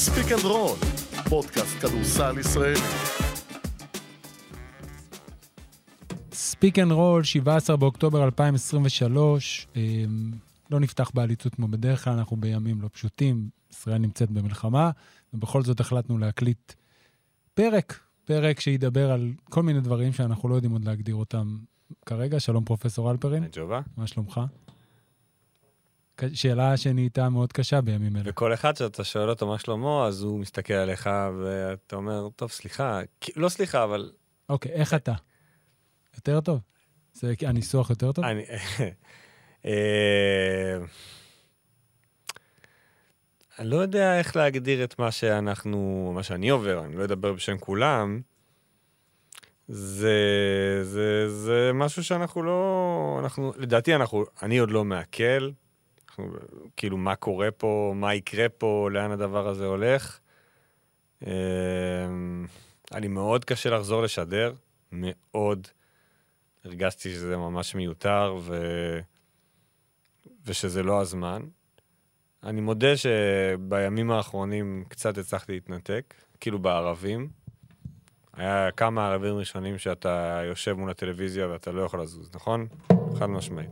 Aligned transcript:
Speak 0.00 0.32
and 0.32 0.44
Roll, 0.44 0.76
פודקאסט 1.28 1.78
כדורסל 1.80 2.38
ישראלי. 2.38 2.80
Speak 6.32 6.78
and 6.78 6.92
Roll, 6.92 7.24
17 7.24 7.76
באוקטובר 7.76 8.24
2023. 8.24 9.66
אמ, 9.76 10.32
לא 10.70 10.80
נפתח 10.80 11.10
בעליצות 11.14 11.54
כמו 11.54 11.68
בדרך 11.68 12.04
כלל, 12.04 12.12
אנחנו 12.12 12.36
בימים 12.36 12.82
לא 12.82 12.88
פשוטים, 12.92 13.48
ישראל 13.70 13.98
נמצאת 13.98 14.30
במלחמה, 14.30 14.90
ובכל 15.34 15.62
זאת 15.62 15.80
החלטנו 15.80 16.18
להקליט 16.18 16.72
פרק, 17.54 18.00
פרק 18.24 18.60
שידבר 18.60 19.10
על 19.10 19.32
כל 19.44 19.62
מיני 19.62 19.80
דברים 19.80 20.12
שאנחנו 20.12 20.48
לא 20.48 20.54
יודעים 20.54 20.72
עוד 20.72 20.84
להגדיר 20.84 21.14
אותם 21.14 21.58
כרגע. 22.06 22.40
שלום, 22.40 22.64
פרופסור 22.64 23.10
אלפרין. 23.10 23.44
ג'ובה. 23.52 23.80
מה 23.96 24.06
שלומך? 24.06 24.40
שאלה 26.34 26.76
שנהייתה 26.76 27.28
מאוד 27.28 27.52
קשה 27.52 27.80
בימים 27.80 28.16
אלה. 28.16 28.24
וכל 28.26 28.54
אחד 28.54 28.76
שאתה 28.76 29.04
שואל 29.04 29.30
אותו 29.30 29.46
מה 29.46 29.58
שלמה, 29.58 30.06
אז 30.06 30.22
הוא 30.22 30.38
מסתכל 30.38 30.74
עליך 30.74 31.10
ואתה 31.42 31.96
אומר, 31.96 32.28
טוב, 32.36 32.50
סליחה, 32.50 33.00
לא 33.36 33.48
סליחה, 33.48 33.84
אבל... 33.84 34.12
אוקיי, 34.48 34.72
איך 34.72 34.94
אתה? 34.94 35.14
יותר 36.16 36.40
טוב? 36.40 36.60
זה 37.12 37.34
הניסוח 37.46 37.90
יותר 37.90 38.12
טוב? 38.12 38.24
אני... 38.24 38.44
אה, 39.66 40.78
אני 43.58 43.70
לא 43.70 43.76
יודע 43.76 44.18
איך 44.18 44.36
להגדיר 44.36 44.84
את 44.84 44.98
מה 44.98 45.10
שאנחנו, 45.10 46.12
מה 46.14 46.22
שאני 46.22 46.48
עובר, 46.48 46.84
אני 46.84 46.96
לא 46.96 47.04
אדבר 47.04 47.32
בשם 47.32 47.58
כולם. 47.58 48.20
זה, 49.68 50.14
זה, 50.82 51.28
זה 51.28 51.70
משהו 51.74 52.04
שאנחנו 52.04 52.42
לא, 52.42 53.20
אנחנו, 53.22 53.52
לדעתי 53.56 53.94
אנחנו, 53.94 54.24
אני 54.42 54.58
עוד 54.58 54.70
לא 54.70 54.84
מעכל, 54.84 55.50
אנחנו, 56.24 56.38
כאילו 56.76 56.96
מה 56.96 57.16
קורה 57.16 57.50
פה, 57.50 57.92
מה 57.96 58.14
יקרה 58.14 58.48
פה, 58.48 58.88
לאן 58.92 59.10
הדבר 59.10 59.48
הזה 59.48 59.66
הולך. 59.66 60.20
היה 61.20 63.00
לי 63.00 63.08
מאוד 63.08 63.44
קשה 63.44 63.70
לחזור 63.70 64.02
לשדר, 64.02 64.52
מאוד. 64.92 65.68
הרגשתי 66.64 67.10
שזה 67.10 67.36
ממש 67.36 67.74
מיותר 67.74 68.36
ו... 68.40 68.62
ושזה 70.46 70.82
לא 70.82 71.00
הזמן. 71.00 71.42
אני 72.42 72.60
מודה 72.60 72.96
שבימים 72.96 74.10
האחרונים 74.10 74.84
קצת 74.88 75.18
הצלחתי 75.18 75.52
להתנתק, 75.52 76.14
כאילו 76.40 76.58
בערבים. 76.58 77.28
היה 78.32 78.70
כמה 78.70 79.08
ערבים 79.08 79.36
ראשונים 79.36 79.78
שאתה 79.78 80.42
יושב 80.44 80.72
מול 80.72 80.90
הטלוויזיה 80.90 81.48
ואתה 81.48 81.72
לא 81.72 81.82
יכול 81.82 82.02
לזוז, 82.02 82.30
נכון? 82.34 82.66
חד 83.18 83.26
משמעית. 83.26 83.70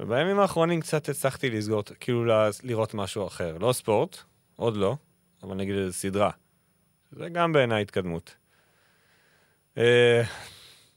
ובימים 0.00 0.38
האחרונים 0.38 0.80
קצת 0.80 1.08
הצלחתי 1.08 1.50
לסגור, 1.50 1.82
כאילו 2.00 2.24
לראות 2.62 2.94
משהו 2.94 3.26
אחר. 3.26 3.58
לא 3.58 3.72
ספורט, 3.72 4.16
עוד 4.56 4.76
לא, 4.76 4.96
אבל 5.42 5.54
נגיד 5.54 5.74
איזה 5.74 5.92
סדרה. 5.92 6.30
זה 7.12 7.28
גם 7.28 7.52
בעיניי 7.52 7.82
התקדמות. 7.82 8.34
אה, 9.78 10.22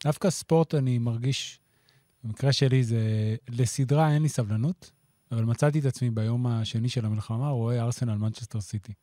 דווקא 0.04 0.30
ספורט 0.30 0.76
אני 0.76 0.98
מרגיש, 0.98 1.59
במקרה 2.23 2.54
שלי 2.54 2.84
זה, 2.84 3.00
לסדרה 3.50 4.14
אין 4.14 4.22
לי 4.22 4.30
סבלנות, 4.30 4.92
אבל 5.32 5.44
מצאתי 5.44 5.80
את 5.80 5.86
עצמי 5.86 6.09
ביום 6.09 6.48
השני 6.48 6.89
של 6.89 7.06
המלחמה 7.06 7.50
רואה 7.50 7.82
ארסנל 7.82 8.16
מנצ'סטר 8.16 8.61
סיטי. 8.61 8.94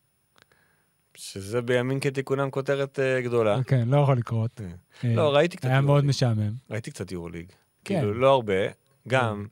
שזה 1.17 1.63
בימין 1.63 2.01
כתיקונם 2.01 2.51
כותרת 2.51 2.99
uh, 2.99 3.25
גדולה. 3.25 3.63
כן, 3.63 3.89
לא 3.89 3.97
יכול 3.97 4.17
לקרות. 4.17 4.61
Uh, 4.61 5.07
לא, 5.07 5.35
ראיתי 5.35 5.57
קצת 5.57 5.69
היה 5.69 5.81
מאוד 5.81 6.05
משעמם. 6.05 6.53
ראיתי 6.71 6.91
קצת 6.91 7.13
יורוליג. 7.13 7.47
כן. 7.85 7.99
כאילו, 7.99 8.15
לא 8.15 8.31
הרבה, 8.31 8.55
גם. 9.09 9.47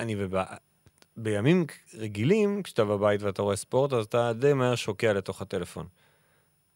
אני 0.00 0.14
ובא... 0.18 0.44
בימים 1.16 1.66
רגילים, 1.94 2.62
כשאתה 2.62 2.84
בבית 2.84 3.22
ואתה 3.22 3.42
רואה 3.42 3.56
ספורט, 3.56 3.92
אז 3.92 4.04
אתה 4.04 4.32
די 4.32 4.52
מהר 4.52 4.74
שוקע 4.74 5.12
לתוך 5.12 5.42
הטלפון. 5.42 5.86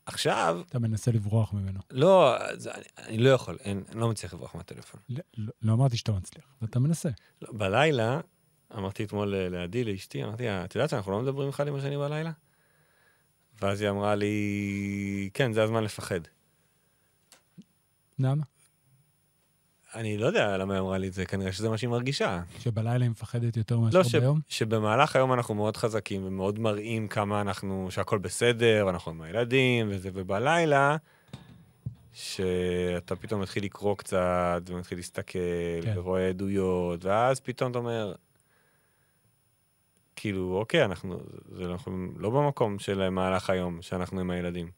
עכשיו... 0.07 0.61
אתה 0.69 0.79
מנסה 0.79 1.11
לברוח 1.11 1.53
ממנו. 1.53 1.81
לא, 1.91 2.37
זה, 2.55 2.75
אני, 2.75 2.85
אני 2.99 3.19
לא 3.19 3.29
יכול, 3.31 3.57
אין, 3.61 3.83
אני 3.89 4.01
לא 4.01 4.09
מצליח 4.09 4.35
לברוח 4.35 4.55
מהטלפון. 4.55 5.01
לא, 5.09 5.21
לא, 5.37 5.53
לא 5.63 5.73
אמרתי 5.73 5.97
שאתה 5.97 6.13
מצליח, 6.13 6.45
אתה 6.65 6.79
מנסה. 6.79 7.09
לא, 7.43 7.49
בלילה, 7.53 8.21
אמרתי 8.77 9.05
אתמול 9.05 9.35
לעדי, 9.37 9.85
לאשתי, 9.85 10.25
אמרתי, 10.25 10.49
את 10.49 10.75
יודעת 10.75 10.91
שאנחנו 10.91 11.13
לא 11.13 11.21
מדברים 11.23 11.49
אחד 11.49 11.69
עם 11.69 11.75
השני 11.75 11.97
בלילה? 11.97 12.33
ואז 13.63 13.81
היא 13.81 13.91
אמרה 13.91 14.15
לי, 14.15 15.31
כן, 15.35 15.53
זה 15.53 15.63
הזמן 15.63 15.85
לפחד. 15.85 16.21
למה? 18.19 18.45
אני 19.95 20.19
לא 20.19 20.27
יודע 20.27 20.57
למה 20.57 20.75
היא 20.75 20.81
אמרה 20.81 20.99
לי 20.99 21.09
את 21.09 21.13
זה, 21.13 21.27
כנראה 21.27 21.53
שזה 21.53 21.69
מה 21.69 21.79
שהיא 21.79 21.91
מרגישה. 21.91 22.43
שבלילה 22.59 23.05
היא 23.05 23.11
מפחדת 23.11 23.57
יותר 23.57 23.79
מאשר 23.79 23.99
לא, 23.99 24.05
ש... 24.05 24.15
ביום? 24.15 24.41
שבמהלך 24.49 25.17
היום 25.17 25.33
אנחנו 25.33 25.55
מאוד 25.55 25.77
חזקים 25.77 26.25
ומאוד 26.25 26.59
מראים 26.59 27.09
כמה 27.09 27.41
אנחנו, 27.41 27.87
שהכל 27.91 28.19
בסדר, 28.19 28.85
ואנחנו 28.87 29.13
עם 29.13 29.23
הילדים 29.23 29.87
וזה, 29.91 30.11
ובלילה, 30.13 30.97
שאתה 32.13 33.17
פתאום 33.17 33.41
מתחיל 33.41 33.65
לקרוא 33.65 33.97
קצת, 33.97 34.63
ומתחיל 34.67 34.99
להסתכל, 34.99 35.39
כן. 35.83 35.93
ורואה 35.97 36.29
עדויות, 36.29 37.05
ואז 37.05 37.41
פתאום 37.41 37.71
אתה 37.71 37.79
אומר, 37.79 38.15
כאילו, 40.17 40.57
אוקיי, 40.61 40.85
אנחנו, 40.85 41.21
זה, 41.53 41.65
אנחנו 41.65 42.09
לא 42.17 42.31
במקום 42.31 42.79
של 42.79 43.09
מהלך 43.09 43.51
היום, 43.51 43.83
שאנחנו 43.83 44.21
עם 44.21 44.31
הילדים. 44.31 44.71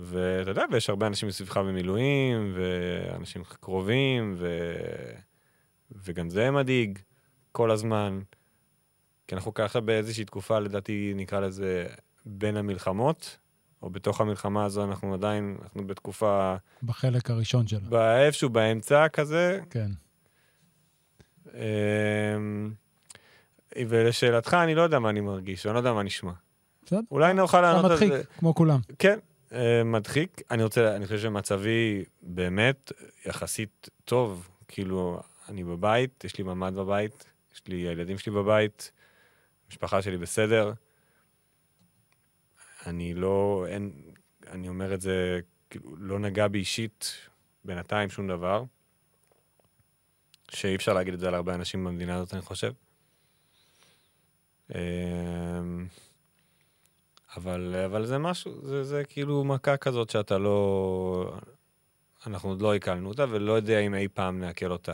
ואתה 0.00 0.50
יודע, 0.50 0.64
ויש 0.72 0.90
הרבה 0.90 1.06
אנשים 1.06 1.28
מסביבך 1.28 1.56
במילואים, 1.56 2.54
ואנשים 2.54 3.44
קרובים, 3.44 4.34
ו... 4.38 4.48
וגם 5.90 6.30
זה 6.30 6.50
מדאיג 6.50 6.98
כל 7.52 7.70
הזמן. 7.70 8.20
כי 9.26 9.34
אנחנו 9.34 9.54
ככה 9.54 9.80
באיזושהי 9.80 10.24
תקופה, 10.24 10.58
לדעתי 10.58 11.12
נקרא 11.16 11.40
לזה 11.40 11.86
בין 12.26 12.56
המלחמות, 12.56 13.38
או 13.82 13.90
בתוך 13.90 14.20
המלחמה 14.20 14.64
הזו 14.64 14.84
אנחנו 14.84 15.14
עדיין, 15.14 15.56
אנחנו 15.62 15.86
בתקופה... 15.86 16.56
בחלק 16.82 17.30
הראשון 17.30 17.66
שלה. 17.66 18.24
איפשהו 18.24 18.50
באמצע 18.50 19.08
כזה. 19.08 19.60
כן. 19.70 19.90
אמ, 21.54 22.72
ולשאלתך, 23.88 24.54
אני 24.54 24.74
לא 24.74 24.82
יודע 24.82 24.98
מה 24.98 25.10
אני 25.10 25.20
מרגיש, 25.20 25.66
אני 25.66 25.74
לא 25.74 25.78
יודע 25.78 25.92
מה 25.92 26.02
נשמע. 26.02 26.32
בסדר. 26.86 27.00
אולי 27.10 27.34
נוכל 27.34 27.60
לענות 27.60 27.90
על 27.90 27.96
זה. 27.96 28.06
אתה 28.06 28.14
מדחיק, 28.14 28.38
כמו 28.38 28.54
כולם. 28.54 28.80
כן, 28.98 29.18
מדחיק. 29.84 30.42
אני 30.50 30.62
רוצה, 30.62 30.96
אני 30.96 31.06
חושב 31.06 31.18
שמצבי 31.18 32.04
באמת 32.22 32.92
יחסית 33.26 33.88
טוב. 34.04 34.48
כאילו, 34.68 35.20
אני 35.48 35.64
בבית, 35.64 36.24
יש 36.24 36.38
לי 36.38 36.44
ממ"ד 36.44 36.74
בבית, 36.74 37.24
יש 37.54 37.62
לי, 37.66 37.76
הילדים 37.76 38.18
שלי 38.18 38.32
בבית, 38.32 38.92
המשפחה 39.66 40.02
שלי 40.02 40.18
בסדר. 40.18 40.72
אני 42.86 43.14
לא, 43.14 43.66
אין, 43.68 43.92
אני 44.50 44.68
אומר 44.68 44.94
את 44.94 45.00
זה, 45.00 45.40
כאילו, 45.70 45.96
לא 45.96 46.18
נגע 46.18 46.48
בי 46.48 46.58
אישית 46.58 47.12
בינתיים 47.64 48.10
שום 48.10 48.28
דבר. 48.28 48.64
שאי 50.50 50.76
אפשר 50.76 50.92
להגיד 50.92 51.14
את 51.14 51.20
זה 51.20 51.28
על 51.28 51.34
הרבה 51.34 51.54
אנשים 51.54 51.84
במדינה 51.84 52.16
הזאת, 52.16 52.34
אני 52.34 52.42
חושב. 52.42 52.72
אבל, 57.38 57.74
אבל 57.86 58.06
זה 58.06 58.18
משהו, 58.18 58.66
זה, 58.66 58.84
זה 58.84 59.02
כאילו 59.08 59.44
מכה 59.44 59.76
כזאת 59.76 60.10
שאתה 60.10 60.38
לא... 60.38 61.38
אנחנו 62.26 62.48
עוד 62.48 62.62
לא 62.62 62.72
עיכלנו 62.72 63.08
אותה, 63.08 63.24
ולא 63.30 63.52
יודע 63.52 63.78
אם 63.78 63.94
אי 63.94 64.08
פעם 64.08 64.38
נעכל 64.38 64.72
אותה. 64.72 64.92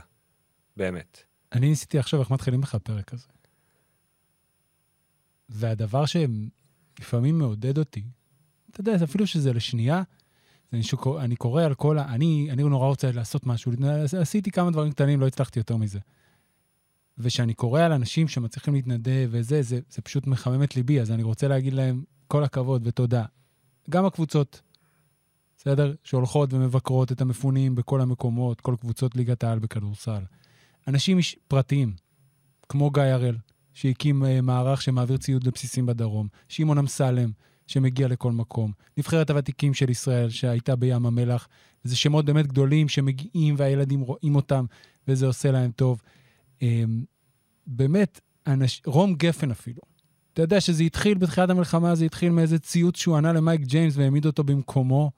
באמת. 0.77 1.23
אני 1.53 1.69
ניסיתי 1.69 1.99
לחשוב 1.99 2.21
איך 2.21 2.31
מתחילים 2.31 2.63
לך 2.63 2.75
הפרק 2.75 3.13
הזה. 3.13 3.27
והדבר 5.49 6.05
שלפעמים 6.07 7.39
מעודד 7.39 7.79
אותי, 7.79 8.05
אתה 8.71 8.81
יודע, 8.81 9.05
אפילו 9.05 9.27
שזה 9.27 9.53
לשנייה, 9.53 10.03
אני, 10.73 10.83
שוק, 10.83 11.07
אני 11.21 11.37
קורא 11.37 11.63
על 11.63 11.75
כל 11.75 11.99
ה... 11.99 12.15
אני, 12.15 12.49
אני 12.51 12.63
נורא 12.63 12.87
רוצה 12.87 13.13
לעשות 13.13 13.47
משהו, 13.47 13.73
עשיתי 14.21 14.51
כמה 14.51 14.71
דברים 14.71 14.93
קטנים, 14.93 15.21
לא 15.21 15.27
הצלחתי 15.27 15.59
יותר 15.59 15.77
מזה. 15.77 15.99
וכשאני 17.19 17.55
קורא 17.55 17.81
על 17.81 17.93
אנשים 17.93 18.29
שמצליחים 18.29 18.75
להתנדב 18.75 19.29
וזה, 19.31 19.63
זה, 19.63 19.81
זה 19.91 20.03
פשוט 20.03 20.27
מחמם 20.27 20.63
את 20.63 20.77
ליבי, 20.77 21.01
אז 21.01 21.11
אני 21.11 21.23
רוצה 21.23 21.49
להגיד 21.49 21.73
להם 21.73 22.05
כל 22.29 22.45
הכבוד 22.45 22.83
ותודה. 22.87 23.25
גם 23.91 24.05
הקבוצות, 24.05 24.61
בסדר? 25.57 25.95
שהולכות 26.05 26.53
ומבקרות 26.53 27.13
את 27.13 27.21
המפונים 27.21 27.75
בכל 27.75 28.01
המקומות, 28.01 28.61
כל 28.61 28.75
קבוצות 28.81 29.17
ליגת 29.17 29.45
העל 29.45 29.59
בכדורסל. 29.59 30.23
אנשים 30.89 31.19
פרטיים, 31.49 31.93
כמו 32.69 32.91
גיא 32.91 33.03
הראל, 33.03 33.37
שהקים 33.75 34.23
uh, 34.23 34.27
מערך 34.43 34.83
שמעביר 34.83 35.17
ציוד 35.17 35.47
לבסיסים 35.47 35.87
בדרום, 35.87 36.29
שמעון 36.49 36.79
אמסלם, 36.79 37.31
שמגיע 37.67 38.09
לכל 38.09 38.33
מקום, 38.33 38.73
נבחרת 38.97 39.31
הוותיקים 39.31 39.75
של 39.75 39.91
ישראל, 39.91 40.31
שהייתה 40.31 40.77
בים 40.77 41.07
המלח, 41.07 41.49
זה 41.85 41.97
שמות 41.97 42.25
באמת 42.25 42.47
גדולים 42.47 42.89
שמגיעים 42.89 43.55
והילדים 43.59 44.01
רואים 44.01 44.37
אותם, 44.37 44.65
וזה 45.09 45.27
עושה 45.27 45.51
להם 45.51 45.71
טוב. 45.71 46.03
Um, 46.61 46.63
באמת, 47.67 48.21
אנש... 48.47 48.83
רום 48.87 49.15
גפן 49.15 49.51
אפילו, 49.51 49.83
אתה 50.35 50.43
יודע 50.43 50.61
שזה 50.61 50.83
התחיל 50.83 51.19
בתחילת 51.19 51.51
המלחמה, 51.51 51.95
זה 51.95 52.05
התחיל 52.05 52.31
מאיזה 52.31 52.59
ציוץ 52.59 52.97
שהוא 52.97 53.17
ענה 53.17 53.33
למייק 53.33 53.61
ג'יימס 53.61 53.97
והעמיד 53.97 54.27
אותו 54.27 54.45
במקומו, 54.45 55.11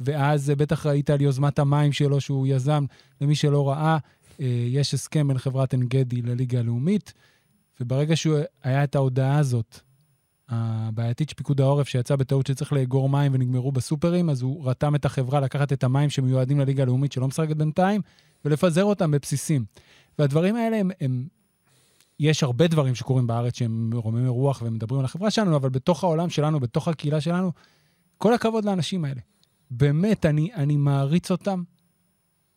ואז 0.00 0.50
בטח 0.50 0.86
ראית 0.86 1.10
על 1.10 1.20
יוזמת 1.20 1.58
המים 1.58 1.92
שלו 1.92 2.20
שהוא 2.20 2.46
יזם. 2.46 2.84
למי 3.20 3.34
שלא 3.34 3.68
ראה, 3.68 3.98
אה, 4.40 4.46
יש 4.68 4.94
הסכם 4.94 5.28
בין 5.28 5.38
חברת 5.38 5.72
עין 5.72 5.82
גדי 5.82 6.22
לליגה 6.22 6.58
הלאומית, 6.58 7.12
וברגע 7.80 8.16
שהוא 8.16 8.38
היה 8.62 8.84
את 8.84 8.94
ההודעה 8.94 9.38
הזאת, 9.38 9.80
הבעייתית 10.48 11.28
של 11.28 11.36
פיקוד 11.36 11.60
העורף, 11.60 11.88
שיצא 11.88 12.16
בטעות 12.16 12.46
שצריך 12.46 12.72
לאגור 12.72 13.08
מים 13.08 13.34
ונגמרו 13.34 13.72
בסופרים, 13.72 14.30
אז 14.30 14.42
הוא 14.42 14.68
רתם 14.70 14.94
את 14.94 15.04
החברה 15.04 15.40
לקחת 15.40 15.72
את 15.72 15.84
המים 15.84 16.10
שמיועדים 16.10 16.60
לליגה 16.60 16.82
הלאומית 16.82 17.12
שלא 17.12 17.28
משחקת 17.28 17.56
בינתיים, 17.56 18.00
ולפזר 18.44 18.84
אותם 18.84 19.10
בבסיסים. 19.10 19.64
והדברים 20.18 20.56
האלה 20.56 20.76
הם, 20.76 20.90
הם... 21.00 21.26
יש 22.20 22.42
הרבה 22.42 22.66
דברים 22.66 22.94
שקורים 22.94 23.26
בארץ 23.26 23.58
שהם 23.58 23.90
מרוממי 23.90 24.28
רוח 24.28 24.62
ומדברים 24.64 24.98
על 24.98 25.04
החברה 25.04 25.30
שלנו, 25.30 25.56
אבל 25.56 25.68
בתוך 25.68 26.04
העולם 26.04 26.30
שלנו, 26.30 26.60
בתוך 26.60 26.88
הקהילה 26.88 27.20
שלנו, 27.20 27.52
כל 28.18 28.34
הכבוד 28.34 28.64
לאנשים 28.64 29.04
האלה. 29.04 29.20
באמת, 29.70 30.26
אני, 30.26 30.54
אני 30.54 30.76
מעריץ 30.76 31.30
אותם, 31.30 31.62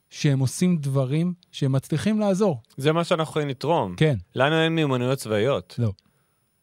שהם 0.09 0.39
עושים 0.39 0.77
דברים 0.77 1.33
שהם 1.51 1.71
מצליחים 1.71 2.19
לעזור. 2.19 2.61
זה 2.77 2.91
מה 2.91 3.03
שאנחנו 3.03 3.29
יכולים 3.31 3.49
לתרום. 3.49 3.95
כן, 3.95 4.15
לנו 4.35 4.55
אין 4.63 4.75
מיומנויות 4.75 5.19
צבאיות. 5.19 5.75
לא. 5.77 5.91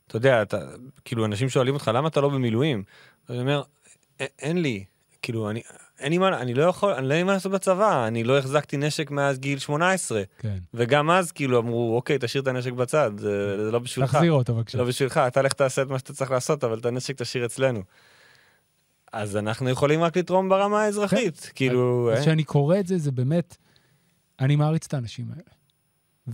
אתה 0.07 0.17
יודע, 0.17 0.43
אתה, 0.43 0.59
כאילו, 1.05 1.25
אנשים 1.25 1.49
שואלים 1.49 1.75
אותך, 1.75 1.91
למה 1.95 2.09
אתה 2.09 2.21
לא 2.21 2.29
במילואים? 2.29 2.83
אני 3.31 3.41
אומר, 3.41 3.63
"א- 4.21 4.25
אין 4.39 4.63
לי, 4.63 4.85
כאילו, 5.23 5.51
אני, 5.51 5.61
אין 6.01 6.13
לי 6.13 6.19
מה, 6.19 6.41
אני 6.41 6.55
לא 6.55 6.63
יכול, 6.63 6.93
אני 6.93 7.09
לא 7.09 7.15
יודע 7.15 7.25
מה 7.25 7.33
לעשות 7.33 7.53
בצבא, 7.53 8.07
אני 8.07 8.25
לא 8.25 8.39
החזקתי 8.39 8.77
נשק 8.77 9.11
מאז 9.11 9.39
גיל 9.39 9.59
18. 9.59 10.23
כן. 10.39 10.59
וגם 10.75 11.11
אז, 11.11 11.33
כאילו, 11.33 11.59
אמרו, 11.59 11.97
אוקיי, 11.97 12.17
תשאיר 12.21 12.43
את 12.43 12.49
הנשק 12.49 12.73
בצד, 12.73 13.11
זה, 13.19 13.65
זה 13.65 13.73
לא 13.73 13.79
בשבילך. 13.79 14.15
תחזיר 14.15 14.33
אותו 14.33 14.55
בבקשה. 14.55 14.79
לא 14.79 14.85
בשבילך, 14.85 15.21
אתה 15.27 15.43
לך 15.43 15.53
תעשה 15.53 15.83
את 15.83 15.89
מה 15.89 15.99
שאתה 15.99 16.13
צריך 16.13 16.31
לעשות, 16.31 16.65
אבל 16.65 16.79
את 16.79 16.87
הנשק 16.87 17.17
תשאיר 17.17 17.47
אצלנו. 17.47 17.83
אז 19.13 19.37
אנחנו 19.37 19.71
יכולים 19.71 20.03
רק 20.03 20.17
לתרום 20.17 20.49
ברמה 20.49 20.83
האזרחית, 20.83 21.53
כאילו... 21.55 22.11
אז 22.13 22.19
אה? 22.19 22.23
כשאני 22.23 22.45
קורא 22.45 22.79
את 22.79 22.87
זה, 22.87 22.99
זה 22.99 23.13
באמת, 23.13 23.57
אני 24.41 24.57
מעריץ 24.57 24.87
את 24.87 24.95
האנשים 24.95 25.27
האלה. 25.31 25.60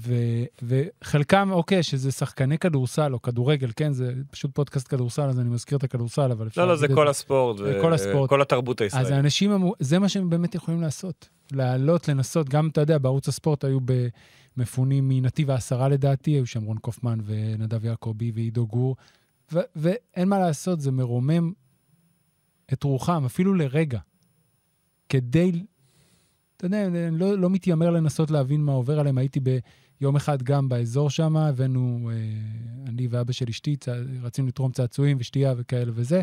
ו, 0.01 0.15
וחלקם, 0.63 1.49
אוקיי, 1.53 1.83
שזה 1.83 2.13
שחקני 2.13 2.59
כדורסל 2.59 3.15
או 3.15 3.23
כדורגל, 3.23 3.71
כן, 3.77 3.93
זה 3.93 4.13
פשוט 4.31 4.55
פודקאסט 4.55 4.89
כדורסל, 4.89 5.23
אז 5.23 5.41
אני 5.41 5.49
מזכיר 5.49 5.79
את 5.79 5.85
הכדורסל, 5.85 6.31
אבל 6.33 6.47
אפשר... 6.47 6.63
לא, 6.63 6.69
לא, 6.69 6.77
זה 6.77 6.89
כל 6.89 7.09
הספורט, 7.09 7.59
זה 7.59 7.79
כל 7.83 7.93
הספורט. 7.93 8.31
כל 8.31 8.43
התרבות 8.43 8.83
אז 8.83 8.85
הישראלית. 8.85 9.13
האנשים, 9.13 9.53
אמרו- 9.53 9.75
זה 9.81 9.99
מה 9.99 10.09
שהם 10.09 10.31
באמת 10.31 10.55
יכולים 10.55 10.81
לעשות. 10.81 11.29
לעלות, 11.53 12.09
לנסות, 12.09 12.49
גם, 12.49 12.69
אתה 12.69 12.81
יודע, 12.81 12.99
בערוץ 12.99 13.29
הספורט 13.29 13.65
היו 13.65 13.79
במפונים 14.57 15.09
מנתיב 15.09 15.51
העשרה 15.51 15.89
לדעתי, 15.89 16.31
היו 16.31 16.47
שם 16.47 16.63
רון 16.65 16.79
קופמן 16.79 17.19
ונדב 17.25 17.85
יעקבי 17.85 18.33
ועידו 18.35 18.67
גור, 18.67 18.97
ו- 19.53 19.61
ואין 19.77 20.29
מה 20.29 20.39
לעשות, 20.39 20.81
זה 20.81 20.91
מרומם 20.93 21.53
את 22.73 22.83
רוחם, 22.83 23.23
אפילו 23.25 23.55
לרגע, 23.55 23.99
כדי, 25.09 25.53
אתה 26.57 26.67
יודע, 26.67 26.87
אני 26.87 27.19
לא, 27.19 27.39
לא 27.39 27.51
מתיימר 27.51 27.91
לנסות 27.91 28.31
להבין 28.31 28.61
מה 28.61 28.73
עובר 28.73 29.01
עליהם. 29.01 29.19
הייתי 29.19 29.41
ביום 30.01 30.17
אחד 30.17 30.43
גם 30.43 30.69
באזור 30.69 31.11
שם, 31.11 31.37
הבאנו, 31.37 32.11
אה, 32.13 32.17
אני 32.89 33.07
ואבא 33.11 33.33
של 33.33 33.47
אשתי, 33.49 33.77
צע, 33.77 33.93
רצינו 34.23 34.49
לתרום 34.49 34.73
צעצועים 34.73 35.17
ושתייה 35.21 35.55
וכאלה 35.57 35.93
וזה, 35.95 36.23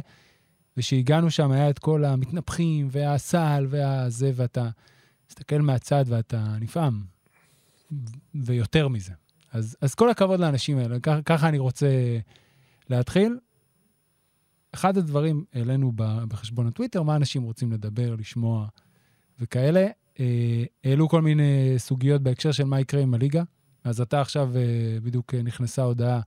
וכשהגענו 0.77 1.31
שם 1.31 1.51
היה 1.51 1.69
את 1.69 1.79
כל 1.79 2.05
המתנפחים 2.05 2.87
והסל 2.91 3.67
והזה, 3.69 4.31
ואתה 4.35 4.69
מסתכל 5.29 5.61
מהצד 5.61 6.05
ואתה 6.07 6.55
נפעם, 6.59 7.03
ויותר 8.35 8.87
מזה. 8.87 9.13
אז, 9.51 9.77
אז 9.81 9.95
כל 9.95 10.09
הכבוד 10.09 10.39
לאנשים 10.39 10.77
האלה, 10.77 10.99
ככה, 10.99 11.21
ככה 11.21 11.49
אני 11.49 11.59
רוצה 11.59 12.17
להתחיל. 12.89 13.37
אחד 14.73 14.97
הדברים 14.97 15.45
העלינו 15.53 15.91
בחשבון 15.95 16.67
הטוויטר, 16.67 17.03
מה 17.03 17.15
אנשים 17.15 17.43
רוצים 17.43 17.71
לדבר, 17.71 18.15
לשמוע 18.15 18.67
וכאלה. 19.39 19.87
אה, 20.19 20.63
העלו 20.83 21.09
כל 21.09 21.21
מיני 21.21 21.73
סוגיות 21.77 22.21
בהקשר 22.21 22.51
של 22.51 22.63
מה 22.63 22.79
יקרה 22.79 23.01
עם 23.01 23.13
הליגה. 23.13 23.43
אז 23.83 24.01
אתה 24.01 24.21
עכשיו, 24.21 24.57
אה, 24.57 24.97
בדיוק 25.03 25.33
אה, 25.33 25.41
נכנסה 25.41 25.81
הודעה 25.81 26.19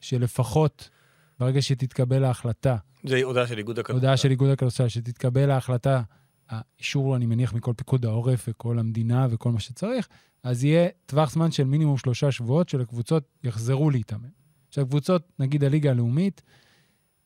שלפחות 0.00 0.90
ברגע 1.38 1.62
שתתקבל 1.62 2.24
ההחלטה, 2.24 2.76
זה 3.04 3.22
הודעה 3.22 3.46
של 3.46 3.58
איגוד 3.58 3.78
הכדורסל. 3.78 4.00
הודעה 4.00 4.16
של 4.16 4.30
איגוד 4.30 4.50
הכדורסל, 4.50 4.88
שתתקבל 4.88 5.50
ההחלטה, 5.50 6.02
האישור, 6.48 7.16
אני 7.16 7.26
מניח, 7.26 7.54
מכל 7.54 7.72
פיקוד 7.76 8.04
העורף 8.06 8.44
וכל 8.48 8.78
המדינה 8.78 9.26
וכל 9.30 9.52
מה 9.52 9.60
שצריך, 9.60 10.08
אז 10.42 10.64
יהיה 10.64 10.88
טווח 11.06 11.30
זמן 11.30 11.50
של 11.50 11.64
מינימום 11.64 11.96
שלושה 11.96 12.32
שבועות 12.32 12.68
שלקבוצות 12.68 13.24
יחזרו 13.44 13.90
להתאמן. 13.90 14.28
עכשיו, 14.68 14.86
קבוצות, 14.86 15.32
נגיד 15.38 15.64
הליגה 15.64 15.90
הלאומית, 15.90 16.42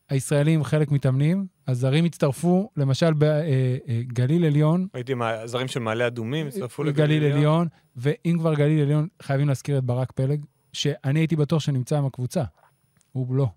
הישראלים 0.09 0.65
חלק 0.65 0.91
מתאמנים, 0.91 1.47
הזרים 1.67 2.05
הצטרפו, 2.05 2.71
למשל 2.77 3.13
בגליל 3.19 4.45
עליון, 4.45 4.87
ראיתי 4.95 5.15
מה- 5.15 5.47
זרים 5.47 5.69
של 5.69 5.81
מעלה 5.81 6.07
אדומים, 6.07 6.47
הצטרפו 6.47 6.83
גליל 6.93 7.25
עליון, 7.33 7.69
ואם 7.97 8.37
כבר 8.39 8.55
גליל 8.55 8.83
עליון, 8.83 9.09
חייבים 9.23 9.49
להזכיר 9.49 9.79
את 9.79 9.85
ברק 9.85 10.13
פלג, 10.13 10.45
שאני 10.73 11.21
הייתי 11.21 11.37
בטוח 11.37 11.61
שנמצא 11.63 11.99
עם 11.99 12.07
הקבוצה. 12.07 12.45
הוא 13.13 13.35
לא. 13.35 13.49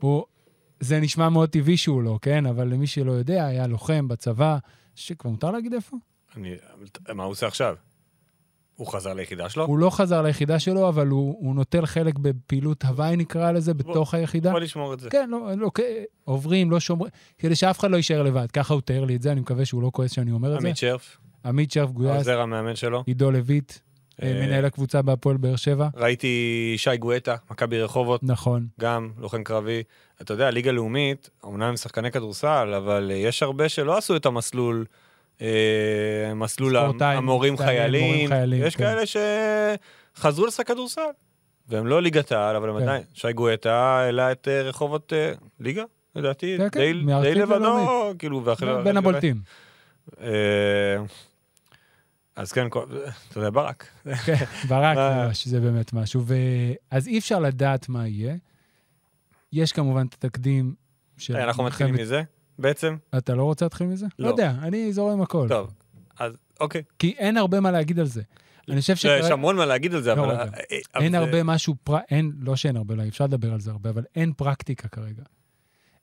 הוא, 0.00 0.24
זה 0.80 1.00
נשמע 1.00 1.28
מאוד 1.28 1.48
טבעי 1.48 1.76
שהוא 1.76 2.02
לא, 2.02 2.18
כן? 2.22 2.46
אבל 2.46 2.68
למי 2.68 2.86
שלא 2.86 3.12
יודע, 3.12 3.46
היה 3.46 3.66
לוחם 3.66 4.08
בצבא, 4.08 4.58
שכבר 4.94 5.30
מותר 5.30 5.50
להגיד 5.50 5.74
איפה? 5.74 5.96
אני, 6.36 6.54
מה 7.14 7.22
הוא 7.22 7.30
עושה 7.32 7.46
עכשיו? 7.46 7.76
הוא 8.80 8.88
חזר 8.92 9.14
ליחידה 9.14 9.48
שלו? 9.48 9.64
הוא 9.66 9.78
לא 9.78 9.90
חזר 9.90 10.22
ליחידה 10.22 10.58
שלו, 10.58 10.88
אבל 10.88 11.06
הוא, 11.06 11.36
הוא 11.40 11.54
נוטל 11.54 11.86
חלק 11.86 12.18
בפעילות 12.18 12.84
הוואי, 12.84 13.16
נקרא 13.16 13.52
לזה, 13.52 13.74
בוא- 13.74 13.90
בתוך 13.92 14.14
היחידה. 14.14 14.50
בוא 14.52 14.60
נשמור 14.60 14.94
את 14.94 15.00
זה. 15.00 15.10
כן, 15.10 15.30
לא, 15.30 15.48
לא, 15.56 15.70
כן, 15.74 15.82
עוברים, 16.24 16.70
לא 16.70 16.80
שומרים, 16.80 17.10
כדי 17.38 17.56
שאף 17.56 17.78
אחד 17.78 17.90
לא 17.90 17.96
יישאר 17.96 18.22
לבד. 18.22 18.50
ככה 18.50 18.74
הוא 18.74 18.80
תיאר 18.80 19.04
לי 19.04 19.16
את 19.16 19.22
זה, 19.22 19.32
אני 19.32 19.40
מקווה 19.40 19.64
שהוא 19.64 19.82
לא 19.82 19.90
כועס 19.94 20.12
שאני 20.12 20.32
אומר 20.32 20.54
את 20.56 20.60
זה. 20.60 20.66
עמית 20.66 20.76
שרף, 20.76 21.16
עמית 21.44 21.72
שרף 21.72 21.90
גויס, 21.90 22.10
העוזר 22.10 22.40
המאמן 22.40 22.76
שלו. 22.76 23.02
עידו 23.06 23.30
לויט, 23.30 23.72
אה, 24.22 24.28
אה, 24.28 24.46
מנהל 24.46 24.64
הקבוצה 24.64 25.02
בהפועל 25.02 25.36
באר 25.36 25.56
שבע. 25.56 25.88
ראיתי 25.96 26.34
שי 26.76 26.96
גואטה, 26.96 27.36
מכבי 27.50 27.82
רחובות, 27.82 28.20
נכון. 28.24 28.66
גם 28.80 29.10
לוחם 29.18 29.44
קרבי. 29.44 29.82
אתה 30.20 30.32
יודע, 30.34 30.50
ליגה 30.50 30.72
לאומית, 30.72 31.30
אמנם 31.44 31.62
הם 31.62 31.76
שחקני 31.76 32.10
כדורסל, 32.10 32.74
אבל 32.76 33.10
אה, 33.10 33.16
יש 33.16 33.42
הרבה 33.42 33.68
שלא 33.68 33.98
עשו 33.98 34.16
את 34.16 34.26
המסלול, 34.26 34.84
מסלול 36.34 36.76
ספורטאים, 36.76 37.18
המורים 37.18 37.56
חיילים. 37.56 38.30
יש 38.54 38.76
כן. 38.76 38.84
כאלה 38.84 39.02
שחזרו 40.16 40.46
לשחק 40.46 40.66
כדורסל, 40.66 41.00
והם 41.68 41.86
לא 41.86 42.02
ליגת 42.02 42.32
העל, 42.32 42.56
אבל 42.56 42.68
הם 42.70 42.76
כן. 42.76 42.82
עדיין. 42.82 43.02
שי 43.14 43.32
גואטה 43.32 43.74
העלה 43.74 44.32
את 44.32 44.48
אה, 44.48 44.62
רחובות 44.62 45.12
אה, 45.12 45.32
ליגה, 45.60 45.82
לדעתי, 46.16 46.56
כן, 46.72 46.80
די- 47.22 47.34
לבדו. 47.34 48.14
כאילו. 48.18 48.44
בין 48.84 48.96
הבולטים. 48.96 49.40
אה, 50.20 50.96
אז 52.36 52.52
כן, 52.52 52.66
אתה 52.66 52.78
יודע, 53.38 53.50
ברק. 53.50 53.86
כן, 54.26 54.34
ברק, 54.68 54.96
אה. 54.98 55.26
ממש, 55.26 55.48
זה 55.48 55.60
באמת 55.60 55.92
משהו. 55.92 56.24
אז 56.90 57.08
אי 57.08 57.18
אפשר 57.18 57.38
לדעת 57.38 57.88
מה 57.88 58.08
יהיה. 58.08 58.34
יש 59.52 59.72
כמובן 59.72 60.06
את 60.06 60.14
התקדים 60.14 60.74
של... 61.18 61.36
אה, 61.36 61.44
אנחנו 61.44 61.64
מתחילים 61.64 61.94
מזה, 61.94 62.22
בעצם? 62.60 62.96
אתה 63.18 63.34
לא 63.34 63.44
רוצה 63.44 63.64
להתחיל 63.64 63.86
מזה? 63.86 64.06
לא 64.18 64.26
לא. 64.26 64.30
יודע, 64.32 64.54
אני 64.62 64.92
זורם 64.92 65.22
הכל. 65.22 65.46
טוב, 65.48 65.74
אז 66.18 66.36
אוקיי. 66.60 66.82
כי 66.98 67.14
אין 67.18 67.36
הרבה 67.36 67.60
מה 67.60 67.70
להגיד 67.70 67.98
על 67.98 68.06
זה. 68.06 68.22
אני 68.68 68.80
חושב 68.80 68.94
לא, 69.08 69.12
יש. 69.18 69.30
המון 69.30 69.56
מה 69.56 69.66
להגיד 69.66 69.94
על 69.94 70.02
זה, 70.02 70.14
לא, 70.14 70.24
אבל... 70.24 70.32
רגע. 70.34 70.42
אה, 70.44 70.78
אבל 70.94 71.02
אין 71.04 71.12
זה- 71.12 71.18
הרבה 71.18 71.42
משהו, 71.42 71.74
פר... 71.84 71.96
אין, 72.10 72.32
לא 72.40 72.56
שאין 72.56 72.76
הרבה, 72.76 72.94
לא, 72.94 73.02
אפשר 73.08 73.24
לדבר 73.24 73.52
על 73.52 73.60
זה 73.60 73.70
הרבה, 73.70 73.90
אבל 73.90 74.04
אין 74.16 74.32
פרקטיקה 74.32 74.88
כרגע. 74.88 75.22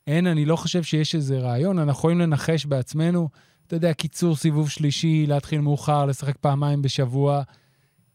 אין, 0.08 0.28
אני 0.28 0.46
לא 0.46 0.56
חושב 0.56 0.84
שיש 0.84 1.16
איזה 1.16 1.40
רעיון, 1.40 1.80
אנחנו 1.80 1.92
יכולים 2.00 2.20
לנחש 2.20 2.66
בעצמנו, 2.66 3.30
אתה 3.68 3.76
יודע, 3.76 3.94
קיצור 3.94 4.36
סיבוב 4.36 4.70
שלישי, 4.70 5.26
להתחיל 5.28 5.62
מאוחר, 5.62 6.06
לשחק 6.06 6.38
פעמיים 6.38 6.82
בשבוע, 6.82 7.42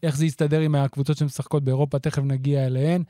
איך 0.03 0.17
זה 0.17 0.27
יסתדר 0.27 0.61
עם 0.61 0.75
הקבוצות 0.75 1.17
שמשחקות 1.17 1.65
באירופה, 1.65 1.99
תכף 1.99 2.23
נגיע 2.23 2.67
אליהן. 2.67 3.03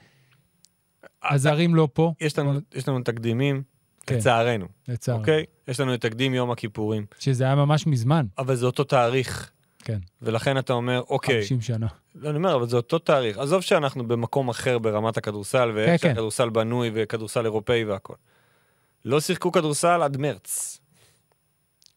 הזרים 1.30 1.74
לא 1.74 1.88
פה, 1.92 2.12
יש 2.20 2.38
לנו- 2.38 2.60
יש 2.74 2.88
לנו 2.88 3.02
תקדימים, 3.02 3.62
כן. 4.06 4.16
לצערנו, 4.16 4.66
לצער, 4.88 5.18
אוקיי? 5.18 5.44
יש 5.68 5.80
לנו 5.80 5.94
את 5.94 6.00
תקדים 6.00 6.34
יום 6.34 6.50
הכיפורים, 6.50 7.06
שזה 7.18 7.44
היה 7.44 7.54
ממש 7.54 7.86
מזמן, 7.86 8.26
אבל 8.38 8.54
זה 8.54 8.66
אותו 8.66 8.84
תאריך, 8.84 9.50
כן, 9.78 9.98
ולכן 10.22 10.58
אתה 10.58 10.72
אומר, 10.72 11.02
אוקיי, 11.10 11.40
50 11.40 11.60
שנה. 11.60 11.86
לא, 12.14 12.28
אני 12.28 12.36
אומר, 12.36 12.54
אבל 12.54 12.68
זה 12.68 12.76
אותו 12.76 12.98
תאריך. 12.98 13.38
עזוב 13.38 13.60
שאנחנו 13.60 14.08
במקום 14.08 14.48
אחר 14.48 14.78
ברמת 14.78 15.16
הכדורסל, 15.16 15.70
ואיך 15.74 16.02
כן. 16.02 16.08
שהכדורסל 16.08 16.50
בנוי, 16.50 16.90
וכדורסל 16.94 17.44
אירופאי 17.44 17.84
והכל. 17.84 18.14
לא 19.04 19.20
שיחקו 19.20 19.52
כדורסל 19.52 20.02
עד 20.02 20.16
מרץ, 20.16 20.80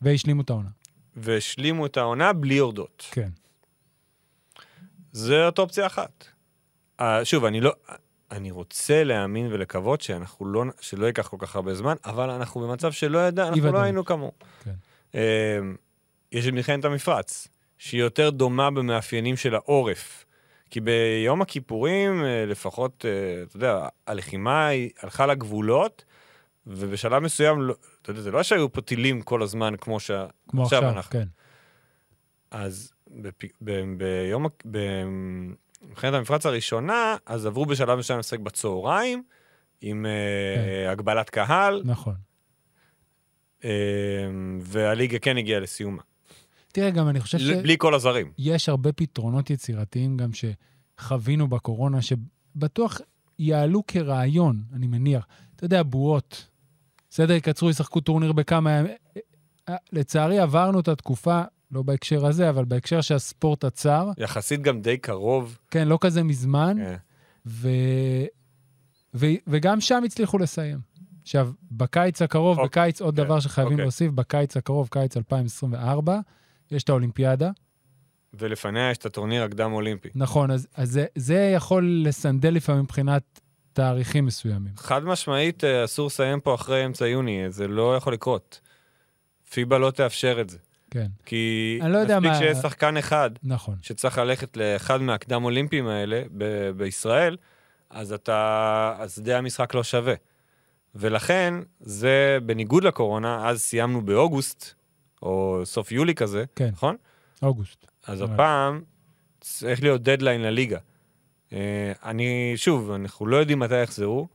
והשלימו 0.01 0.41
את 0.41 0.50
העונה, 0.50 0.69
והשלימו 1.15 1.85
את 1.85 1.97
העונה 1.97 2.33
בלי 2.33 2.53
יורדות. 2.53 3.05
כן. 3.12 3.29
זאת 5.12 5.59
אופציה 5.59 5.85
אחת. 5.85 6.25
Uh, 7.01 7.03
שוב, 7.24 7.45
אני 7.45 7.62
לא... 7.62 7.74
אני 8.32 8.51
רוצה 8.51 9.03
להאמין 9.03 9.53
ולקוות 9.53 10.01
שאנחנו 10.01 10.46
לא, 10.46 10.63
שלא 10.79 11.05
ייקח 11.05 11.27
כל 11.27 11.38
כך 11.39 11.55
הרבה 11.55 11.75
זמן, 11.75 11.96
אבל 12.05 12.29
אנחנו 12.29 12.62
במצב 12.62 12.91
שלא 12.91 13.27
ידע, 13.27 13.48
אנחנו. 13.48 13.72
לא 13.72 13.82
היינו 13.82 14.05
כמוהו. 14.05 14.32
כן. 14.63 14.74
Uh, 15.12 15.15
יש 16.32 16.48
את 16.48 16.53
מלחמת 16.53 16.86
המפרץ, 16.86 17.48
שהיא 17.77 18.01
יותר 18.01 18.29
דומה 18.29 18.72
במאפיינים 18.72 19.38
של 19.38 19.55
העורף. 19.55 20.25
כי 20.70 20.79
ביום 20.82 21.41
הכיפורים, 21.41 22.22
uh, 22.22 22.50
לפחות, 22.50 23.05
uh, 23.05 23.48
אתה 23.50 23.58
יודע, 23.58 23.88
הלחימה 24.08 24.67
היא 24.67 24.89
הלכה 25.01 25.25
לגבולות, 25.25 26.05
ובשלב 26.67 27.20
מסוים, 27.20 27.62
לא, 27.62 27.75
אתה 28.01 28.12
יודע, 28.12 28.22
זה 28.22 28.32
לא 28.32 28.44
שהיו 28.44 28.72
פה 28.72 28.82
טילים 28.82 29.22
כל 29.22 29.44
הזמן 29.44 29.74
כמו 29.82 30.00
ש... 30.00 30.12
כמו 30.48 30.63
עכשיו 30.63 30.89
אנחנו. 30.89 31.12
כן. 31.12 31.27
אז 32.51 32.94
בפ... 33.08 33.44
ב... 33.62 33.82
ביום... 33.98 34.46
ה- 34.46 34.50
במלחמת 35.86 36.13
המפרץ 36.13 36.46
הראשונה, 36.46 37.15
אז 37.25 37.46
עברו 37.46 37.65
בשלב 37.65 38.00
מסוים 38.00 38.20
לשחק 38.20 38.39
בצהריים, 38.39 39.24
עם 39.82 40.06
אה, 40.06 40.92
הגבלת 40.92 41.30
קהל, 41.30 41.82
נכון. 41.86 42.15
אה, 43.63 43.70
והליגה 44.62 45.20
כן 45.20 45.38
הגיעה 45.38 45.60
לסיומה. 45.60 46.01
תראה, 46.72 46.89
גם 46.89 47.10
אני 47.10 47.20
חושב 47.20 47.38
ש... 47.38 47.50
בלי 47.50 47.75
כל 47.77 47.96
הזרים. 47.96 48.32
יש 48.38 48.70
הרבה 48.70 48.92
פתרונות 48.92 49.50
יצירתיים 49.50 50.18
גם 50.18 50.30
שחווינו 50.98 51.48
בקורונה, 51.48 52.00
שבטוח 52.01 53.01
יעלו 53.39 53.84
כרעיון, 53.88 54.63
אני 54.74 54.88
מניח. 54.88 55.27
אתה 55.56 55.65
יודע, 55.65 55.84
בועות. 55.84 56.48
בסדר, 57.10 57.34
יקצרו, 57.34 57.70
ישחקו 57.70 58.00
טורניר 58.00 58.32
בכמה 58.32 58.72
ימים. 58.72 58.92
אה, 59.70 59.75
לצערי, 59.92 60.39
עברנו 60.39 60.80
את 60.80 60.88
התקופה, 60.88 61.42
לא 61.72 61.81
בהקשר 61.81 62.25
הזה, 62.25 62.50
אבל 62.50 62.65
בהקשר 62.65 63.01
שהספורט 63.01 63.63
עצר. 63.63 64.12
יחסית 64.17 64.62
גם 64.62 64.81
די 64.81 64.98
קרוב. 64.98 65.57
כן, 65.72 65.88
לא 65.88 65.98
כזה 66.01 66.24
מזמן, 66.24 66.77
אה, 66.81 66.95
ו... 67.45 67.69
ו... 69.13 69.25
וגם 69.48 69.81
שם 69.81 70.03
הצליחו 70.05 70.38
לסיים. 70.38 70.79
עכשיו, 71.22 71.51
בקיץ 71.72 72.22
הקרוב, 72.22 72.60
אוקיי, 72.60 72.84
בקיץ, 72.84 73.01
עוד 73.01 73.15
כן, 73.15 73.24
דבר 73.24 73.39
שחייבים 73.39 73.72
אוקיי. 73.72 73.86
להוסיף, 73.86 74.12
בקיץ 74.12 74.57
הקרוב, 74.57 74.88
קיץ 74.91 75.17
2024, 75.17 76.19
יש 76.72 76.84
את 76.84 76.89
האולימפיאדה. 76.89 77.51
ולפניה 78.34 78.91
יש 78.91 78.98
את 78.98 79.05
הטורניר 79.05 79.43
הקדם-אולימפי. 79.43 80.10
נכון, 80.15 80.51
אז, 80.51 80.67
אז 80.75 80.91
זה, 80.91 81.05
זה 81.15 81.51
יכול 81.55 82.01
לסנדל 82.03 82.50
לפעמים 82.50 82.81
מבחינת 82.84 83.41
תאריכים 83.74 84.25
מסוימים. 84.25 84.74
חד 84.77 85.03
משמעית, 85.03 85.63
אה, 85.63 85.86
אסור 85.86 86.07
לסיים 86.07 86.39
פה 86.39 86.55
אחרי 86.55 86.86
אמצע 86.86 87.07
יוני, 87.07 87.51
זה 87.51 87.67
לא 87.67 87.95
יכול 87.95 88.13
לקרות. 88.13 88.60
פיבה 89.50 89.77
לא 89.77 89.91
תאפשר 89.91 90.41
את 90.41 90.50
זה. 90.50 90.57
כן, 90.96 91.08
כי 91.25 91.80
אני 91.82 91.94
לא 91.94 92.00
מספיק 92.04 92.16
מה- 92.24 92.36
שיש 92.36 92.58
שחקן 92.58 92.98
אחד 92.98 93.30
נכון. 93.44 93.75
שצריך 93.82 94.18
ללכת 94.18 94.58
לאחד 94.58 95.02
מהקדם-אולימפיים 95.02 95.88
האלה 95.88 96.22
ב- 96.38 96.70
בישראל, 96.70 97.38
אז 97.90 98.14
אתה... 98.14 98.96
אז 99.00 99.16
שדה 99.16 99.38
המשחק 99.38 99.74
לא 99.74 99.84
שווה. 99.84 100.14
ולכן, 100.96 101.54
זה 101.80 102.38
בניגוד 102.46 102.84
לקורונה, 102.84 103.50
אז 103.50 103.62
סיימנו 103.62 104.02
באוגוסט, 104.06 104.74
או 105.22 105.62
סוף 105.64 105.92
יולי 105.92 106.16
כזה, 106.16 106.44
כן. 106.56 106.70
נכון? 106.72 106.96
אוגוסט. 107.44 107.86
אז 108.08 108.24
אבל- 108.24 108.34
הפעם 108.34 108.82
צריך 109.42 109.84
להיות 109.84 110.02
דדליין 110.04 110.42
לליגה. 110.42 110.78
אה, 111.54 111.58
אני, 112.04 112.54
שוב, 112.56 112.92
אנחנו 112.92 113.28
לא 113.28 113.38
יודעים 113.38 113.60
מתי 113.60 113.82
יחזרו. 113.84 114.28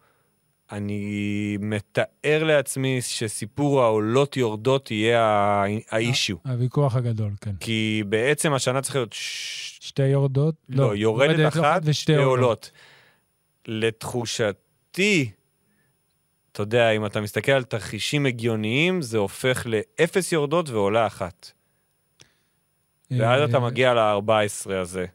אני 0.72 1.56
מתאר 1.60 2.44
לעצמי 2.44 3.00
שסיפור 3.00 3.82
העולות 3.82 4.36
יורדות 4.36 4.90
יהיה 4.90 5.64
האישיו. 5.90 6.36
הוויכוח 6.46 6.96
הגדול, 6.96 7.32
כן. 7.40 7.54
כי 7.60 8.02
בעצם 8.08 8.52
השנה 8.52 8.82
צריך 8.82 8.94
להיות 8.94 9.12
ש... 9.12 9.78
שתי 9.80 10.06
יורדות? 10.06 10.54
לא, 10.68 10.96
יורדת 10.96 11.48
אחת 11.48 11.82
ושתי. 11.84 12.16
עולות. 12.16 12.70
לתחושתי, 13.66 15.30
אתה 16.52 16.62
יודע, 16.62 16.90
אם 16.90 17.06
אתה 17.06 17.20
מסתכל 17.20 17.52
על 17.52 17.64
תרחישים 17.64 18.26
הגיוניים, 18.26 19.02
זה 19.02 19.18
הופך 19.18 19.66
לאפס 19.66 20.32
יורדות 20.32 20.68
ועולה 20.68 21.06
אחת. 21.06 21.52
ואז 23.10 23.50
אתה 23.50 23.56
אה, 23.58 23.62
מגיע 23.62 23.94
ל-14 23.94 24.72
הזה. 24.74 25.06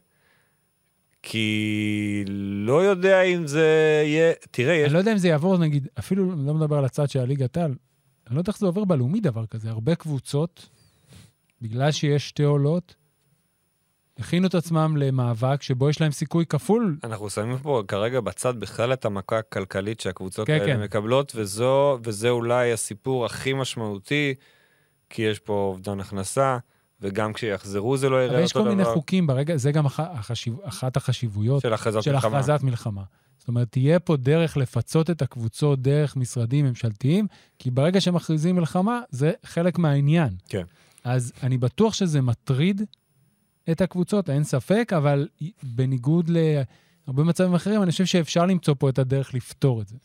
כי 1.28 2.24
לא 2.66 2.84
יודע 2.84 3.22
אם 3.22 3.46
זה 3.46 4.02
יהיה... 4.04 4.32
תראה, 4.50 4.74
יש... 4.74 4.84
אני 4.84 4.92
לא 4.92 4.98
יודע 4.98 5.12
אם 5.12 5.18
זה 5.18 5.28
יעבור, 5.28 5.58
נגיד, 5.58 5.88
אפילו 5.98 6.32
אני 6.32 6.46
לא 6.46 6.54
מדבר 6.54 6.78
על 6.78 6.84
הצד 6.84 7.10
של 7.10 7.20
הליגת 7.20 7.56
העל, 7.56 7.74
אני 8.26 8.34
לא 8.34 8.40
יודע 8.40 8.50
איך 8.50 8.58
זה 8.58 8.66
עובר 8.66 8.84
בלאומי 8.84 9.20
דבר 9.20 9.46
כזה. 9.46 9.70
הרבה 9.70 9.94
קבוצות, 9.94 10.68
בגלל 11.62 11.92
שיש 11.92 12.28
שתי 12.28 12.42
עולות, 12.42 12.94
הכינו 14.18 14.46
את 14.46 14.54
עצמם 14.54 14.96
למאבק 14.96 15.62
שבו 15.62 15.90
יש 15.90 16.00
להם 16.00 16.12
סיכוי 16.12 16.46
כפול. 16.46 16.98
אנחנו 17.04 17.30
שמים 17.30 17.58
פה 17.58 17.82
כרגע 17.88 18.20
בצד 18.20 18.60
בכלל 18.60 18.92
את 18.92 19.04
המכה 19.04 19.38
הכלכלית 19.38 20.00
שהקבוצות 20.00 20.46
כן, 20.46 20.52
האלה 20.52 20.66
כן. 20.66 20.82
מקבלות, 20.82 21.32
וזו, 21.36 21.98
וזה 22.02 22.30
אולי 22.30 22.72
הסיפור 22.72 23.24
הכי 23.24 23.52
משמעותי, 23.52 24.34
כי 25.10 25.22
יש 25.22 25.38
פה 25.38 25.52
אובדן 25.52 26.00
הכנסה, 26.00 26.58
וגם 27.00 27.32
כשיחזרו 27.32 27.96
זה 27.96 28.08
לא 28.08 28.16
אבל 28.16 28.24
יראה 28.24 28.40
יש 28.40 28.50
אותו 28.50 28.60
כל 28.60 28.64
דבר. 28.64 28.76
מיני 28.76 28.94
חוקים 28.94 29.26
ברגע, 29.26 29.56
זה 29.56 29.72
גם 29.72 29.86
אח- 29.86 30.00
החשיב, 30.00 30.56
אחת 30.62 30.96
החשיבויות 30.96 31.62
של 31.62 31.72
הכרזת 31.74 32.02
של 32.02 32.12
מלחמה. 32.12 32.40
מלחמה. 32.62 33.02
זאת 33.38 33.48
אומרת, 33.48 33.68
תהיה 33.70 33.98
פה 33.98 34.16
דרך 34.16 34.56
לפצות 34.56 35.10
את 35.10 35.22
הקבוצות 35.22 35.82
דרך 35.82 36.16
משרדים 36.16 36.64
ממשלתיים, 36.66 37.26
כי 37.58 37.70
ברגע 37.70 38.00
שמכריזים 38.00 38.56
מלחמה, 38.56 39.00
זה 39.10 39.32
חלק 39.44 39.78
מהעניין. 39.78 40.28
כן. 40.48 40.62
אז 41.04 41.32
אני 41.42 41.58
בטוח 41.58 41.94
שזה 41.94 42.20
מטריד 42.22 42.82
את 43.70 43.80
הקבוצות, 43.80 44.30
אין 44.30 44.44
ספק, 44.44 44.92
אבל 44.96 45.28
בניגוד 45.62 46.30
להרבה 46.30 47.24
מצבים 47.24 47.54
אחרים, 47.54 47.82
אני 47.82 47.90
חושב 47.90 48.04
שאפשר 48.04 48.46
למצוא 48.46 48.74
פה 48.78 48.88
את 48.88 48.98
הדרך 48.98 49.34
לפתור 49.34 49.80
את 49.82 49.88
זה. 49.88 49.96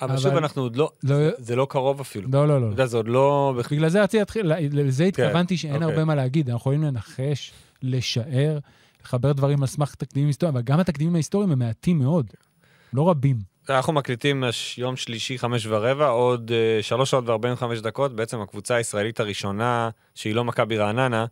אבל 0.00 0.18
שוב, 0.18 0.36
אנחנו 0.36 0.62
עוד 0.62 0.76
לא... 0.76 0.90
לא, 1.02 1.16
זה 1.38 1.56
לא 1.56 1.66
קרוב 1.70 2.00
אפילו. 2.00 2.28
לא, 2.32 2.48
לא, 2.48 2.56
אתה 2.56 2.64
לא. 2.64 2.70
יודע, 2.70 2.86
זה 2.86 2.96
עוד 2.96 3.08
לא... 3.08 3.54
בגלל 3.70 3.88
זה 3.88 4.02
רציתי 4.02 4.18
להתחיל, 4.18 4.52
לזה 4.72 5.04
התכוונתי 5.04 5.56
שאין 5.56 5.74
אוקיי. 5.74 5.88
הרבה 5.88 6.04
מה 6.04 6.14
להגיד, 6.14 6.50
אנחנו 6.50 6.60
יכולים 6.60 6.82
לנחש, 6.82 7.52
לשער, 7.82 8.58
לחבר 9.04 9.32
דברים 9.32 9.62
על 9.62 9.66
סמך 9.66 9.94
תקדימים 9.94 10.26
היסטוריים, 10.26 10.56
אבל 10.56 10.64
גם 10.64 10.80
התקדימים 10.80 11.14
ההיסטוריים 11.14 11.52
הם 11.52 11.58
מעטים 11.58 11.98
מאוד, 11.98 12.26
לא 12.92 13.10
רבים. 13.10 13.36
אנחנו 13.68 13.92
מקליטים 13.92 14.44
יום 14.78 14.96
שלישי, 14.96 15.38
חמש 15.38 15.66
ורבע, 15.66 16.06
עוד 16.06 16.52
אה, 16.54 16.82
שלוש 16.82 17.10
שעות 17.10 17.28
וארבעים 17.28 17.54
וחמש 17.54 17.78
דקות. 17.78 18.16
בעצם 18.16 18.40
הקבוצה 18.40 18.74
הישראלית 18.74 19.20
הראשונה, 19.20 19.90
שהיא 20.14 20.34
לא 20.34 20.44
מכבי 20.44 20.76
רעננה, 20.76 21.26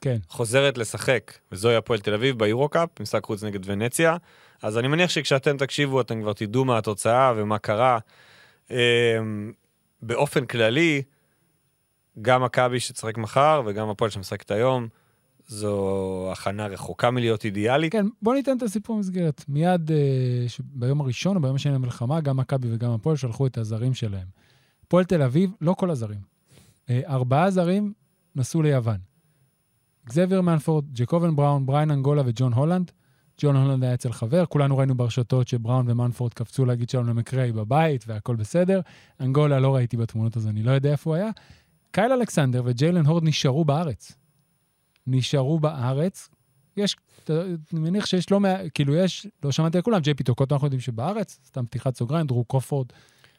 כן, 0.00 0.16
חוזרת 0.28 0.78
לשחק, 0.78 1.32
וזוהי 1.52 1.76
הפועל 1.76 2.00
תל 2.00 2.14
אביב 2.14 2.38
ביורו-קאפ, 2.38 2.88
משחק 3.00 3.24
חוץ 3.24 3.44
נגד 3.44 3.60
ונציה. 3.64 4.16
אז 4.62 4.78
אני 4.78 4.88
מניח 4.88 5.10
שכשאתם 5.10 5.56
תקשיבו, 5.56 6.00
אתם 6.00 6.22
כבר 6.22 6.32
תדעו 6.32 6.64
מה 6.64 6.78
התוצאה 6.78 7.32
ומה 7.36 7.58
קרה. 7.58 7.98
אמ, 8.70 8.76
באופן 10.02 10.46
כללי, 10.46 11.02
גם 12.22 12.44
מכבי 12.44 12.80
שתשחק 12.80 13.18
מחר 13.18 13.62
וגם 13.66 13.88
הפועל 13.88 14.10
שמשחקת 14.10 14.50
היום, 14.50 14.88
זו 15.46 16.28
הכנה 16.32 16.66
רחוקה 16.66 17.10
מלהיות 17.10 17.44
אידיאלית. 17.44 17.92
כן, 17.92 18.06
בוא 18.22 18.34
ניתן 18.34 18.56
את 18.56 18.62
הסיפור 18.62 18.96
במסגרת. 18.96 19.44
מיד 19.48 19.90
אה, 19.90 19.96
ביום 20.60 21.00
הראשון 21.00 21.36
או 21.36 21.42
ביום 21.42 21.56
השני 21.56 21.74
למלחמה, 21.74 22.20
גם 22.20 22.36
מכבי 22.36 22.68
וגם 22.74 22.90
הפועל 22.90 23.16
שלחו 23.16 23.46
את 23.46 23.58
הזרים 23.58 23.94
שלהם. 23.94 24.26
הפועל 24.86 25.04
תל 25.04 25.22
אביב, 25.22 25.50
לא 25.60 25.74
כל 25.74 25.90
הזרים. 25.90 26.20
אה, 26.90 27.00
ארבעה 27.06 27.50
זרים 27.50 27.92
נסעו 28.36 28.62
ליוון. 28.62 28.96
אגזבייר 30.06 30.40
מנפורד, 30.40 30.84
ג'קובן 30.92 31.36
בראון, 31.36 31.66
בריין 31.66 31.90
אנגולה 31.90 32.22
וג'ון 32.26 32.52
הולנד. 32.52 32.92
ג'ון 33.40 33.56
הולנד 33.56 33.84
היה 33.84 33.94
אצל 33.94 34.12
חבר, 34.12 34.46
כולנו 34.46 34.78
ראינו 34.78 34.94
ברשתות 34.94 35.48
שבראון 35.48 35.90
ומנפורד 35.90 36.34
קפצו 36.34 36.64
להגיד 36.64 36.90
שלום 36.90 37.06
למקראי 37.08 37.52
בבית 37.52 38.04
והכל 38.06 38.36
בסדר. 38.36 38.80
אנגולה 39.20 39.60
לא 39.60 39.74
ראיתי 39.74 39.96
בתמונות 39.96 40.36
אז 40.36 40.46
אני 40.46 40.62
לא 40.62 40.70
יודע 40.70 40.92
איפה 40.92 41.10
הוא 41.10 41.16
היה. 41.16 41.30
קייל 41.90 42.12
אלכסנדר 42.12 42.62
וג'יילן 42.64 43.06
הורד 43.06 43.24
נשארו 43.24 43.64
בארץ. 43.64 44.12
נשארו 45.06 45.60
בארץ. 45.60 46.28
יש, 46.76 46.96
אני 47.28 47.56
מניח 47.72 48.06
שיש 48.06 48.30
לא 48.30 48.40
מעט, 48.40 48.60
כאילו 48.74 48.94
יש, 48.94 49.26
לא 49.44 49.52
שמעתי 49.52 49.78
על 49.78 49.82
כולם, 49.82 50.00
ג'יי 50.00 50.14
פי 50.14 50.24
טוקוטו 50.24 50.54
אנחנו 50.54 50.66
יודעים 50.66 50.80
שבארץ, 50.80 51.38
סתם 51.46 51.66
פתיחת 51.66 51.96
סוגריים, 51.96 52.26
דרו 52.26 52.44
קרופורד 52.44 52.86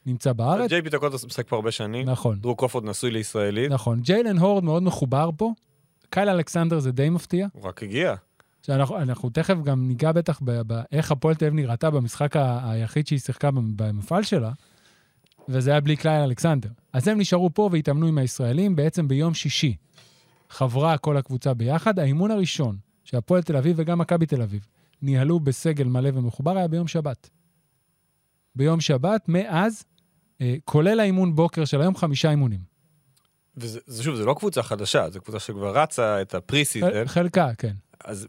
נמצא 0.06 0.34
בארץ. 0.34 0.70
ג'יי 0.70 0.82
פי 0.82 0.91
טוקוטו 0.91 1.18
משחק 1.28 1.48
פה 1.48 1.56
הרבה 1.56 1.72
שנים, 1.72 2.10
נכון, 2.10 2.40
דרו 2.40 2.56
קרופורד 2.56 2.86
נשוי 2.86 3.12
לישראלית, 3.12 3.72
נכון. 3.72 4.00
ג'יילן 4.00 4.38
הורד 4.38 4.64
מאוד 4.64 4.84
מחובר 4.84 5.30
פה. 5.38 5.52
קייל 6.10 6.30
אלכסנדר 6.30 6.80
זה 6.80 6.92
די 6.92 7.10
מפתיע. 7.10 7.48
הוא 7.54 7.64
רק 7.64 7.84
הגיע. 7.84 8.16
שאנחנו 8.66 8.98
אנחנו 8.98 9.30
תכף 9.30 9.56
גם 9.64 9.88
ניגע 9.88 10.12
בטח 10.12 10.40
באיך 10.68 11.12
הפועל 11.12 11.36
תל 11.36 11.46
אביב 11.46 11.56
נראתה 11.60 11.90
במשחק 11.92 12.34
היחיד 12.64 13.08
שהיא 13.08 13.20
שיחקה 13.20 13.52
במ- 13.52 13.74
במפעל 13.76 14.24
שלה, 14.24 14.52
וזה 15.50 15.72
היה 15.72 15.80
בלי 15.82 15.96
קליין 15.96 16.24
אלכסנדר. 16.24 16.70
אז 16.94 17.08
הם 17.08 17.20
נשארו 17.20 17.54
פה 17.54 17.70
והתאמנו 17.72 18.08
עם 18.08 18.18
הישראלים 18.18 18.76
בעצם 18.76 19.08
ביום 19.08 19.34
שישי. 19.34 19.76
חברה 20.50 20.98
כל 20.98 21.18
הקבוצה 21.18 21.54
ביחד. 21.54 22.00
האימון 22.00 22.32
הראשון 22.32 22.78
שהפועל 23.04 23.42
תל 23.44 23.58
אביב 23.58 23.76
וגם 23.80 24.00
מכבי 24.00 24.26
תל 24.26 24.42
אביב 24.42 24.68
ניהלו 25.02 25.40
בסגל 25.40 25.84
מלא 25.88 26.10
ומחובר 26.14 26.58
היה 26.58 26.68
ביום 26.68 26.88
שבת. 26.88 27.30
ביום 28.56 28.82
שבת, 28.82 29.22
מאז, 29.28 29.84
אה, 30.42 30.56
כולל 30.66 31.00
האימון 31.00 31.36
בוקר 31.36 31.66
של 31.66 31.82
היום, 31.82 31.96
חמישה 31.96 32.30
אימונים. 32.32 32.60
וזה 33.58 33.80
זה, 33.86 34.04
שוב, 34.04 34.16
זה 34.16 34.26
לא 34.26 34.36
קבוצה 34.40 34.64
חדשה, 34.64 35.10
זו 35.10 35.22
קבוצה 35.22 35.40
שכבר 35.40 35.78
רצה 35.82 36.22
את 36.22 36.36
ה 36.36 36.43
pre 36.43 36.66
season, 36.66 36.90
חל- 36.92 37.08
חלקה, 37.08 37.50
כן. 37.58 37.74
אז 38.04 38.28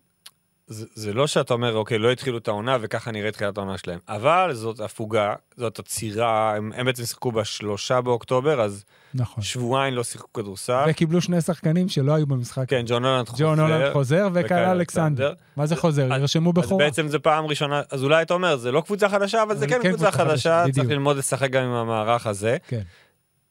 זה, 0.67 0.87
זה 0.95 1.13
לא 1.13 1.27
שאתה 1.27 1.55
אומר, 1.55 1.75
אוקיי, 1.77 1.99
לא 1.99 2.13
התחילו 2.13 2.39
את 2.39 2.49
העונה 2.49 2.77
וככה 2.81 3.11
נראה 3.11 3.31
תחילת 3.31 3.57
העונה 3.57 3.79
שלהם, 3.79 3.99
אבל 4.09 4.51
זאת 4.55 4.81
הפוגה, 4.81 5.35
זאת 5.57 5.79
עצירה, 5.79 6.55
הם, 6.57 6.73
הם 6.77 6.87
בעצם 6.87 7.05
שיחקו 7.05 7.33
בשלושה 7.33 8.01
באוקטובר, 8.01 8.61
אז 8.61 8.85
נכון. 9.15 9.45
שבועיים 9.45 9.95
לא 9.95 10.05
שיחקו 10.05 10.33
כדורסל. 10.33 10.85
וקיבלו 10.89 11.21
שני 11.21 11.41
שחקנים 11.41 11.89
שלא 11.89 12.15
היו 12.15 12.27
במשחק. 12.27 12.65
כן, 12.69 12.83
ג'ון 12.87 13.05
הולנד 13.05 13.29
חוזר. 13.29 13.45
ג'ון 13.45 13.61
הולנד 13.61 13.93
חוזר 13.93 14.29
וקייל 14.35 14.69
אלכסנדר. 14.69 15.33
מה 15.57 15.67
זה 15.67 15.77
חוזר? 15.77 16.15
אז- 16.15 16.21
ירשמו 16.21 16.51
אז 16.51 16.55
בכורה. 16.65 16.85
בעצם 16.85 17.09
זה 17.09 17.19
פעם 17.19 17.47
ראשונה, 17.47 17.83
אז 17.91 18.05
אולי 18.05 18.23
אתה 18.23 18.35
אומר, 18.35 18.57
זה 18.57 18.73
לא 18.73 18.81
קבוצה 18.81 19.09
חדשה, 19.09 19.43
אבל 19.43 19.57
זה 19.57 19.67
כן 19.67 19.79
כן 19.83 19.89
קבוצה 19.89 20.11
חדשה, 20.11 20.31
חדשה, 20.65 20.73
צריך. 20.75 20.91
ללמוד 20.91 21.17
לשחק 21.17 21.51
גם 21.51 21.65
עם 21.65 21.73
המערך 21.73 22.27
הזה. 22.27 22.57
כן. 22.69 22.83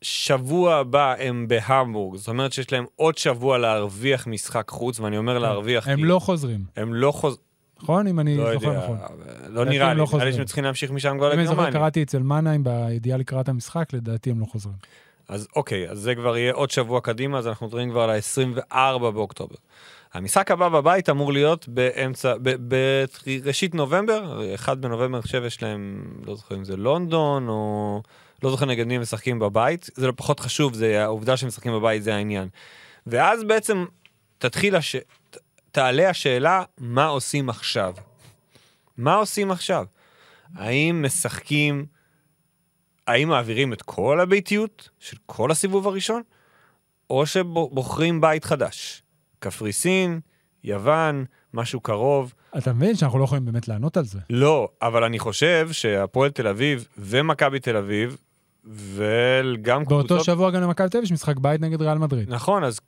שבוע 0.04 0.76
הבא 0.76 1.16
הם 1.20 1.48
בהמבורג, 1.48 2.18
זאת 2.18 2.28
אומרת 2.28 2.54
שיש 2.54 2.72
להם 2.72 2.86
עוד 2.96 3.18
שבוע 3.18 3.58
להרוויח 3.58 4.28
משחק 4.28 4.70
חוץ, 4.70 5.00
ואני 5.00 5.18
אומר 5.18 5.40
להרוויח, 5.40 5.88
הם 5.88 5.96
כי 5.96 6.04
לא 6.04 6.20
חוזרים. 6.20 6.66
הם 6.76 6.94
לא 6.94 7.12
חוז... 7.12 7.38
נכון? 7.84 8.08
אם 8.08 8.20
אני 8.20 8.38
לא 8.38 8.54
זוכר 8.54 8.68
יודע, 8.68 8.84
נכון. 8.84 8.98
לא 8.98 9.06
נראה 9.06 9.14
לי, 9.54 9.56
לא 9.56 9.66
נראה 9.66 9.94
לי 9.94 10.06
חוזרים. 10.06 10.34
שהם 10.34 10.46
צריכים 10.46 10.64
להמשיך 10.64 10.92
משם 10.92 11.18
כבר 11.18 11.34
אם 11.34 11.40
אני 11.40 11.48
זוכר, 11.48 11.62
לגרמניה. 11.62 11.80
קראתי 11.80 12.04
אצל 12.04 12.20
מנהיים 12.20 12.64
בידיעה 12.64 13.18
לקראת 13.18 13.50
המשחק, 13.50 13.94
לדעתי 13.94 14.32
הם 14.32 14.40
לא 14.40 14.46
חוזרים. 14.46 14.76
אז 15.30 15.48
אוקיי, 15.56 15.90
אז 15.90 16.00
זה 16.00 16.16
כבר 16.16 16.38
יהיה 16.38 16.54
עוד 16.54 16.72
שבוע 16.72 17.02
קדימה, 17.02 17.38
אז 17.38 17.48
אנחנו 17.48 17.68
מדברים 17.68 17.90
כבר 17.90 18.08
ל-24 18.08 19.00
באוקטובר. 19.00 19.56
המשחק 20.14 20.52
הבא 20.52 20.70
בבית 20.70 21.10
אמור 21.10 21.34
להיות 21.34 21.68
באמצע, 21.68 22.34
בראשית 22.60 23.76
נובמבר, 23.76 24.42
1 24.56 24.78
בנובמבר, 24.78 25.18
אני 25.18 25.22
חושב 25.22 25.44
יש 25.46 25.64
להם, 25.64 26.04
לא 26.26 26.36
זוכר 26.36 26.56
אם 26.56 26.64
זה 26.64 26.78
לונדון, 26.78 27.48
או 27.50 28.02
לא 28.44 28.52
זוכר 28.52 28.66
נגד 28.66 28.88
מי 28.88 28.96
הם 28.96 29.02
משחקים 29.02 29.40
בבית, 29.40 29.90
זה 29.96 30.08
לא 30.08 30.14
פחות 30.16 30.40
חשוב, 30.40 30.74
זה 30.74 31.04
העובדה 31.04 31.38
שהם 31.38 31.48
משחקים 31.48 31.74
בבית, 31.74 32.04
זה 32.04 32.16
העניין. 32.16 32.48
ואז 33.08 33.44
בעצם 33.44 33.86
תתחיל, 34.38 34.76
הש... 34.76 34.96
תעלה 35.72 36.10
השאלה, 36.10 36.64
מה 36.78 37.06
עושים 37.06 37.50
עכשיו? 37.50 37.94
מה 38.98 39.16
עושים 39.16 39.52
עכשיו? 39.52 39.86
האם 40.56 41.06
משחקים, 41.06 41.86
האם 43.08 43.30
מעבירים 43.30 43.74
את 43.74 43.82
כל 43.82 44.20
הביתיות 44.20 44.90
של 45.00 45.18
כל 45.26 45.52
הסיבוב 45.52 45.88
הראשון, 45.88 46.22
או 47.10 47.26
שבוחרים 47.26 48.22
בית 48.22 48.46
חדש? 48.46 49.04
קפריסין, 49.40 50.20
יוון, 50.64 51.26
משהו 51.54 51.80
קרוב. 51.80 52.34
אתה 52.58 52.74
מבין 52.74 52.96
שאנחנו 52.96 53.20
לא 53.20 53.24
יכולים 53.24 53.46
באמת 53.46 53.68
לענות 53.68 53.98
על 53.98 54.06
זה. 54.06 54.20
לא, 54.30 54.70
אבל 54.82 55.04
אני 55.04 55.20
חושב 55.20 55.70
שהפועל 55.72 56.32
תל 56.32 56.48
אביב 56.48 56.88
ומכבי 56.98 57.60
תל 57.60 57.78
אביב, 57.78 58.18
וגם 58.66 59.84
באותו 59.84 60.08
קבוצות... 60.08 60.26
שבוע 60.26 60.52
גם 60.52 60.62
למכבי 60.62 60.90
תל 60.90 60.98
אביב 60.98 61.04
יש 61.04 61.12
משחק 61.12 61.38
בית 61.38 61.62
נגד 61.62 61.82
ריאל 61.82 61.98
מדריד. 61.98 62.30
נכון, 62.30 62.64
אז 62.64 62.80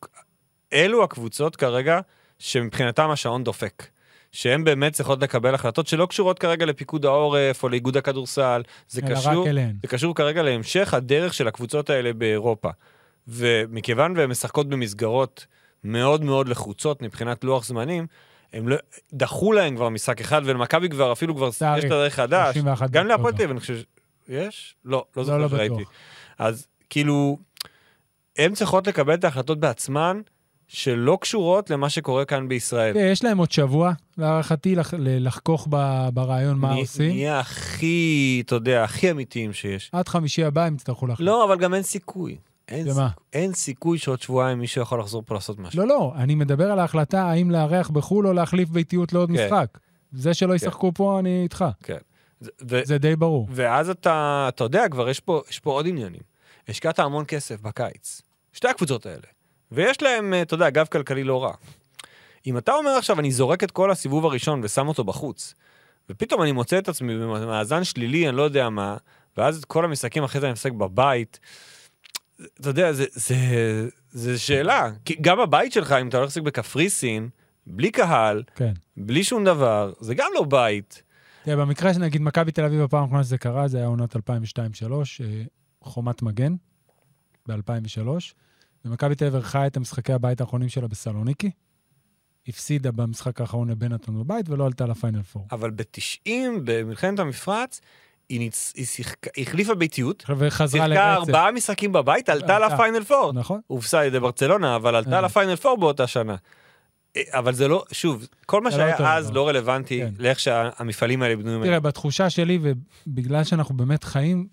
אלו 0.73 1.03
הקבוצות 1.03 1.55
כרגע 1.55 1.99
שמבחינתם 2.39 3.09
השעון 3.09 3.43
דופק. 3.43 3.87
שהן 4.31 4.63
באמת 4.63 4.93
צריכות 4.93 5.21
לקבל 5.21 5.55
החלטות 5.55 5.87
שלא 5.87 6.05
קשורות 6.05 6.39
כרגע 6.39 6.65
לפיקוד 6.65 7.05
העורף 7.05 7.63
או 7.63 7.69
לאיגוד 7.69 7.97
הכדורסל, 7.97 8.61
זה 8.87 9.01
קשור. 9.01 9.47
זה 9.81 9.87
קשור 9.87 10.15
כרגע 10.15 10.43
להמשך 10.43 10.93
הדרך 10.93 11.33
של 11.33 11.47
הקבוצות 11.47 11.89
האלה 11.89 12.13
באירופה. 12.13 12.69
ומכיוון 13.27 14.17
והן 14.17 14.29
משחקות 14.29 14.69
במסגרות 14.69 15.45
מאוד 15.83 16.23
מאוד 16.23 16.49
לחוצות 16.49 17.01
מבחינת 17.01 17.43
לוח 17.43 17.65
זמנים, 17.65 18.07
הם 18.53 18.67
לא, 18.67 18.75
דחו 19.13 19.53
להם 19.53 19.75
כבר 19.75 19.89
משחק 19.89 20.21
אחד, 20.21 20.41
ולמכבי 20.45 20.89
כבר 20.89 21.11
אפילו 21.11 21.35
כבר 21.35 21.49
תאריך, 21.59 21.83
יש 21.83 21.89
תאריך 21.89 22.15
חדש. 22.15 22.53
31 22.53 22.89
גם 22.91 23.07
להפועל. 23.07 23.33
תל 23.33 23.37
אביב, 23.37 23.49
אני 23.49 23.59
חושב... 23.59 23.81
יש? 24.29 24.75
לא, 24.85 25.05
לא 25.17 25.23
זוכר 25.23 25.37
לא 25.37 25.49
שראיתי. 25.49 25.75
בטוח. 25.75 25.89
אז 26.39 26.67
כאילו, 26.89 27.37
הן 28.37 28.53
צריכות 28.53 28.87
לקבל 28.87 29.13
את 29.13 29.23
ההחלטות 29.23 29.59
בעצמן, 29.59 30.21
שלא 30.67 31.17
קשורות 31.21 31.69
למה 31.69 31.89
שקורה 31.89 32.25
כאן 32.25 32.47
בישראל. 32.47 32.95
יש 32.97 33.23
להם 33.23 33.37
עוד 33.37 33.51
שבוע, 33.51 33.91
להערכתי, 34.17 34.75
לח- 34.75 34.93
לחכוך 34.97 35.67
ב- 35.69 36.09
ברעיון 36.13 36.57
מה 36.57 36.73
עושים. 36.73 37.09
נהיה 37.09 37.39
הכי, 37.39 38.41
אתה 38.45 38.55
יודע, 38.55 38.83
הכי 38.83 39.11
אמיתיים 39.11 39.53
שיש. 39.53 39.89
עד 39.93 40.07
חמישי 40.07 40.43
הבא 40.43 40.65
הם 40.65 40.75
יצטרכו 40.75 41.07
להחליט. 41.07 41.27
לא, 41.27 41.45
אבל 41.45 41.57
גם 41.59 41.73
אין 41.73 41.83
סיכוי. 41.83 42.37
אין? 42.67 42.87
סיכוי, 42.87 43.03
אין 43.33 43.53
סיכוי 43.53 43.97
שעוד 43.97 44.21
שבועיים 44.21 44.59
מישהו 44.59 44.81
יכול 44.81 44.99
לחזור 44.99 45.23
פה 45.25 45.35
לעשות 45.35 45.59
משהו. 45.59 45.79
לא, 45.81 45.87
לא, 45.87 46.13
אני 46.15 46.35
מדבר 46.35 46.71
על 46.71 46.79
ההחלטה 46.79 47.23
האם 47.23 47.51
לארח 47.51 47.89
בחו"ל 47.89 48.27
או 48.27 48.33
להחליף 48.33 48.69
ביתיות 48.69 49.13
לעוד 49.13 49.29
כן. 49.29 49.45
משחק. 49.45 49.77
זה 50.11 50.33
שלא 50.33 50.53
ישחקו 50.53 50.91
פה, 50.93 51.19
אני 51.19 51.43
איתך. 51.43 51.65
כן. 51.83 51.97
ו- 52.41 52.85
זה 52.85 52.97
די 52.97 53.15
ברור. 53.15 53.47
ואז 53.51 53.89
אתה, 53.89 54.45
אתה 54.49 54.63
יודע, 54.63 54.89
כבר 54.91 55.09
יש 55.09 55.19
פה, 55.19 55.41
יש 55.49 55.59
פה 55.59 55.71
עוד 55.71 55.87
עניינים. 55.87 56.21
השקעת 56.67 56.99
המון 56.99 57.25
כסף 57.27 57.61
בקיץ. 57.61 58.21
שתי 58.53 58.67
הקבוצות 58.67 59.05
האלה. 59.05 59.27
ויש 59.71 60.01
להם, 60.01 60.33
אה, 60.33 60.41
אתה 60.41 60.53
יודע, 60.53 60.69
גב 60.69 60.85
כלכלי 60.85 61.23
לא 61.23 61.43
רע. 61.43 61.53
אם 62.47 62.57
אתה 62.57 62.73
אומר 62.73 62.91
עכשיו, 62.91 63.19
אני 63.19 63.31
זורק 63.31 63.63
את 63.63 63.71
כל 63.71 63.91
הסיבוב 63.91 64.25
הראשון 64.25 64.61
ושם 64.63 64.87
אותו 64.87 65.03
בחוץ, 65.03 65.53
ופתאום 66.09 66.41
אני 66.41 66.51
מוצא 66.51 66.77
את 66.77 66.89
עצמי 66.89 67.17
במאזן 67.17 67.83
שלילי, 67.83 68.29
אני 68.29 68.37
לא 68.37 68.41
יודע 68.41 68.69
מה, 68.69 68.97
ואז 69.37 69.57
את 69.57 69.65
כל 69.65 69.85
המשחקים 69.85 70.23
אחרי 70.23 70.41
זה 70.41 70.47
אני 70.47 70.53
משחק 70.53 70.71
בבית, 70.71 71.39
אתה 72.61 72.69
יודע, 72.69 72.93
זה, 72.93 73.05
זה, 73.11 73.35
זה 74.11 74.39
שאלה. 74.39 74.89
כי 75.05 75.15
גם 75.21 75.39
הבית 75.39 75.71
שלך, 75.73 75.91
אם 75.91 76.07
אתה 76.07 76.17
הולך 76.17 76.29
לשחק 76.29 76.41
בקפריסין, 76.41 77.29
בלי 77.67 77.91
קהל, 77.91 78.43
כן. 78.55 78.73
בלי 78.97 79.23
שום 79.23 79.45
דבר, 79.45 79.93
זה 79.99 80.15
גם 80.15 80.31
לא 80.35 80.43
בית. 80.43 81.03
תראה, 81.45 81.57
במקרה 81.57 81.93
שנגיד 81.93 82.21
מכבי 82.21 82.51
תל 82.51 82.65
אביב, 82.65 82.81
הפעם 82.81 83.03
האחרונה 83.03 83.23
שזה 83.23 83.37
קרה, 83.37 83.67
זה 83.67 83.77
היה 83.77 83.87
עונת 83.87 84.15
2002-2003, 84.15 84.19
אה, 85.23 85.43
חומת 85.81 86.21
מגן, 86.21 86.55
ב-2003, 87.47 88.07
ומכבי 88.85 89.15
תל 89.15 89.25
אביב 89.25 89.35
ערכה 89.35 89.67
את 89.67 89.77
המשחקי 89.77 90.13
הבית 90.13 90.41
האחרונים 90.41 90.69
שלה 90.69 90.87
בסלוניקי. 90.87 91.51
הפסידה 92.47 92.91
במשחק 92.91 93.41
האחרון 93.41 93.69
לבנטון 93.69 94.19
בבית 94.19 94.49
ולא 94.49 94.65
עלתה 94.65 94.85
לפיינל 94.85 95.23
פור. 95.23 95.47
אבל 95.51 95.71
ב-90, 95.71 96.29
במלחמת 96.63 97.19
המפרץ, 97.19 97.81
היא, 98.29 98.39
ניצ... 98.39 98.73
היא, 98.75 98.85
שיחק... 98.85 99.37
החליפה 99.37 99.75
ביתיות, 99.75 100.23
וחזרה 100.37 100.87
שיחקה. 100.87 101.13
ארבעה 101.13 101.51
משחקים 101.51 101.91
בבית, 101.91 102.29
עלתה 102.29 102.55
עלתה. 102.55 102.75
לפיינל 102.75 103.03
פור. 103.03 103.33
נכון. 103.33 103.61
הובסה 103.67 103.99
על 103.99 104.05
ידי 104.05 104.19
ברצלונה, 104.19 104.75
אבל 104.75 104.95
עלתה 104.95 105.15
אה. 105.15 105.21
לפיינל 105.21 105.55
פור 105.55 105.77
באותה 105.77 106.07
שנה. 106.07 106.35
אבל 107.29 107.53
זה 107.53 107.67
לא, 107.67 107.85
שוב, 107.91 108.27
כל 108.45 108.61
מה 108.61 108.69
לא 108.69 108.75
שהיה 108.75 108.93
אותו 108.93 109.05
אז 109.05 109.25
דבר. 109.25 109.35
לא 109.35 109.47
רלוונטי 109.47 109.99
כן. 109.99 110.13
לאיך 110.19 110.39
שהמפעלים 110.39 111.21
האלה 111.21 111.35
בנויים. 111.35 111.63
תראה, 111.63 111.79
בתחושה 111.79 112.29
שלי, 112.29 112.59
ובגלל 112.61 113.43
שאנחנו 113.43 113.77
באמת 113.77 114.03
חיים 114.03 114.47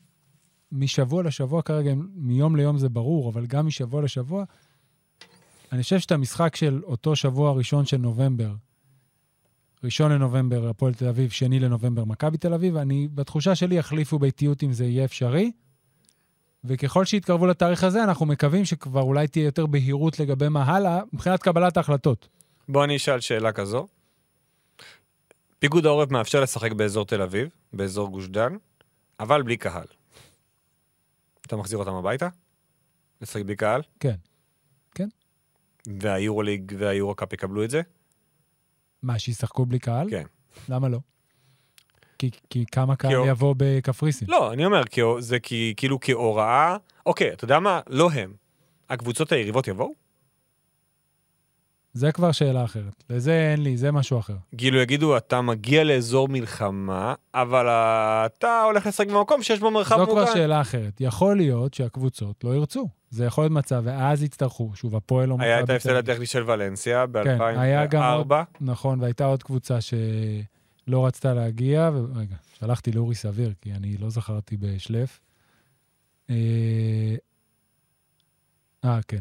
משבוע 0.72 1.22
לשבוע 1.22 1.62
כרגע, 1.62 1.92
מיום 2.14 2.56
ליום 2.56 2.78
זה 2.78 2.88
ברור, 2.88 3.28
אבל 3.28 3.46
גם 3.46 3.66
משבוע 3.66 4.02
לשבוע, 4.02 4.44
אני 5.72 5.82
חושב 5.82 5.98
שאת 5.98 6.12
המשחק 6.12 6.56
של 6.56 6.80
אותו 6.84 7.16
שבוע 7.16 7.52
ראשון 7.52 7.86
של 7.86 7.96
נובמבר, 7.96 8.54
ראשון 9.84 10.12
לנובמבר 10.12 10.68
הפועל 10.68 10.94
תל 10.94 11.08
אביב, 11.08 11.30
שני 11.30 11.60
לנובמבר 11.60 12.04
מכבי 12.04 12.38
תל 12.38 12.54
אביב, 12.54 12.76
אני 12.76 13.08
בתחושה 13.14 13.54
שלי 13.54 13.74
יחליפו 13.74 14.18
ביתיות 14.18 14.62
אם 14.62 14.72
זה 14.72 14.84
יהיה 14.84 15.04
אפשרי. 15.04 15.50
וככל 16.64 17.04
שיתקרבו 17.04 17.46
לתאריך 17.46 17.84
הזה, 17.84 18.04
אנחנו 18.04 18.26
מקווים 18.26 18.64
שכבר 18.64 19.00
אולי 19.00 19.28
תהיה 19.28 19.44
יותר 19.44 19.66
בהירות 19.66 20.20
לגבי 20.20 20.48
מה 20.48 20.62
הלאה, 20.62 21.00
מבחינת 21.12 21.42
קבלת 21.42 21.76
ההחלטות. 21.76 22.28
בוא 22.68 22.84
אני 22.84 22.96
אשאל 22.96 23.20
שאלה 23.20 23.52
כזו. 23.52 23.86
פיקוד 25.58 25.86
העורף 25.86 26.10
מאפשר 26.10 26.40
לשחק 26.40 26.72
באזור 26.72 27.04
תל 27.06 27.22
אביב, 27.22 27.48
באזור 27.72 28.08
גוש 28.08 28.28
דן, 28.28 28.56
אבל 29.20 29.42
בלי 29.42 29.56
קהל. 29.56 29.86
אתה 31.46 31.56
מחזיר 31.56 31.78
אותם 31.78 31.94
הביתה? 31.94 32.28
לשחק 33.20 33.42
בלי 33.42 33.56
קהל? 33.56 33.82
כן. 34.00 34.14
והיורוליג 36.00 36.72
והיורו-קאפ 36.78 37.32
יקבלו 37.32 37.64
את 37.64 37.70
זה? 37.70 37.82
מה, 39.02 39.18
שישחקו 39.18 39.66
בלי 39.66 39.78
קהל? 39.78 40.10
כן. 40.10 40.24
למה 40.68 40.88
לא? 40.88 40.98
כי, 42.18 42.30
כי 42.50 42.64
כמה 42.72 42.96
קהל 42.96 43.14
הוא- 43.14 43.26
יבוא 43.28 43.54
בקפריסין? 43.58 44.28
לא, 44.30 44.52
אני 44.52 44.64
אומר, 44.66 44.84
כי, 44.84 45.00
זה 45.18 45.40
כי, 45.40 45.74
כאילו 45.76 45.98
כהוראה... 46.00 46.76
אוקיי, 47.06 47.32
אתה 47.32 47.44
יודע 47.44 47.60
מה? 47.60 47.80
לא 47.86 48.10
הם. 48.10 48.34
הקבוצות 48.88 49.32
היריבות 49.32 49.68
יבואו? 49.68 49.94
זה 51.94 52.12
כבר 52.12 52.32
שאלה 52.32 52.64
אחרת. 52.64 53.04
לזה 53.10 53.50
אין 53.52 53.62
לי, 53.62 53.76
זה 53.76 53.92
משהו 53.92 54.18
אחר. 54.18 54.36
כאילו 54.58 54.78
יגידו, 54.80 55.16
אתה 55.16 55.40
מגיע 55.40 55.84
לאזור 55.84 56.28
מלחמה, 56.28 57.14
אבל 57.34 57.66
אתה 58.26 58.62
הולך 58.62 58.86
לשחק 58.86 59.06
במקום 59.08 59.42
שיש 59.42 59.60
בו 59.60 59.70
מרחב 59.70 59.96
זו 59.96 60.06
מוגן. 60.06 60.24
כבר 60.24 60.34
שאלה 60.34 60.60
אחרת. 60.60 61.00
יכול 61.00 61.36
להיות 61.36 61.74
שהקבוצות 61.74 62.44
לא 62.44 62.54
ירצו. 62.54 62.88
זה 63.10 63.24
יכול 63.24 63.44
להיות 63.44 63.52
מצב, 63.52 63.82
ואז 63.84 64.22
יצטרכו, 64.22 64.70
שוב, 64.74 64.96
הפועל 64.96 65.32
או 65.32 65.36
היה 65.40 65.60
את 65.60 65.70
ההפסד. 65.70 65.90
הטכני 65.90 66.26
של 66.26 66.50
ולנסיה 66.50 67.04
כן, 67.24 67.38
היה 67.40 67.86
גם 67.86 68.02
עוד- 68.02 68.28
ב-2004. 68.28 68.34
נכון, 68.60 69.00
והייתה 69.00 69.24
עוד 69.24 69.42
קבוצה 69.42 69.78
שלא 69.80 71.06
רצתה 71.06 71.34
להגיע, 71.34 71.90
ורגע, 71.94 72.36
שלחתי 72.58 72.92
לאורי 72.92 73.14
סביר, 73.14 73.52
כי 73.60 73.72
אני 73.72 73.96
לא 73.96 74.10
זכרתי 74.10 74.56
בשלף. 74.56 75.20
אה, 76.30 76.34
אה, 78.84 78.98
כן. 79.08 79.18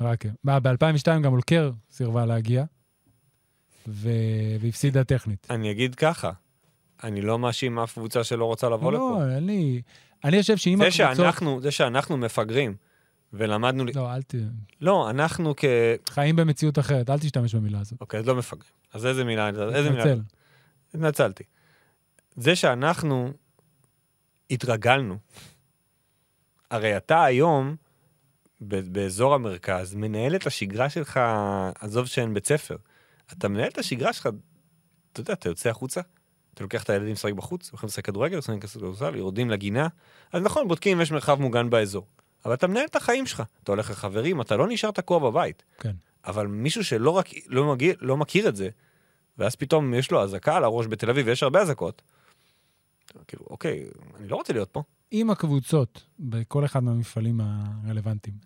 רק 0.00 0.20
כן. 0.20 0.32
מה, 0.44 0.60
ב-2002 0.60 1.20
גם 1.22 1.32
אולקר 1.32 1.70
סירבה 1.90 2.26
להגיע, 2.26 2.64
ו... 3.88 4.10
והפסידה 4.60 5.04
טכנית. 5.04 5.46
אני 5.50 5.70
אגיד 5.70 5.94
ככה, 5.94 6.32
אני 7.04 7.20
לא 7.20 7.38
מאשים 7.38 7.78
אף 7.78 7.92
קבוצה 7.92 8.24
שלא 8.24 8.44
רוצה 8.44 8.68
לבוא 8.68 8.92
לפה. 8.92 9.18
לא, 9.18 9.34
אין 9.34 9.46
לי... 9.46 9.82
אני 10.24 10.40
חושב 10.40 10.56
שאם 10.56 10.78
זה 10.78 10.84
הקבוצות... 10.86 11.16
שאנחנו, 11.16 11.60
זה 11.60 11.70
שאנחנו 11.70 12.16
מפגרים, 12.16 12.74
ולמדנו... 13.32 13.84
לא, 13.94 14.14
אל 14.14 14.22
ת... 14.22 14.34
לא, 14.80 15.10
אנחנו 15.10 15.54
כ... 15.56 15.64
חיים 16.10 16.36
במציאות 16.36 16.78
אחרת, 16.78 17.10
אל 17.10 17.18
תשתמש 17.18 17.54
במילה 17.54 17.80
הזאת. 17.80 18.00
אוקיי, 18.00 18.20
אז 18.20 18.26
לא 18.26 18.34
מפגרים. 18.34 18.72
אז 18.92 19.06
איזה 19.06 19.24
מילה? 19.24 19.48
איזה 19.48 19.90
מילה? 19.90 20.04
מתנצל. 20.04 20.20
התנצלתי. 20.94 21.44
זה 22.36 22.56
שאנחנו 22.56 23.32
התרגלנו. 24.50 25.18
הרי 26.70 26.96
אתה 26.96 27.24
היום, 27.24 27.76
באזור 28.60 29.34
המרכז, 29.34 29.94
מנהל 29.94 30.36
את 30.36 30.46
השגרה 30.46 30.90
שלך, 30.90 31.20
עזוב 31.80 32.06
שאין 32.06 32.34
בית 32.34 32.46
ספר. 32.46 32.76
אתה 33.32 33.48
מנהל 33.48 33.68
את 33.68 33.78
השגרה 33.78 34.12
שלך, 34.12 34.28
אתה 35.12 35.20
יודע, 35.20 35.32
אתה 35.32 35.48
יוצא 35.48 35.70
החוצה, 35.70 36.00
אתה 36.54 36.62
לוקח 36.62 36.82
את 36.82 36.90
הילדים 36.90 37.12
לשחק 37.12 37.32
בחוץ, 37.32 37.70
הולכים 37.70 37.86
לשחק 37.86 38.04
כדורגל, 38.04 38.38
לשחק 38.38 38.64
כדורסל, 38.64 39.14
יורדים 39.14 39.50
לגינה. 39.50 39.88
אז 40.32 40.42
נכון, 40.42 40.68
בודקים 40.68 40.96
אם 40.96 41.02
יש 41.02 41.10
מרחב 41.10 41.40
מוגן 41.40 41.70
באזור. 41.70 42.06
אבל 42.44 42.54
אתה 42.54 42.66
מנהל 42.66 42.84
את 42.84 42.96
החיים 42.96 43.26
שלך. 43.26 43.42
אתה 43.62 43.72
הולך 43.72 43.90
לחברים, 43.90 44.40
אתה 44.40 44.56
לא 44.56 44.66
נשאר 44.68 44.90
תקוע 44.90 45.18
בבית. 45.18 45.64
כן. 45.78 45.92
אבל 46.24 46.46
מישהו 46.46 46.84
שלא 46.84 47.10
רק, 47.10 47.28
לא, 47.46 47.72
מגיע, 47.72 47.94
לא 48.00 48.16
מכיר 48.16 48.48
את 48.48 48.56
זה, 48.56 48.68
ואז 49.38 49.56
פתאום 49.56 49.94
יש 49.94 50.10
לו 50.10 50.22
אזעקה 50.22 50.56
על 50.56 50.64
הראש 50.64 50.86
בתל 50.86 51.10
אביב, 51.10 51.26
ויש 51.26 51.42
הרבה 51.42 51.60
אזעקות. 51.60 52.02
כאילו, 53.28 53.44
אוקיי, 53.50 53.86
אני 54.16 54.28
לא 54.28 54.36
רוצה 54.36 54.52
להיות 54.52 54.70
פה. 54.70 54.82
אם 55.12 55.30
הקבוצות 55.30 56.04
בכל 56.18 56.64
אחד 56.64 56.82
מהמפעלים 56.82 57.40
הרלוונטיים 57.40 58.36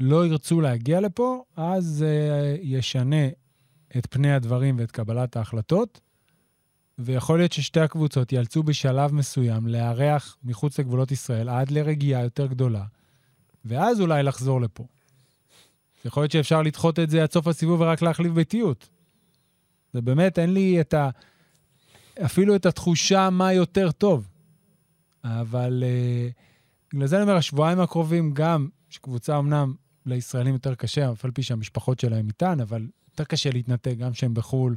לא 0.00 0.26
ירצו 0.26 0.60
להגיע 0.60 1.00
לפה, 1.00 1.44
אז 1.56 1.84
זה 1.84 2.56
ישנה 2.62 3.28
את 3.96 4.06
פני 4.06 4.32
הדברים 4.32 4.78
ואת 4.78 4.90
קבלת 4.90 5.36
ההחלטות, 5.36 6.00
ויכול 6.98 7.38
להיות 7.38 7.52
ששתי 7.52 7.80
הקבוצות 7.80 8.32
ייאלצו 8.32 8.62
בשלב 8.62 9.14
מסוים 9.14 9.66
לארח 9.66 10.36
מחוץ 10.44 10.78
לגבולות 10.78 11.12
ישראל 11.12 11.48
עד 11.48 11.70
לרגיעה 11.70 12.22
יותר 12.22 12.46
גדולה, 12.46 12.84
ואז 13.64 14.00
אולי 14.00 14.22
לחזור 14.22 14.60
לפה. 14.60 14.86
יכול 16.04 16.22
להיות 16.22 16.32
שאפשר 16.32 16.62
לדחות 16.62 16.98
את 16.98 17.10
זה 17.10 17.22
עד 17.22 17.32
סוף 17.32 17.46
הסיבוב 17.46 17.80
ורק 17.80 18.02
להחליף 18.02 18.32
ביתיות. 18.32 18.88
זה 19.92 20.00
באמת, 20.00 20.38
אין 20.38 20.54
לי 20.54 20.80
את 20.80 20.94
ה... 20.94 21.10
אפילו 22.24 22.56
את 22.56 22.66
התחושה 22.66 23.30
מה 23.30 23.52
יותר 23.52 23.90
טוב. 23.90 24.28
אבל 25.24 25.84
uh, 25.86 26.94
בגלל 26.94 27.06
זה 27.06 27.16
אני 27.16 27.22
אומר, 27.22 27.36
השבועיים 27.36 27.80
הקרובים, 27.80 28.32
גם 28.34 28.68
שקבוצה 28.88 29.38
אמנם 29.38 29.74
לישראלים 30.06 30.54
יותר 30.54 30.74
קשה, 30.74 31.12
אף 31.12 31.24
על 31.24 31.30
פי 31.30 31.42
שהמשפחות 31.42 32.00
שלהם 32.00 32.28
איתן, 32.28 32.60
אבל 32.60 32.88
יותר 33.10 33.24
קשה 33.24 33.50
להתנתק, 33.50 33.94
גם 33.98 34.14
שהם 34.14 34.34
בחו"ל, 34.34 34.76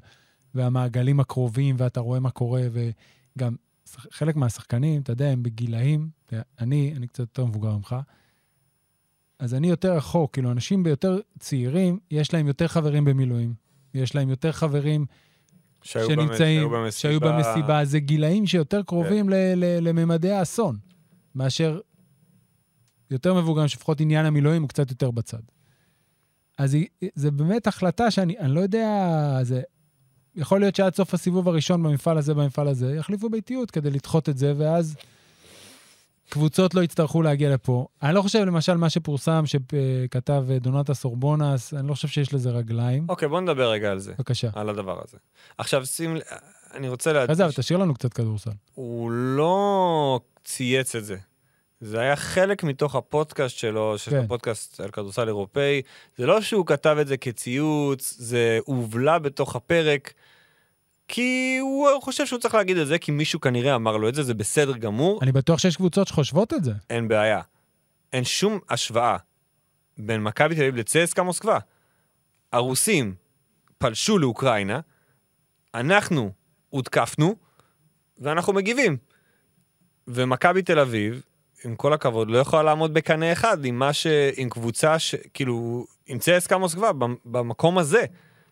והמעגלים 0.55 1.19
הקרובים, 1.19 1.75
ואתה 1.79 1.99
רואה 1.99 2.19
מה 2.19 2.31
קורה, 2.31 2.61
וגם 2.71 3.55
חלק 3.87 4.35
מהשחקנים, 4.35 5.01
אתה 5.01 5.11
יודע, 5.11 5.27
הם 5.27 5.43
בגילאים, 5.43 6.09
אני, 6.59 6.93
אני 6.95 7.07
קצת 7.07 7.19
יותר 7.19 7.45
מבוגר 7.45 7.77
ממך, 7.77 7.95
אז 9.39 9.53
אני 9.53 9.67
יותר 9.67 9.93
רחוק, 9.93 10.33
כאילו, 10.33 10.51
אנשים 10.51 10.83
ביותר 10.83 11.19
צעירים, 11.39 11.99
יש 12.11 12.33
להם 12.33 12.47
יותר 12.47 12.67
חברים 12.67 13.05
במילואים, 13.05 13.53
יש 13.93 14.15
להם 14.15 14.29
יותר 14.29 14.51
חברים 14.51 15.05
שהיו 15.85 16.07
שנמצאים, 16.07 16.69
במסיבה. 16.69 16.91
שהיו 16.91 17.19
במסיבה, 17.19 17.85
זה 17.85 17.99
גילאים 17.99 18.47
שיותר 18.47 18.81
קרובים 18.83 19.25
כן. 19.25 19.33
ל- 19.33 19.53
ל- 19.55 19.87
לממדי 19.87 20.31
האסון, 20.31 20.77
מאשר 21.35 21.79
יותר 23.11 23.33
מבוגרים, 23.33 23.67
שלפחות 23.67 24.01
עניין 24.01 24.25
המילואים 24.25 24.61
הוא 24.61 24.69
קצת 24.69 24.89
יותר 24.89 25.11
בצד. 25.11 25.41
אז 26.57 26.77
זה 27.15 27.31
באמת 27.31 27.67
החלטה 27.67 28.11
שאני 28.11 28.39
אני 28.39 28.55
לא 28.55 28.59
יודע, 28.59 29.39
זה... 29.41 29.61
יכול 30.35 30.59
להיות 30.59 30.75
שעד 30.75 30.95
סוף 30.95 31.13
הסיבוב 31.13 31.47
הראשון 31.47 31.83
במפעל 31.83 32.17
הזה, 32.17 32.33
במפעל 32.33 32.67
הזה, 32.67 32.95
יחליפו 32.95 33.29
ביתיות 33.29 33.71
כדי 33.71 33.89
לדחות 33.91 34.29
את 34.29 34.37
זה, 34.37 34.53
ואז 34.57 34.95
קבוצות 36.29 36.73
לא 36.73 36.81
יצטרכו 36.81 37.21
להגיע 37.21 37.53
לפה. 37.53 37.87
אני 38.03 38.15
לא 38.15 38.21
חושב, 38.21 38.39
למשל, 38.39 38.77
מה 38.77 38.89
שפורסם, 38.89 39.43
שכתב 39.45 40.43
אה, 40.49 40.59
דונטה 40.59 40.93
סורבונס, 40.93 41.73
אני 41.73 41.87
לא 41.87 41.93
חושב 41.93 42.07
שיש 42.07 42.33
לזה 42.33 42.49
רגליים. 42.49 43.05
אוקיי, 43.09 43.27
בוא 43.27 43.41
נדבר 43.41 43.71
רגע 43.71 43.91
על 43.91 43.99
זה, 43.99 44.13
בבקשה. 44.17 44.49
על 44.53 44.69
הדבר 44.69 45.01
הזה. 45.03 45.17
עכשיו, 45.57 45.85
שים, 45.85 46.17
אני 46.73 46.89
רוצה 46.89 47.13
להדגיש, 47.13 47.55
תשאיר 47.55 47.79
לנו 47.79 47.93
קצת 47.93 48.13
כדורסל. 48.13 48.51
הוא 48.73 49.11
לא 49.11 50.19
צייץ 50.43 50.95
את 50.95 51.05
זה. 51.05 51.17
זה 51.81 51.99
היה 51.99 52.15
חלק 52.15 52.63
מתוך 52.63 52.95
הפודקאסט 52.95 53.57
שלו, 53.57 53.97
של 53.97 54.11
כן. 54.11 54.23
הפודקאסט 54.23 54.79
על 54.79 54.89
כדורסל 54.89 55.27
אירופאי. 55.27 55.81
זה 56.17 56.25
לא 56.25 56.41
שהוא 56.41 56.65
כתב 56.65 56.97
את 57.01 57.07
זה 57.07 57.17
כציוץ, 57.17 58.15
זה 58.19 58.59
הובלע 58.65 59.17
בתוך 59.17 59.55
הפרק, 59.55 60.13
כי 61.07 61.57
הוא 61.61 62.01
חושב 62.01 62.25
שהוא 62.25 62.39
צריך 62.39 62.55
להגיד 62.55 62.77
את 62.77 62.87
זה, 62.87 62.97
כי 62.97 63.11
מישהו 63.11 63.41
כנראה 63.41 63.75
אמר 63.75 63.97
לו 63.97 64.09
את 64.09 64.15
זה, 64.15 64.23
זה 64.23 64.33
בסדר 64.33 64.77
גמור, 64.77 65.19
אני 65.21 65.31
בטוח 65.31 65.59
שיש 65.59 65.75
קבוצות 65.75 66.07
שחושבות 66.07 66.53
את 66.53 66.63
זה. 66.63 66.71
אין 66.89 67.07
בעיה. 67.07 67.41
אין 68.13 68.23
שום 68.23 68.59
השוואה 68.69 69.17
בין 69.97 70.23
מכבי 70.23 70.55
תל 70.55 70.61
אביב 70.61 70.75
לצסקה 70.75 71.23
מוסקבה. 71.23 71.59
הרוסים 72.51 73.15
פלשו 73.77 74.17
לאוקראינה, 74.17 74.79
אנחנו 75.73 76.31
הותקפנו, 76.69 77.35
ואנחנו 78.19 78.53
מגיבים. 78.53 78.97
ומכבי 80.07 80.61
תל 80.61 80.79
אביב, 80.79 81.21
עם 81.65 81.75
כל 81.75 81.93
הכבוד, 81.93 82.29
לא 82.29 82.37
יכולה 82.37 82.63
לעמוד 82.63 82.93
בקנה 82.93 83.31
אחד 83.31 83.65
עם 83.65 83.79
מה 83.79 83.93
ש... 83.93 84.07
עם 84.37 84.49
קבוצה 84.49 84.99
ש... 84.99 85.15
כאילו, 85.33 85.85
עם 86.07 86.19
צסקה 86.19 86.57
מוסקבה, 86.57 86.93
במ- 86.93 87.15
במקום 87.25 87.77
הזה. 87.77 88.05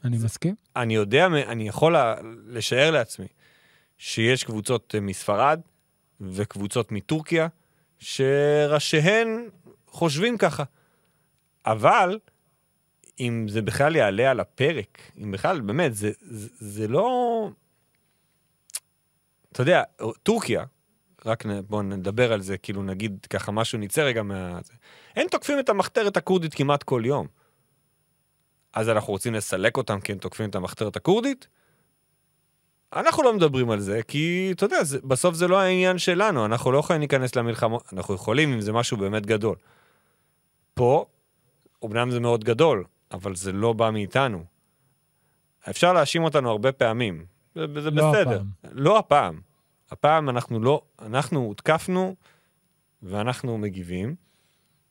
אני 0.04 0.18
מסכים. 0.18 0.56
אני 0.76 0.96
יודע, 0.96 1.26
אני 1.26 1.68
יכול 1.68 1.96
לשער 2.48 2.92
לעצמי 2.92 3.28
שיש 3.98 4.44
קבוצות 4.44 4.96
אה, 4.96 5.00
מספרד 5.00 5.62
וקבוצות 6.22 6.92
מטורקיה, 6.92 7.48
שראשיהן 8.00 9.50
חושבים 9.88 10.38
ככה. 10.38 10.64
אבל, 11.66 12.20
אם 13.20 13.46
זה 13.50 13.62
בכלל 13.62 13.96
יעלה 13.96 14.32
על 14.32 14.40
הפרק, 14.40 15.12
אם 15.18 15.32
בכלל, 15.32 15.62
באמת, 15.62 15.96
זה, 15.96 16.12
זה, 16.22 16.50
זה 16.60 16.88
לא... 16.88 17.50
אתה 19.52 19.62
יודע, 19.62 19.84
טורקיה, 20.24 20.66
רק 21.26 21.46
בואו 21.68 21.82
נדבר 21.82 22.34
על 22.34 22.42
זה, 22.42 22.58
כאילו 22.58 22.84
נגיד 22.84 23.28
ככה 23.30 23.52
משהו, 23.52 23.80
נצא 23.80 24.02
רגע 24.02 24.24
מה... 24.24 24.60
זה. 24.64 24.74
הם 25.16 25.28
תוקפים 25.32 25.60
את 25.60 25.70
המחתרת 25.70 26.18
הכורדית 26.18 26.54
כמעט 26.54 26.84
כל 26.84 27.02
יום. 27.06 27.28
אז 28.74 28.90
אנחנו 28.90 29.14
רוצים 29.14 29.34
לסלק 29.34 29.78
אותם 29.78 30.00
כי 30.00 30.12
הם 30.12 30.18
תוקפים 30.18 30.50
את 30.50 30.56
המחתרת 30.56 30.96
הכורדית? 30.96 31.48
אנחנו 32.96 33.24
לא 33.24 33.34
מדברים 33.34 33.70
על 33.70 33.80
זה, 33.80 34.04
כי 34.08 34.52
אתה 34.56 34.66
יודע, 34.66 34.84
זה, 34.84 35.00
בסוף 35.04 35.36
זה 35.36 35.48
לא 35.48 35.60
העניין 35.60 35.98
שלנו, 35.98 36.46
אנחנו 36.46 36.72
לא 36.72 36.78
יכולים 36.78 37.00
להיכנס 37.02 37.36
למלחמות, 37.36 37.94
אנחנו 37.94 38.14
יכולים 38.14 38.54
אם 38.54 38.62
זה 38.62 38.74
משהו 38.74 38.98
באמת 38.98 39.26
גדול. 39.26 39.56
פה, 40.74 41.06
אמנם 41.86 42.12
זה 42.12 42.20
מאוד 42.20 42.44
גדול, 42.44 42.84
אבל 43.12 43.36
זה 43.36 43.52
לא 43.52 43.74
בא 43.74 43.90
מאיתנו. 43.90 44.44
אפשר 45.70 45.94
להאשים 45.94 46.24
אותנו 46.24 46.50
הרבה 46.50 46.72
פעמים, 46.72 47.26
זה, 47.56 47.82
זה 47.82 47.92
לא 47.92 48.12
בסדר. 48.12 48.32
הפעם. 48.32 48.48
לא 48.72 49.00
הפעם. 49.00 49.42
הפעם 49.92 50.30
אנחנו 50.30 50.60
לא, 50.60 50.82
אנחנו 51.02 51.40
הותקפנו 51.40 52.16
ואנחנו 53.04 53.58
מגיבים, 53.58 54.16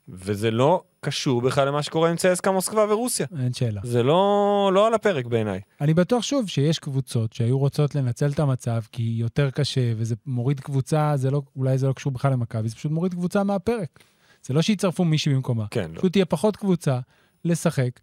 וזה 0.09 0.51
לא 0.51 0.83
קשור 1.01 1.43
בכלל 1.43 1.69
למה 1.69 1.83
שקורה 1.83 2.11
עם 2.11 2.17
צסקה 2.17 2.51
מוסקבה 2.51 2.93
ורוסיה. 2.93 3.27
אין 3.43 3.53
שאלה. 3.53 3.81
זה 3.85 4.03
לא, 4.03 4.71
לא 4.75 4.87
על 4.87 4.95
הפרק 4.95 5.27
בעיניי. 5.27 5.61
אני 5.81 5.95
בטוח, 5.95 6.23
שוב, 6.23 6.49
שיש 6.49 6.79
קבוצות 6.79 7.33
שהיו 7.33 7.59
רוצות 7.59 7.95
לנצל 7.95 8.31
את 8.31 8.39
המצב, 8.39 8.81
כי 8.93 9.03
יותר 9.03 9.51
קשה, 9.51 9.93
וזה 9.97 10.15
מוריד 10.27 10.61
קבוצה, 10.61 11.13
זה 11.17 11.31
לא, 11.31 11.43
אולי 11.57 11.79
זה 11.79 11.89
לא 11.89 11.93
קשור 11.93 12.13
בכלל 12.13 12.33
למכבי, 12.33 12.69
זה 12.69 12.77
פשוט 12.77 12.93
מוריד 12.93 13.15
קבוצה 13.15 13.45
מהפרק. 13.45 13.99
זה 14.43 14.55
לא 14.55 14.63
שיצרפו 14.63 15.05
מישהי 15.05 15.35
במקומה. 15.35 15.67
כן, 15.71 15.91
לא. 15.95 15.99
פשוט 15.99 16.13
תהיה 16.13 16.25
פחות 16.25 16.57
קבוצה 16.57 16.99
לשחק. 17.45 18.01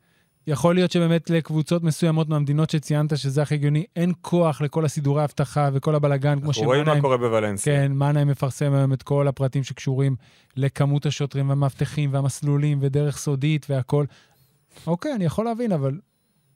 יכול 0.49 0.75
להיות 0.75 0.91
שבאמת 0.91 1.29
לקבוצות 1.29 1.83
מסוימות 1.83 2.29
מהמדינות 2.29 2.69
שציינת, 2.69 3.17
שזה 3.17 3.41
הכי 3.41 3.55
הגיוני, 3.55 3.85
אין 3.95 4.13
כוח 4.21 4.61
לכל 4.61 4.85
הסידורי 4.85 5.21
האבטחה 5.21 5.69
וכל 5.73 5.95
הבלגן, 5.95 6.39
כמו 6.39 6.49
אנחנו 6.49 6.63
רואים 6.63 6.85
מה 6.85 7.01
קורה 7.01 7.17
בוולנסיה. 7.17 7.75
כן, 7.75 7.91
מנהיים 7.91 8.27
מפרסם 8.27 8.73
היום 8.73 8.93
את 8.93 9.03
כל 9.03 9.27
הפרטים 9.27 9.63
שקשורים 9.63 10.15
לכמות 10.57 11.05
השוטרים 11.05 11.49
והמאבטחים 11.49 12.13
והמסלולים 12.13 12.77
ודרך 12.81 13.17
סודית 13.17 13.65
והכל. 13.69 14.05
אוקיי, 14.87 15.13
אני 15.15 15.25
יכול 15.25 15.45
להבין, 15.45 15.71
אבל 15.71 15.99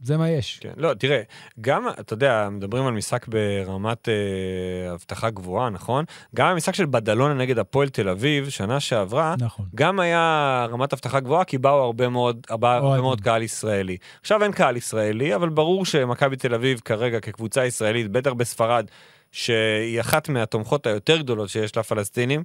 זה 0.04 0.18
מה 0.18 0.30
יש. 0.30 0.60
כן. 0.62 0.72
לא, 0.78 0.94
תראה, 0.94 1.22
גם, 1.62 1.88
אתה 2.00 2.14
יודע, 2.14 2.50
מדברים 2.52 2.86
על 2.86 2.94
משחק 2.94 3.28
ברמת 3.28 4.10
אה, 4.10 4.94
אבטחה 4.94 5.30
גבוהה, 5.30 5.70
נכון? 5.70 6.06
גם 6.36 6.48
המשחק 6.48 6.76
של 6.76 6.86
בדלונה 6.86 7.34
נגד 7.34 7.60
הפועל 7.60 7.90
תל 7.90 8.10
אביב, 8.10 8.50
שנה 8.50 8.80
שעברה, 8.80 9.36
נכון. 9.40 9.66
גם 9.76 10.00
היה 10.00 10.66
רמת 10.70 10.94
אבטחה 10.94 11.20
גבוהה, 11.20 11.44
כי 11.44 11.58
באו 11.58 11.84
הרבה 11.84 12.10
מאוד, 12.10 12.48
הרבה, 12.50 12.76
הרבה. 12.76 13.02
מאוד 13.02 13.22
קהל 13.22 13.42
ישראלי. 13.42 13.98
עכשיו 14.22 14.44
אין 14.44 14.52
קהל 14.52 14.78
ישראלי, 14.78 15.36
אבל 15.36 15.50
ברור 15.50 15.86
שמכבי 15.86 16.36
תל 16.36 16.54
אביב 16.54 16.82
כרגע 16.86 17.20
כקבוצה 17.20 17.66
ישראלית, 17.66 18.12
בטח 18.12 18.34
בספרד, 18.34 18.86
שהיא 19.32 20.02
אחת 20.02 20.30
מהתומכות 20.30 20.88
היותר 20.88 21.18
גדולות 21.18 21.50
שיש 21.50 21.78
לפלסטינים, 21.78 22.44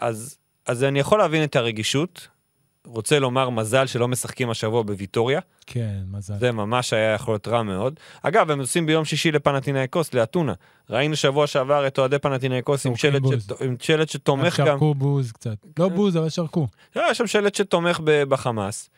אז, 0.00 0.38
אז 0.66 0.84
אני 0.84 0.98
יכול 0.98 1.18
להבין 1.18 1.44
את 1.44 1.56
הרגישות. 1.56 2.28
רוצה 2.86 3.18
לומר 3.18 3.50
מזל 3.50 3.86
שלא 3.86 4.08
משחקים 4.08 4.50
השבוע 4.50 4.82
בוויטוריה, 4.82 5.40
כן, 5.66 5.98
מזל. 6.10 6.34
זה 6.38 6.52
ממש 6.52 6.92
היה 6.92 7.14
יכול 7.14 7.34
להיות 7.34 7.48
רע 7.48 7.62
מאוד. 7.62 7.94
אגב, 8.22 8.50
הם 8.50 8.58
נוסעים 8.58 8.86
ביום 8.86 9.04
שישי 9.04 9.32
לפנטינאיקוס, 9.32 10.14
לאתונה. 10.14 10.52
ראינו 10.90 11.16
שבוע 11.16 11.46
שעבר 11.46 11.86
את 11.86 11.98
אוהדי 11.98 12.18
פנטינאיקוס 12.18 12.86
עם 12.86 12.96
שלט. 12.96 13.22
שת, 13.40 13.62
עם 13.62 13.76
שלט 13.80 14.08
שתומך 14.08 14.60
גם. 14.60 14.66
שרקו 14.66 14.94
בוז 14.94 15.32
קצת. 15.32 15.56
לא 15.78 15.88
כן. 15.88 15.94
בוז, 15.94 16.16
אבל 16.16 16.28
שרקו. 16.28 16.66
לא, 16.96 17.02
יש 17.10 17.18
שם 17.18 17.26
שלט 17.26 17.54
שתומך 17.54 18.00
בחמאס. 18.04 18.90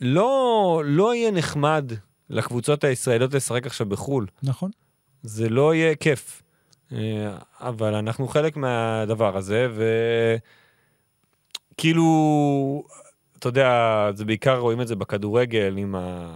לא, 0.00 0.82
לא 0.84 1.14
יהיה 1.14 1.30
נחמד 1.30 1.92
לקבוצות 2.30 2.84
הישראליות 2.84 3.34
לשחק 3.34 3.66
עכשיו 3.66 3.86
בחו"ל. 3.86 4.26
נכון. 4.42 4.70
זה 5.22 5.48
לא 5.48 5.74
יהיה 5.74 5.94
כיף. 5.94 6.42
אה, 6.92 6.98
אבל 7.60 7.94
אנחנו 7.94 8.28
חלק 8.28 8.56
מהדבר 8.56 9.36
הזה, 9.36 9.68
וכאילו, 11.72 12.84
אתה 13.38 13.48
יודע, 13.48 13.70
זה 14.14 14.24
בעיקר 14.24 14.58
רואים 14.58 14.80
את 14.80 14.88
זה 14.88 14.96
בכדורגל 14.96 15.74
עם, 15.78 15.94
ה... 15.94 16.28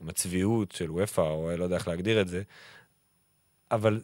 עם 0.00 0.08
הצביעות 0.08 0.72
של 0.72 0.90
וופא, 0.90 1.20
או 1.20 1.50
לא 1.56 1.64
יודע 1.64 1.76
איך 1.76 1.88
להגדיר 1.88 2.20
את 2.20 2.28
זה, 2.28 2.42
אבל, 3.70 4.00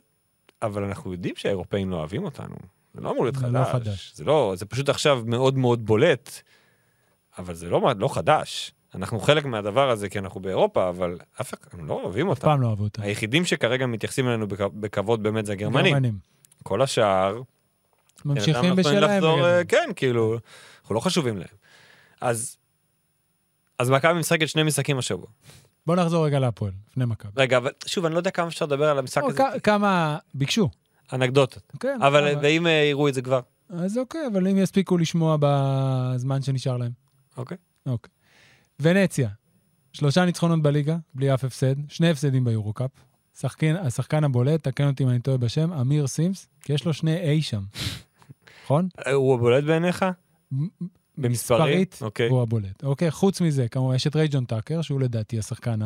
אבל 0.63 0.85
אנחנו 0.85 1.13
יודעים 1.13 1.35
שהאירופאים 1.37 1.91
לא 1.91 1.97
אוהבים 1.97 2.25
אותנו. 2.25 2.55
זה 2.95 3.01
לא 3.01 3.11
אמור 3.11 3.25
להיות 3.25 3.35
זה 3.35 3.41
חדש. 3.41 3.55
לא 3.55 3.65
חדש. 3.73 4.13
זה 4.15 4.25
לא, 4.25 4.53
זה 4.57 4.67
פשוט 4.67 4.89
עכשיו 4.89 5.23
מאוד 5.27 5.59
מאוד 5.59 5.87
בולט, 5.87 6.31
אבל 7.39 7.55
זה 7.55 7.69
לא, 7.71 7.93
לא 7.99 8.15
חדש. 8.15 8.73
אנחנו 8.95 9.21
חלק 9.21 9.45
מהדבר 9.45 9.91
הזה 9.91 10.09
כי 10.09 10.19
אנחנו 10.19 10.41
באירופה, 10.41 10.89
אבל 10.89 11.19
אף 11.41 11.55
אחד, 11.55 11.67
הם 11.73 11.87
לא 11.87 11.95
אוהבים 11.95 12.27
אף 12.27 12.31
אותם. 12.31 12.43
פעם 12.43 12.61
לא 12.63 12.71
אהבו 12.71 12.85
אותה. 12.85 13.03
היחידים 13.03 13.45
שכרגע 13.45 13.87
מתייחסים 13.87 14.29
אלינו 14.29 14.49
בכ- 14.49 14.61
בכבוד 14.61 15.23
באמת 15.23 15.47
זה 15.47 15.53
הגרמנים. 15.53 15.93
גרמנים. 15.93 16.19
כל 16.63 16.83
השאר, 16.83 17.41
ממשיכים 18.25 18.55
יכולים 18.55 18.77
בשלהם. 18.77 19.25
אה, 19.25 19.65
כן, 19.65 19.91
כאילו, 19.97 20.39
אנחנו 20.81 20.95
לא 20.95 21.01
חשובים 21.01 21.37
להם. 21.37 21.49
אז, 22.21 22.57
אז 23.79 23.91
מכבי 23.91 24.19
משחקת 24.19 24.49
שני 24.49 24.63
משחקים 24.63 24.99
השבוע. 24.99 25.27
בוא 25.87 25.97
נחזור 25.97 26.27
רגע 26.27 26.39
להפועל, 26.39 26.73
לפני 26.91 27.05
מכבי. 27.05 27.33
רגע, 27.37 27.57
אבל 27.57 27.71
שוב, 27.87 28.05
אני 28.05 28.15
לא 28.15 28.19
יודע 28.19 28.31
כמה 28.31 28.49
אפשר 28.49 28.65
לדבר 28.65 28.89
על 28.89 28.99
המשחק 28.99 29.23
הזה, 29.29 29.43
כמה 29.63 30.19
ביקשו. 30.35 30.71
אנקדוטות. 31.13 31.73
כן, 31.81 31.99
אבל 32.03 32.35
ואם 32.43 32.67
אה, 32.67 32.73
יראו 32.73 33.09
את 33.09 33.15
זה 33.15 33.23
כבר, 33.23 33.41
אז 33.71 33.99
אוקיי, 33.99 34.27
אבל 34.33 34.49
אם 34.49 34.59
יספיקו 34.59 34.99
לשמוע 34.99 35.37
בזמן 35.41 36.43
שנשאר 36.43 36.77
להם. 36.77 36.93
אוקיי. 37.37 37.57
אוקיי. 37.87 38.11
ונציה, 38.81 39.29
שלושה 39.93 40.25
ניצחונות 40.25 40.63
בליגה, 40.63 40.97
בלי 41.15 41.35
אף 41.35 41.45
הפסד, 41.45 41.75
שני 41.89 42.11
הפסדים 42.11 42.45
ביורו-קאפ. 42.45 42.91
שחקן, 43.41 43.77
השחקן 43.77 44.25
הבולט, 44.25 44.69
תקן 44.69 44.87
אותי 44.87 45.05
אם 45.05 45.09
אני 45.09 45.19
טועה 45.19 45.37
בשם, 45.37 45.73
אמיר 45.73 46.07
סימס, 46.07 46.49
כי 46.63 46.73
יש 46.73 46.85
לו 46.85 46.95
שני 46.95 47.39
A 47.39 47.43
שם, 47.43 47.63
נכון? 48.71 48.89
אה, 49.07 49.13
הוא 49.13 49.39
בולט 49.39 49.65
בעיניך? 49.65 50.05
מ- 50.53 50.67
במספרים? 51.19 51.63
מספרית, 51.63 51.99
אוקיי. 52.03 52.29
הוא 52.29 52.43
הבולט. 52.43 52.85
אוקיי, 52.85 53.11
חוץ 53.11 53.41
מזה, 53.41 53.69
כמובן, 53.69 53.95
יש 53.95 54.07
את 54.07 54.17
רייג'ון 54.17 54.45
טאקר, 54.45 54.83
שהוא 54.83 55.01
לדעתי 55.01 55.39
השחקן 55.39 55.81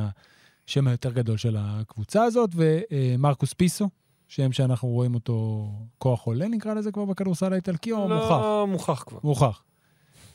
השם 0.66 0.88
היותר 0.88 1.10
גדול 1.12 1.36
של 1.36 1.56
הקבוצה 1.58 2.22
הזאת, 2.24 2.50
ומרקוס 2.54 3.52
פיסו, 3.52 3.88
שם 4.28 4.52
שאנחנו 4.52 4.88
רואים 4.88 5.14
אותו 5.14 5.68
כוח 5.98 6.22
עולה, 6.22 6.48
נקרא 6.48 6.74
לזה 6.74 6.92
כבר 6.92 7.04
בכדורסל 7.04 7.52
האיטלקי, 7.52 7.92
או 7.92 8.08
מוכח? 8.08 8.30
לא, 8.30 8.66
מוכח 8.68 9.04
כבר. 9.06 9.18
מוכח. 9.24 9.62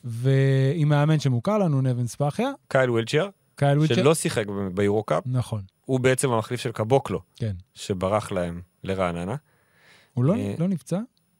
ועם 0.03 0.89
מאמן 0.89 1.19
שמוכר 1.19 1.57
לנו, 1.57 1.81
נבן 1.81 2.07
ספחיה, 2.07 2.51
קייל 2.67 2.89
ווילצ'ר, 2.89 3.29
קייל 3.55 3.77
ווילצ'ר. 3.77 3.95
שלא 3.95 4.15
שיחק 4.15 4.45
ביורו-קאפ, 4.73 5.23
נכון, 5.25 5.61
הוא 5.85 5.99
בעצם 5.99 6.31
המחליף 6.31 6.59
של 6.59 6.71
קבוקלו, 6.71 7.21
כן. 7.35 7.55
שברח 7.73 8.31
להם 8.31 8.61
לרעננה. 8.83 9.35
הוא 10.13 10.23
לא, 10.25 10.35
אה, 10.35 10.55
לא 10.59 10.67
נפצע? 10.67 10.99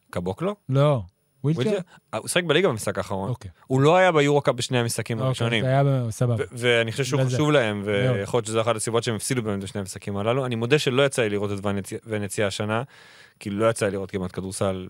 קבוקלו? 0.10 0.56
לא. 0.70 1.02
ווילצ'ר? 1.44 1.78
אה, 2.14 2.20
הוא 2.20 2.28
שיחק 2.28 2.44
בליגה 2.44 2.68
במשחק 2.70 2.98
האחרון. 2.98 3.30
אוקיי. 3.30 3.52
הוא 3.68 3.82
לא 3.82 3.96
היה 3.98 4.12
ביורו-קאפ 4.12 4.56
בשני 4.56 4.80
המשחקים 4.80 5.18
אוקיי, 5.18 5.28
הראשונים. 5.28 5.64
זה 5.64 5.70
היה 5.70 5.84
סבבה. 6.12 6.44
ואני 6.52 6.92
חושב 6.92 7.04
שהוא. 7.04 7.22
חשוב 7.24 7.52
להם. 7.52 7.82
ויכול 7.86 8.38
להיות 8.38 8.46
שזו 8.46 8.62
אחת 8.62 8.76
הסיבות 8.76 9.04
שהם 9.04 9.16
הפסידו 9.16 9.42
באמת 9.44 9.64
בשני 9.64 9.80
המשחקים 9.82 10.18
הללו. 10.18 10.46
אני 10.46 10.56
מודה 10.56 10.80
שלא 10.80 11.06
יצא 11.06 11.22
לי 11.22 11.30
לראות 11.30 11.52
את 11.52 11.66
ונציה- 12.06 12.48
השנה, 12.48 12.84
כי 13.40 13.50
לא 13.50 13.70
יצא 13.70 13.86
לי 13.86 13.92
לראות 13.92 14.12
כמעט 14.12 14.32
כדורסל 14.34 14.88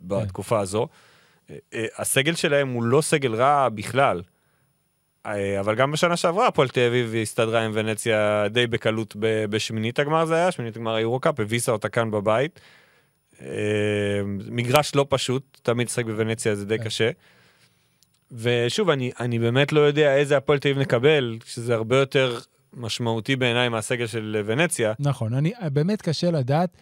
בתקופה 0.00 0.60
הזו. 0.60 0.88
אה, 1.50 1.56
אה, 1.74 1.84
הסגל 1.98 2.34
שלהם 2.34 2.72
הוא 2.72 2.82
לא 2.82 3.00
סגל 3.00 3.34
רע 3.34 3.68
בכלל. 3.68 4.22
אבל 5.60 5.74
גם 5.74 5.92
בשנה 5.92 6.16
שעברה 6.16 6.46
הפועל 6.46 6.68
תל 6.68 6.80
אביב 6.80 7.14
הסתדרה 7.22 7.64
עם 7.64 7.70
ונציה 7.74 8.44
די 8.50 8.66
בקלות 8.66 9.16
בשמינית 9.20 9.98
הגמר 9.98 10.24
זה 10.24 10.34
היה, 10.34 10.50
שמינית 10.50 10.76
הגמר 10.76 10.94
היורו-קאפ, 10.94 11.40
הביסה 11.40 11.72
אותה 11.72 11.88
כאן 11.88 12.10
בבית. 12.10 12.60
אה, 13.42 14.22
מגרש 14.26 14.94
לא 14.94 15.06
פשוט, 15.08 15.58
תמיד 15.62 15.86
לשחק 15.86 16.04
בוונציה 16.04 16.54
זה 16.54 16.66
די 16.66 16.78
כן. 16.78 16.84
קשה. 16.84 17.10
ושוב, 18.32 18.90
אני, 18.90 19.12
אני 19.20 19.38
באמת 19.38 19.72
לא 19.72 19.80
יודע 19.80 20.16
איזה 20.16 20.36
הפועל 20.36 20.58
תל 20.58 20.68
אביב 20.68 20.82
נקבל, 20.82 21.38
שזה 21.44 21.74
הרבה 21.74 21.96
יותר 21.96 22.38
משמעותי 22.72 23.36
בעיניי 23.36 23.68
מהסגל 23.68 24.06
של 24.06 24.42
ונציה. 24.46 24.92
נכון, 24.98 25.34
אני, 25.34 25.52
באמת 25.72 26.02
קשה 26.02 26.30
לדעת. 26.30 26.76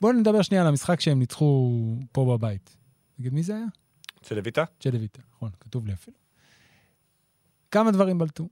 בואו 0.00 0.12
נדבר 0.12 0.42
שנייה 0.42 0.62
על 0.62 0.68
המשחק 0.68 1.00
שהם 1.00 1.18
ניצחו 1.18 1.70
פה 2.12 2.36
בבית. 2.36 2.76
נגיד, 3.18 3.34
מי 3.34 3.42
זה 3.42 3.54
היה? 3.54 3.64
של 4.22 4.34
לויטה? 4.34 4.64
צ'לוויטה, 4.80 5.20
נכון, 5.36 5.50
כתוב 5.60 5.86
לי 5.86 5.92
אפילו. 5.92 6.16
כמה 7.70 7.90
דברים 7.90 8.18
בלטו. 8.18 8.48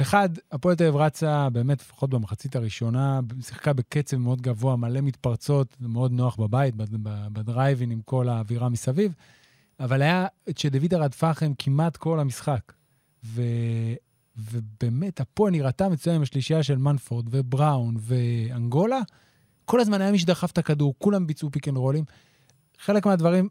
אחד, 0.00 0.28
הפועל 0.52 0.76
תל 0.76 0.84
אביב 0.84 0.96
רצה, 0.96 1.50
באמת, 1.50 1.80
לפחות 1.80 2.10
במחצית 2.10 2.56
הראשונה, 2.56 3.20
שיחקה 3.40 3.72
בקצב 3.72 4.16
מאוד 4.16 4.42
גבוה, 4.42 4.76
מלא 4.76 5.00
מתפרצות, 5.00 5.76
מאוד 5.80 6.12
נוח 6.12 6.36
בבית, 6.36 6.74
בדרייבין 7.32 7.90
עם 7.90 8.00
כל 8.04 8.28
האווירה 8.28 8.68
מסביב, 8.68 9.14
אבל 9.80 10.02
היה 10.02 10.26
את 10.48 10.58
שדוידה 10.58 10.98
רדפה 10.98 11.30
לכם 11.30 11.52
כמעט 11.58 11.96
כל 11.96 12.20
המשחק. 12.20 12.72
ו... 13.24 13.42
ובאמת, 14.36 15.20
הפועל 15.20 15.52
נראתה 15.52 15.88
מצוין 15.88 16.16
עם 16.16 16.22
השלישייה 16.22 16.62
של 16.62 16.78
מנפורד 16.78 17.26
ובראון 17.30 17.96
ואנגולה. 17.98 19.00
כל 19.64 19.80
הזמן 19.80 20.00
היה 20.00 20.12
מי 20.12 20.18
שדחף 20.18 20.50
את 20.50 20.58
הכדור, 20.58 20.94
כולם 20.98 21.26
ביצעו 21.26 21.50
פיק 21.50 21.68
אנד 21.68 21.76
רולים. 21.76 22.04
חלק 22.78 23.06
מהדברים 23.06 23.48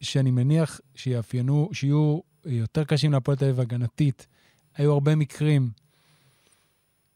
שאני 0.00 0.30
מניח 0.30 0.80
שיאפיינו, 0.94 1.68
שיהיו 1.72 2.20
יותר 2.46 2.84
קשים 2.84 3.12
להפועל 3.12 3.36
תל 3.36 3.44
אביב 3.44 3.60
הגנתית, 3.60 4.26
היו 4.76 4.92
הרבה 4.92 5.14
מקרים 5.14 5.70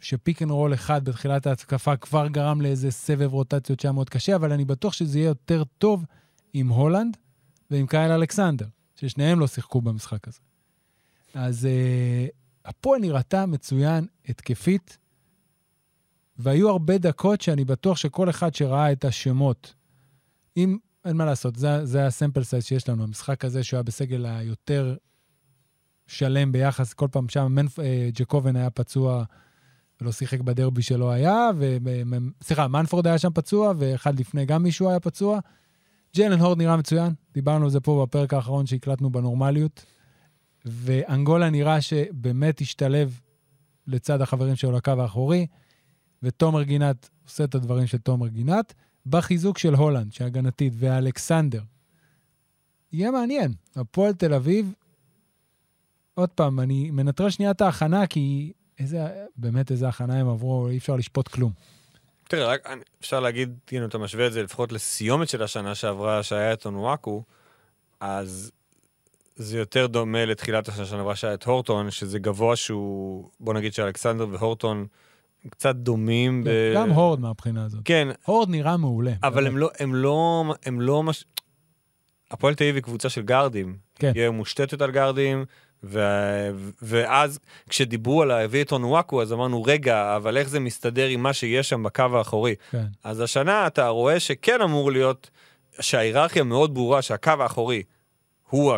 שפיק 0.00 0.42
אנד 0.42 0.50
רול 0.50 0.74
אחד 0.74 1.04
בתחילת 1.04 1.46
ההתקפה 1.46 1.96
כבר 1.96 2.28
גרם 2.28 2.60
לאיזה 2.60 2.90
סבב 2.90 3.32
רוטציות 3.32 3.80
שהיה 3.80 3.92
מאוד 3.92 4.10
קשה, 4.10 4.36
אבל 4.36 4.52
אני 4.52 4.64
בטוח 4.64 4.92
שזה 4.92 5.18
יהיה 5.18 5.28
יותר 5.28 5.64
טוב 5.78 6.04
עם 6.52 6.68
הולנד 6.68 7.16
ועם 7.70 7.86
קייל 7.86 8.12
אלכסנדר, 8.12 8.66
ששניהם 8.96 9.40
לא 9.40 9.46
שיחקו 9.46 9.80
במשחק 9.80 10.28
הזה. 10.28 10.38
אז 11.34 11.68
uh, 11.68 12.30
הפועל 12.64 13.00
נראתה 13.00 13.46
מצוין 13.46 14.06
התקפית, 14.28 14.98
והיו 16.38 16.68
הרבה 16.68 16.98
דקות 16.98 17.40
שאני 17.40 17.64
בטוח 17.64 17.96
שכל 17.96 18.30
אחד 18.30 18.54
שראה 18.54 18.92
את 18.92 19.04
השמות, 19.04 19.74
אם, 20.56 20.78
אין 21.04 21.16
מה 21.16 21.24
לעשות, 21.24 21.56
זה, 21.56 21.86
זה 21.86 22.06
הסמפל 22.06 22.42
סייז 22.42 22.64
שיש 22.64 22.88
לנו, 22.88 23.02
המשחק 23.02 23.44
הזה 23.44 23.64
שהוא 23.64 23.76
היה 23.76 23.82
בסגל 23.82 24.26
היותר 24.26 24.96
שלם 26.06 26.52
ביחס, 26.52 26.92
כל 26.92 27.08
פעם 27.10 27.28
שם 27.28 27.46
מנפ, 27.52 27.78
אה, 27.78 28.08
ג'קובן 28.12 28.56
היה 28.56 28.70
פצוע 28.70 29.24
ולא 30.00 30.12
שיחק 30.12 30.40
בדרבי 30.40 30.82
שלא 30.82 31.10
היה, 31.10 31.50
ו... 31.56 31.76
סליחה, 32.42 32.68
מנפורד 32.68 33.06
היה 33.06 33.18
שם 33.18 33.32
פצוע, 33.34 33.72
ואחד 33.78 34.20
לפני 34.20 34.44
גם 34.44 34.62
מישהו 34.62 34.88
היה 34.88 35.00
פצוע. 35.00 35.38
ג'לן 36.16 36.40
הורד 36.40 36.58
נראה 36.58 36.76
מצוין, 36.76 37.12
דיברנו 37.34 37.64
על 37.64 37.70
זה 37.70 37.80
פה 37.80 38.06
בפרק 38.06 38.34
האחרון 38.34 38.66
שהקלטנו 38.66 39.10
בנורמליות, 39.10 39.84
ואנגולה 40.64 41.50
נראה 41.50 41.80
שבאמת 41.80 42.60
השתלב 42.60 43.20
לצד 43.86 44.20
החברים 44.20 44.56
שלו 44.56 44.72
לקו 44.72 44.90
האחורי, 44.90 45.46
ותומר 46.22 46.62
גינת 46.62 47.10
עושה 47.24 47.44
את 47.44 47.54
הדברים 47.54 47.86
של 47.86 47.98
תומר 47.98 48.28
גינת, 48.28 48.74
בחיזוק 49.06 49.58
של 49.58 49.74
הולנד, 49.74 50.12
שהגנתית, 50.12 50.72
ואלכסנדר. 50.76 51.62
יהיה 52.92 53.10
מעניין. 53.10 53.52
הפועל 53.76 54.12
תל 54.12 54.34
אביב, 54.34 54.74
עוד 56.16 56.28
פעם, 56.28 56.60
אני 56.60 56.90
מנטרל 56.90 57.30
שנייה 57.30 57.50
את 57.50 57.60
ההכנה, 57.60 58.06
כי 58.06 58.52
איזה, 58.78 58.98
באמת 59.36 59.70
איזה 59.70 59.88
הכנה 59.88 60.20
הם 60.20 60.28
עברו, 60.28 60.68
אי 60.68 60.78
אפשר 60.78 60.96
לשפוט 60.96 61.28
כלום. 61.28 61.52
תראה, 62.28 62.46
רק 62.46 62.68
אפשר 63.00 63.20
להגיד, 63.20 63.58
אם 63.72 63.84
אתה 63.84 63.98
משווה 63.98 64.26
את 64.26 64.32
זה 64.32 64.42
לפחות 64.42 64.72
לסיומת 64.72 65.28
של 65.28 65.42
השנה 65.42 65.74
שעברה, 65.74 66.22
שהיה 66.22 66.52
את 66.52 66.66
אונואקו, 66.66 67.22
אז 68.00 68.52
זה 69.36 69.58
יותר 69.58 69.86
דומה 69.86 70.24
לתחילת 70.24 70.68
השנה 70.68 70.86
שעברה 70.86 71.16
שהיה 71.16 71.34
את 71.34 71.44
הורטון, 71.44 71.90
שזה 71.90 72.18
גבוה 72.18 72.56
שהוא, 72.56 73.30
בוא 73.40 73.54
נגיד 73.54 73.72
שאלכסנדר 73.72 74.26
והורטון 74.30 74.86
קצת 75.50 75.76
דומים. 75.76 76.44
ב... 76.44 76.50
גם 76.74 76.90
הורד 76.90 77.20
מהבחינה 77.20 77.64
הזאת. 77.64 77.80
כן, 77.84 78.08
הורד 78.24 78.48
נראה 78.48 78.76
מעולה. 78.76 79.12
אבל 79.22 79.34
באמת. 79.34 79.46
הם 79.46 79.58
לא, 79.58 79.70
הם 79.78 79.94
לא, 79.94 80.44
הם 80.66 80.80
לא 80.80 81.02
מש... 81.02 81.24
הפועל 82.30 82.54
תל 82.54 82.64
אביב 82.64 82.74
היא 82.74 82.82
קבוצה 82.82 83.08
של 83.08 83.22
גארדים. 83.22 83.76
כן. 83.94 84.12
היא 84.14 84.28
מושתתת 84.28 84.82
על 84.82 84.90
גארדים, 84.90 85.44
ו... 85.84 86.00
ואז 86.82 87.38
כשדיברו 87.68 88.22
על 88.22 88.28
להביא 88.28 88.64
את 88.64 88.72
אונואקו, 88.72 89.22
אז 89.22 89.32
אמרנו, 89.32 89.62
רגע, 89.62 90.16
אבל 90.16 90.36
איך 90.36 90.48
זה 90.48 90.60
מסתדר 90.60 91.06
עם 91.06 91.22
מה 91.22 91.32
שיש 91.32 91.68
שם 91.68 91.82
בקו 91.82 92.02
האחורי? 92.12 92.54
כן. 92.70 92.84
אז 93.04 93.20
השנה 93.20 93.66
אתה 93.66 93.88
רואה 93.88 94.20
שכן 94.20 94.60
אמור 94.60 94.92
להיות, 94.92 95.30
שההיררכיה 95.80 96.44
מאוד 96.44 96.74
ברורה, 96.74 97.02
שהקו 97.02 97.30
האחורי 97.40 97.82
הוא, 98.50 98.72
ה... 98.72 98.76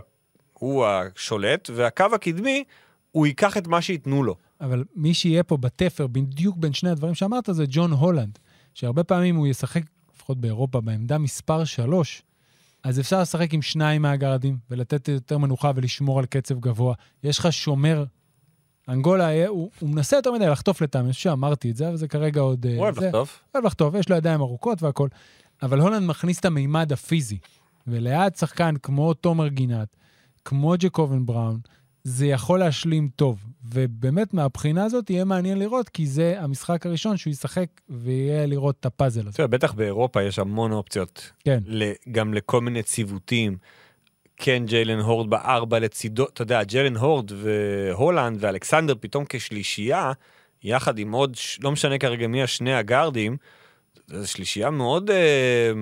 הוא 0.52 0.86
השולט, 0.86 1.70
והקו 1.74 2.04
הקדמי, 2.14 2.64
הוא 3.10 3.26
ייקח 3.26 3.56
את 3.56 3.66
מה 3.66 3.82
שייתנו 3.82 4.22
לו. 4.22 4.36
אבל 4.60 4.84
מי 4.94 5.14
שיהיה 5.14 5.42
פה 5.42 5.56
בתפר, 5.56 6.06
בדיוק 6.06 6.56
בין 6.56 6.72
שני 6.72 6.90
הדברים 6.90 7.14
שאמרת, 7.14 7.48
זה 7.52 7.64
ג'ון 7.68 7.92
הולנד, 7.92 8.38
שהרבה 8.74 9.04
פעמים 9.04 9.36
הוא 9.36 9.46
ישחק, 9.46 9.82
לפחות 10.14 10.38
באירופה, 10.38 10.80
בעמדה 10.80 11.18
מספר 11.18 11.64
3, 11.64 12.22
אז 12.88 13.00
אפשר 13.00 13.20
לשחק 13.20 13.54
עם 13.54 13.62
שניים 13.62 14.02
מהגרדים 14.02 14.58
ולתת 14.70 15.08
יותר 15.08 15.38
מנוחה 15.38 15.70
ולשמור 15.74 16.18
על 16.18 16.26
קצב 16.26 16.60
גבוה. 16.60 16.94
יש 17.24 17.38
לך 17.38 17.52
שומר, 17.52 18.04
אנגולה, 18.88 19.26
היה- 19.26 19.48
הוא, 19.48 19.70
הוא 19.80 19.90
מנסה 19.90 20.16
יותר 20.16 20.32
מדי 20.32 20.46
לחטוף 20.46 20.80
לטעם, 20.82 21.04
אני 21.04 21.12
חושב 21.12 21.22
שאמרתי 21.30 21.70
את 21.70 21.76
זה, 21.76 21.88
אבל 21.88 21.96
זה 21.96 22.08
כרגע 22.08 22.40
עוד... 22.40 22.66
אה, 22.66 22.72
הוא 22.72 22.80
אוהב. 22.80 22.98
לחטוף. 23.04 23.40
אוהב 23.54 23.64
לחטוף, 23.66 23.94
יש 23.94 24.08
לו 24.08 24.16
ידיים 24.16 24.40
ארוכות 24.40 24.82
והכול. 24.82 25.08
אבל 25.62 25.80
הולנד 25.80 26.08
מכניס 26.08 26.40
את 26.40 26.44
המימד 26.44 26.92
הפיזי. 26.92 27.38
וליד 27.86 28.36
שחקן 28.36 28.74
כמו 28.82 29.14
תומר 29.14 29.48
גינת, 29.48 29.96
כמו 30.44 30.74
ג'קובן 30.78 31.26
בראון, 31.26 31.60
זה 32.08 32.26
יכול 32.26 32.58
להשלים 32.58 33.08
טוב. 33.16 33.44
ובאמת, 33.64 34.34
מהבחינה 34.34 34.84
הזאת 34.84 35.10
יהיה 35.10 35.24
מעניין 35.24 35.58
לראות, 35.58 35.88
כי 35.88 36.06
זה 36.06 36.34
המשחק 36.38 36.86
הראשון 36.86 37.16
שהוא 37.16 37.30
ישחק 37.30 37.66
ויהיה 37.88 38.46
לראות 38.46 38.76
את 38.80 38.86
הפאזל 38.86 39.26
הזה. 39.26 39.36
תראה, 39.36 39.48
בטח 39.48 39.72
באירופה 39.72 40.22
יש 40.22 40.38
המון 40.38 40.72
אופציות, 40.72 41.32
כן, 41.44 41.58
גם 42.12 42.34
לכל 42.34 42.60
מיני 42.60 42.82
ציוותים. 42.82 43.56
כן 44.36 44.62
ג'יילן 44.66 44.98
הורד 44.98 45.30
בארבע 45.30 45.78
לצידו, 45.78 46.26
אתה 46.26 46.42
יודע, 46.42 46.62
ג'יילן 46.62 46.96
הורד 46.96 47.32
והולנד 47.36 48.36
ואלכסנדר 48.40 48.94
פתאום 49.00 49.24
כשלישייה, 49.28 50.12
יחד 50.62 50.98
עם 50.98 51.12
עוד, 51.12 51.36
לא 51.62 51.72
משנה 51.72 51.98
כרגע 51.98 52.26
מי 52.26 52.42
השני 52.42 52.74
הגארדים, 52.74 53.36
זו 54.06 54.30
שלישייה 54.30 54.70
מאוד 54.70 55.10
אה, 55.10 55.72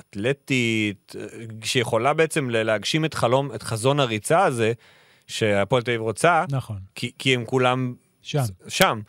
אתלטית, 0.00 1.16
אה, 1.18 1.26
שיכולה 1.64 2.14
בעצם 2.14 2.50
להגשים 2.50 3.04
את 3.04 3.14
חלום, 3.14 3.54
את 3.54 3.62
חזון 3.62 4.00
הריצה 4.00 4.44
הזה, 4.44 4.72
שהפועל 5.26 5.82
תל 5.82 5.90
אביב 5.90 6.00
רוצה, 6.00 6.44
נכון, 6.50 6.78
כי, 6.94 7.10
כי 7.18 7.34
הם 7.34 7.44
כולם 7.44 7.94
שם. 8.22 8.42
שם. 8.68 9.00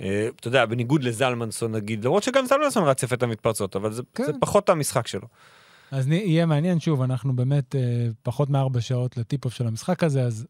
אה, 0.00 0.28
אתה 0.36 0.48
יודע, 0.48 0.66
בניגוד 0.66 1.02
לזלמנסון 1.02 1.72
נגיד, 1.72 2.04
למרות 2.04 2.22
שגם 2.22 2.46
זלמנסון 2.46 2.84
רץ 2.84 3.02
יפה 3.02 3.14
את 3.14 3.22
המתפרצות, 3.22 3.76
אבל 3.76 3.92
זה, 3.92 4.02
כן. 4.14 4.24
זה 4.24 4.32
פחות 4.40 4.68
המשחק 4.68 5.06
שלו. 5.06 5.28
אז 5.90 6.08
יהיה 6.08 6.46
מעניין, 6.46 6.80
שוב, 6.80 7.02
אנחנו 7.02 7.36
באמת 7.36 7.74
אה, 7.74 8.08
פחות 8.22 8.50
מארבע 8.50 8.80
שעות 8.80 9.16
ל 9.16 9.21
tip-off 9.21 9.54
של 9.54 9.66
המשחק 9.66 10.04
הזה, 10.04 10.22
אז 10.22 10.46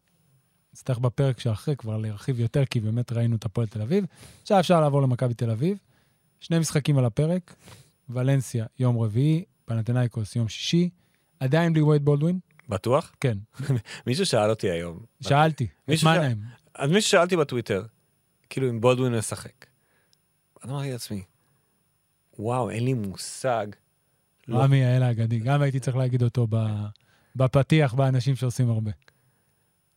נצטרך 0.73 0.99
בפרק 0.99 1.39
שאחרי 1.39 1.75
כבר 1.75 1.97
להרחיב 1.97 2.39
יותר, 2.39 2.65
כי 2.65 2.79
באמת 2.79 3.11
ראינו 3.11 3.35
את 3.35 3.45
הפועל 3.45 3.67
תל 3.67 3.81
אביב. 3.81 4.05
עכשיו 4.41 4.59
אפשר 4.59 4.81
לעבור 4.81 5.01
למכבי 5.01 5.33
תל 5.33 5.49
אביב. 5.49 5.77
שני 6.39 6.59
משחקים 6.59 6.97
על 6.97 7.05
הפרק, 7.05 7.55
ולנסיה 8.09 8.65
יום 8.79 8.99
רביעי, 8.99 9.43
פנתנאיקוס 9.65 10.35
יום 10.35 10.47
שישי, 10.47 10.89
עדיין 11.39 11.73
בלי 11.73 11.81
וייד 11.81 12.05
בולדווין? 12.05 12.39
בטוח? 12.73 13.15
כן. 13.19 13.37
מישהו 14.07 14.25
שאל 14.25 14.49
אותי 14.49 14.69
היום. 14.69 14.99
שאלתי, 15.21 15.67
את 15.93 16.03
להם? 16.03 16.37
אז 16.75 16.91
מישהו 16.91 17.11
שאלתי 17.11 17.37
בטוויטר, 17.37 17.85
כאילו 18.49 18.69
אם 18.69 18.81
בולדווין 18.81 19.15
משחק. 19.17 19.65
אז 20.63 20.69
אמרתי 20.69 20.91
לעצמי, 20.91 21.23
וואו, 22.39 22.69
אין 22.69 22.85
לי 22.85 22.93
מושג. 22.93 23.67
לא- 24.47 24.57
רמי 24.57 24.85
האל 24.85 25.03
האגדי, 25.03 25.39
גם 25.39 25.61
הייתי 25.61 25.79
צריך 25.79 25.97
להגיד 25.97 26.23
אותו 26.23 26.47
ב- 26.49 26.85
בפתיח 27.35 27.93
באנשים 27.93 28.35
שעושים 28.35 28.69
הרבה. 28.69 28.91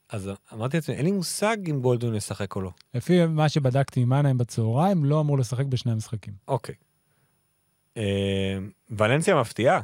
אז 0.09 0.31
אמרתי 0.53 0.77
לעצמי, 0.77 0.95
אין 0.95 1.05
לי 1.05 1.13
מושג 1.13 1.57
אם 1.71 1.83
בולדווין 1.83 2.15
ישחק 2.15 2.57
או 2.57 2.61
לא. 2.61 2.71
לפי 2.95 3.27
מה 3.27 3.49
שבדקתי 3.49 4.01
עם 4.01 4.09
מנהיים 4.09 4.39
בצהריים, 4.39 5.05
לא 5.05 5.21
אמור 5.21 5.39
לשחק 5.39 5.67
בשני 5.67 5.93
המשחקים. 5.93 6.35
אוקיי. 6.49 6.75
אה, 7.97 8.59
ולנסיה 8.91 9.41
מפתיעה. 9.41 9.81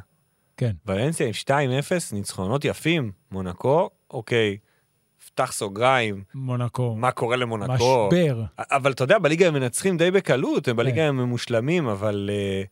כן. 0.57 0.71
ולנסיה 0.85 1.27
עם 1.27 1.33
2-0, 1.81 2.13
ניצחונות 2.13 2.65
יפים, 2.65 3.11
מונקו, 3.31 3.89
אוקיי, 4.11 4.57
פתח 5.25 5.51
סוגריים, 5.51 6.23
מונקו, 6.35 6.95
מה 6.95 7.11
קורה 7.11 7.35
למונקו. 7.35 7.73
משבר. 7.73 8.43
אבל 8.59 8.91
אתה 8.91 9.03
יודע, 9.03 9.19
בליגה 9.19 9.47
הם 9.47 9.53
מנצחים 9.53 9.97
די 9.97 10.11
בקלות, 10.11 10.67
הם 10.67 10.75
בליגה 10.75 10.95
כן. 10.95 11.07
הם 11.07 11.21
מושלמים, 11.21 11.87
אבל 11.87 12.29
uh, 12.29 12.67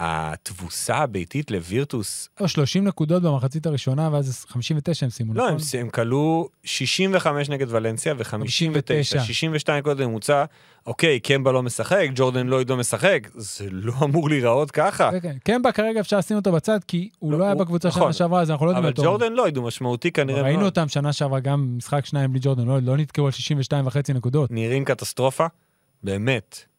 התבוסה 0.00 0.96
הביתית 0.96 1.50
לווירטוס, 1.50 2.28
לא, 2.40 2.46
30 2.46 2.84
נקודות 2.84 3.22
במחצית 3.22 3.66
הראשונה, 3.66 4.08
ואז 4.12 4.44
59 4.48 5.06
הם 5.06 5.10
סיימו, 5.10 5.34
לא, 5.34 5.44
נכון? 5.44 5.56
הם, 5.74 5.80
הם 5.80 5.90
כלו 5.90 6.48
65 6.64 7.48
נגד 7.48 7.66
ולנסיה 7.68 8.14
ו-59, 8.18 8.24
59. 8.24 9.20
62 9.20 9.78
נקודות 9.78 10.06
ממוצע. 10.06 10.44
אוקיי, 10.86 11.20
קמבה 11.20 11.52
לא 11.52 11.62
משחק, 11.62 12.06
ג'ורדן 12.14 12.46
לויד 12.46 12.70
לא 12.70 12.76
משחק, 12.76 13.28
זה 13.34 13.66
לא 13.70 13.92
אמור 14.02 14.28
להיראות 14.28 14.70
ככה. 14.70 15.10
כן, 15.10 15.20
כן. 15.20 15.36
קמבה 15.44 15.72
כרגע 15.72 16.00
אפשר 16.00 16.18
לשים 16.18 16.36
אותו 16.36 16.52
בצד, 16.52 16.78
כי 16.84 17.08
הוא 17.18 17.32
לא, 17.32 17.38
לא 17.38 17.44
היה 17.44 17.54
בקבוצה 17.54 17.88
נכון. 17.88 18.02
שנה 18.02 18.12
שעברה, 18.12 18.40
אז 18.40 18.50
אנחנו 18.50 18.66
לא 18.66 18.70
יודעים 18.70 18.84
אבל 18.84 18.92
אותו. 18.92 19.02
ג'ורדן 19.02 19.32
לויד 19.32 19.56
הוא 19.56 19.66
משמעותי 19.66 20.10
כנראה 20.10 20.42
ראינו 20.42 20.58
מאוד. 20.58 20.70
אותם 20.70 20.88
שנה 20.88 21.12
שעברה 21.12 21.40
גם 21.40 21.74
משחק 21.76 22.06
שניים 22.06 22.30
בלי 22.30 22.40
ג'ורדן, 22.42 22.66
לא, 22.66 22.78
לא 22.82 22.96
נתקעו 22.96 23.26
על 23.26 23.32
62 23.32 23.86
וחצי 23.86 24.12
נקודות. 24.12 24.50
נראים 24.50 24.84
קטסטרופה, 24.84 25.46
באמת. 26.02 26.73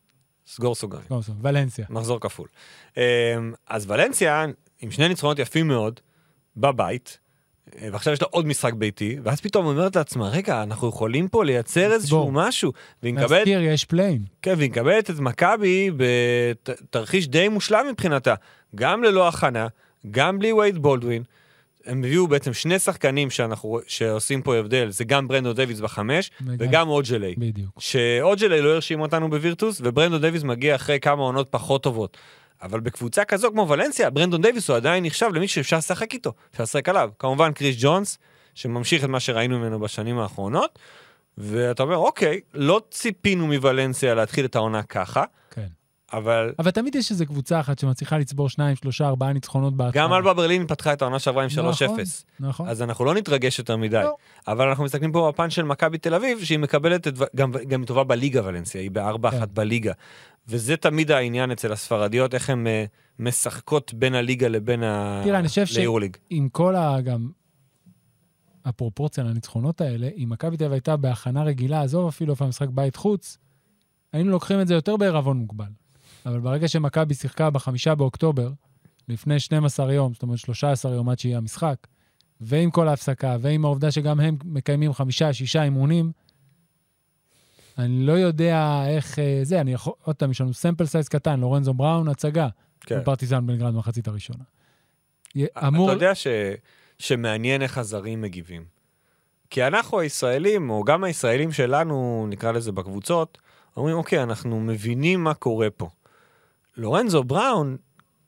סגור 0.48 0.76
סוגריים. 0.76 1.08
לא, 1.12 1.18
בסדר, 1.18 1.36
ולנסיה. 1.42 1.86
מחזור 1.90 2.20
כפול. 2.20 2.48
אמ, 2.98 3.02
אז 3.68 3.92
ולנסיה, 3.92 4.46
עם 4.82 4.92
שני 4.92 5.08
ניצחונות 5.08 5.40
יפים 5.40 5.68
מאוד, 5.68 6.00
בבית, 6.58 7.18
אה, 7.82 7.88
ועכשיו 7.92 8.14
יש 8.14 8.22
לה 8.22 8.28
עוד 8.32 8.48
משחק 8.48 8.74
ביתי, 8.74 9.18
ואז 9.24 9.42
פתאום 9.42 9.66
אומרת 9.66 9.96
לעצמה, 9.96 10.30
רגע, 10.30 10.64
אנחנו 10.64 10.90
יכולים 10.90 11.28
פה 11.28 11.46
לייצר 11.46 11.92
איזשהו. 11.92 12.32
משהו, 12.32 12.72
והיא 13.04 13.14
מקבלת, 13.14 13.32
להזכיר, 13.32 13.62
יש 13.62 13.86
play-in. 13.86 14.26
כן, 14.42 14.54
והיא 14.58 14.70
מקבלת 14.70 15.10
את 15.10 15.20
מכבי 15.20 15.92
בתרחיש 15.98 17.28
די 17.28 17.50
מושלם 17.50 17.86
מבחינתה, 17.92 18.34
גם 18.76 19.04
ללא 19.04 19.28
הכנה, 19.28 19.68
גם 20.12 20.40
בלי 20.40 20.54
וייד 20.54 20.78
בולדווין. 20.78 21.24
הם 21.86 22.04
הביאו 22.04 22.28
בעצם 22.28 22.54
שני 22.54 22.80
שחקנים 22.80 23.30
שאנחנו, 23.30 23.80
שעושים 23.88 24.42
פה 24.42 24.56
הבדל, 24.56 24.90
זה 24.90 25.04
גם 25.04 25.28
ברנדון 25.28 25.54
דייוויס 25.54 25.80
בחמש, 25.80 26.32
וגם 26.60 26.88
אוג'לי. 26.88 27.36
בדיוק. 27.38 27.70
שאוג'לי 27.80 28.62
לא 28.62 28.70
הרשים 28.70 29.02
אותנו 29.02 29.30
בווירטוס, 29.30 29.82
וברנדון 29.84 30.22
דייוויס 30.22 30.44
מגיע 30.44 30.76
אחרי 30.76 31.00
כמה 31.00 31.22
עונות 31.22 31.48
פחות 31.50 31.84
טובות. 31.84 32.18
אבל 32.62 32.80
בקבוצה 32.80 33.26
כזו 33.26 33.52
כמו 33.52 33.70
ולנסיה, 33.70 34.10
ברנדון 34.10 34.42
דייוויס 34.42 34.70
הוא 34.70 34.78
עדיין 34.78 35.06
נחשב 35.06 35.30
למי 35.34 35.48
שאפשר 35.48 35.78
לשחק 35.78 36.14
איתו, 36.14 36.34
אפשר 36.52 36.64
לשחק 36.64 36.90
עליו. 36.90 37.10
כמובן 37.20 37.52
קריס 37.52 37.76
ג'ונס, 37.80 38.18
שממשיך 38.56 39.04
את 39.04 39.10
מה 39.10 39.20
שראינו 39.20 39.60
ממנו 39.60 39.80
בשנים 39.80 40.20
האחרונות, 40.20 40.80
ואתה 41.38 41.84
אומר, 41.84 41.98
אוקיי, 41.98 42.40
לא 42.54 42.82
ציפינו 42.92 43.48
מוולנסיה 43.48 44.16
להתחיל 44.16 44.46
את 44.46 44.56
העונה 44.56 44.84
ככה. 44.84 45.24
אבל 46.14 46.54
אבל 46.60 46.72
תמיד 46.72 46.96
יש 46.96 47.12
איזו 47.12 47.26
קבוצה 47.26 47.60
אחת 47.60 47.80
שמצליחה 47.80 48.18
לצבור 48.18 48.50
שניים, 48.50 48.76
שלושה, 48.76 49.08
ארבעה 49.08 49.34
ניצחונות 49.34 49.78
בהתחלה. 49.78 50.04
גם 50.04 50.14
אלבה 50.14 50.34
ברלין 50.34 50.68
פתחה 50.68 50.94
את 50.94 51.02
העונה 51.02 51.20
שעברה 51.20 51.44
עם 51.44 51.50
3-0. 51.50 51.54
נכון, 51.60 51.96
נכון. 52.40 52.68
אז 52.68 52.82
אנחנו 52.82 53.06
לא 53.06 53.14
נתרגש 53.14 53.60
יותר 53.60 53.78
מדי. 53.78 54.02
לא. 54.04 54.16
אבל 54.48 54.68
אנחנו 54.68 54.84
מסתכלים 54.84 55.12
פה 55.12 55.32
בפן 55.34 55.50
של 55.50 55.64
מכבי 55.64 55.98
תל 55.98 56.14
אביב, 56.14 56.44
שהיא 56.44 56.60
מקבלת 56.60 57.08
את... 57.08 57.14
גם, 57.36 57.52
גם 57.68 57.82
היא 57.82 57.88
טובה 57.88 58.04
בליגה 58.04 58.42
ולנסיה, 58.46 58.82
היא 58.82 58.92
בארבע 58.92 59.32
כן. 59.32 59.38
אחת 59.38 59.50
בליגה. 59.50 59.94
וזה 60.48 60.78
תמיד 60.78 61.12
העניין 61.12 61.52
אצל 61.52 61.72
הספרדיות, 61.72 62.34
איך 62.34 62.50
הן 62.50 62.68
אה, 62.68 62.86
משחקות 63.20 63.94
בין 63.94 64.16
הליגה 64.16 64.48
לבין 64.48 64.84
ה... 64.84 65.22
תראה, 65.24 65.40
אני 65.40 65.48
חושב 65.48 65.66
ש- 65.66 65.78
ליורוליג. 65.78 66.18
עם 66.30 66.50
כל 66.50 66.76
ה... 66.76 67.02
גם... 67.02 67.30
הפרופורציה 68.66 69.24
לניצחונות 69.24 69.82
האלה, 69.82 70.10
אם 70.18 70.30
מכבי 70.30 70.58
תל 70.58 70.64
אביב 70.64 70.74
הייתה 70.74 70.98
בהכנה 70.98 71.44
רגילה, 71.44 71.82
עזוב 71.82 72.08
אפילו 72.08 72.34
איפה 72.34 72.46
המשחק 72.46 72.68
בית 72.70 72.96
חוץ, 72.96 73.38
היינו 74.14 74.32
לוקחים 74.32 74.62
את 74.62 74.68
זה 74.68 74.74
יותר 74.74 74.98
בעירבון 74.98 75.38
מוגבל. 75.38 75.66
אבל 76.26 76.40
ברגע 76.40 76.68
שמכבי 76.68 77.14
שיחקה 77.14 77.50
בחמישה 77.50 77.96
באוקטובר, 77.96 78.52
לפני 79.08 79.40
12 79.40 79.94
יום, 79.94 80.14
זאת 80.14 80.24
אומרת 80.24 80.38
13 80.38 80.94
יום 80.94 81.10
עד 81.10 81.20
שיהיה 81.20 81.38
המשחק, 81.38 81.76
ועם 82.42 82.72
כל 82.72 82.88
ההפסקה, 82.88 83.38
ועם 83.42 83.66
העובדה 83.66 83.92
שגם 83.92 84.20
הם 84.20 84.38
מקיימים 84.44 84.94
חמישה, 84.94 85.34
שישה 85.34 85.64
אימונים, 85.64 86.12
אני 87.78 88.06
לא 88.06 88.12
יודע 88.12 88.84
איך 88.88 89.20
אה, 89.20 89.40
זה, 89.44 89.62
אני 89.62 89.74
יכול, 89.74 89.94
עוד 90.04 90.16
פעם, 90.16 90.32
יש 90.32 90.42
לנו 90.42 90.54
sample 90.54 90.86
size 90.86 91.08
קטן, 91.08 91.40
לורנזו 91.40 91.74
בראון, 91.74 92.08
הצגה, 92.08 92.48
כן. 92.82 93.04
פרטיזן 93.04 93.48
בלגרד 93.48 93.74
במחצית 93.74 94.08
הראשונה. 94.08 94.44
אמור... 95.68 95.88
אתה 95.88 95.96
יודע 95.96 96.16
ש... 96.16 96.28
שמעניין 97.00 97.62
איך 97.62 97.78
הזרים 97.78 98.22
מגיבים. 98.22 98.66
כי 99.50 99.68
אנחנו 99.68 100.00
הישראלים, 100.00 100.70
או 100.70 100.84
גם 100.84 101.04
הישראלים 101.04 101.52
שלנו, 101.52 102.28
נקרא 102.30 102.52
לזה 102.52 102.72
בקבוצות, 102.72 103.38
אומרים, 103.78 103.96
אוקיי, 103.96 104.24
אנחנו 104.24 104.60
מבינים 104.60 105.24
מה 105.24 105.34
קורה 105.34 105.70
פה. 105.70 105.90
לורנזו 106.78 107.24
בראון, 107.24 107.78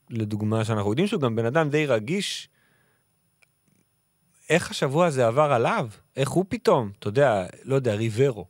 לדוגמה, 0.09 0.65
שאנחנו 0.65 0.89
יודעים 0.89 1.07
שהוא 1.07 1.21
גם 1.21 1.35
בן 1.35 1.45
אדם 1.45 1.69
די 1.69 1.85
רגיש, 1.85 2.49
איך 4.49 4.71
השבוע 4.71 5.05
הזה 5.05 5.27
עבר 5.27 5.53
עליו? 5.53 5.89
איך 6.15 6.29
הוא 6.29 6.45
פתאום, 6.49 6.91
אתה 6.99 7.07
יודע, 7.07 7.45
לא 7.63 7.75
יודע, 7.75 7.95
ריברו, 7.95 8.45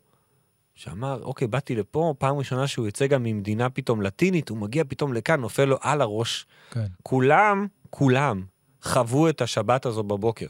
שאמר, 0.75 1.23
אוקיי, 1.23 1.47
באתי 1.47 1.75
לפה, 1.75 2.13
פעם 2.17 2.37
ראשונה 2.37 2.67
שהוא 2.67 2.85
יוצא 2.85 3.07
גם 3.07 3.23
ממדינה 3.23 3.69
פתאום 3.69 4.01
לטינית, 4.01 4.49
הוא 4.49 4.57
מגיע 4.57 4.83
פתאום 4.87 5.13
לכאן, 5.13 5.41
נופל 5.41 5.65
לו 5.65 5.77
על 5.81 6.01
הראש. 6.01 6.45
כן. 6.71 6.85
כולם, 7.03 7.67
כולם, 7.89 8.43
חוו 8.81 9.29
את 9.29 9.41
השבת 9.41 9.85
הזו 9.85 10.03
בבוקר. 10.03 10.47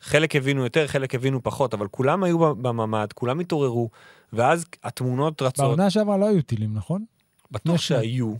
חלק 0.00 0.36
הבינו 0.36 0.64
יותר, 0.64 0.86
חלק 0.86 1.14
הבינו 1.14 1.42
פחות, 1.42 1.74
אבל 1.74 1.88
כולם 1.88 2.24
היו 2.24 2.38
בממ"ד, 2.54 3.12
כולם 3.12 3.40
התעוררו, 3.40 3.90
ואז 4.32 4.64
התמונות 4.82 5.42
רצות. 5.42 5.66
בעונה 5.66 5.90
שעברה 5.90 6.16
לא 6.16 6.28
היו 6.28 6.42
טילים, 6.42 6.74
נכון? 6.74 7.04
בטוח. 7.50 7.76
שהיו. 7.76 8.34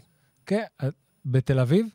כן, 0.47 0.63
אה, 0.83 0.89
בתל 1.27 1.59
אביב? 1.59 1.87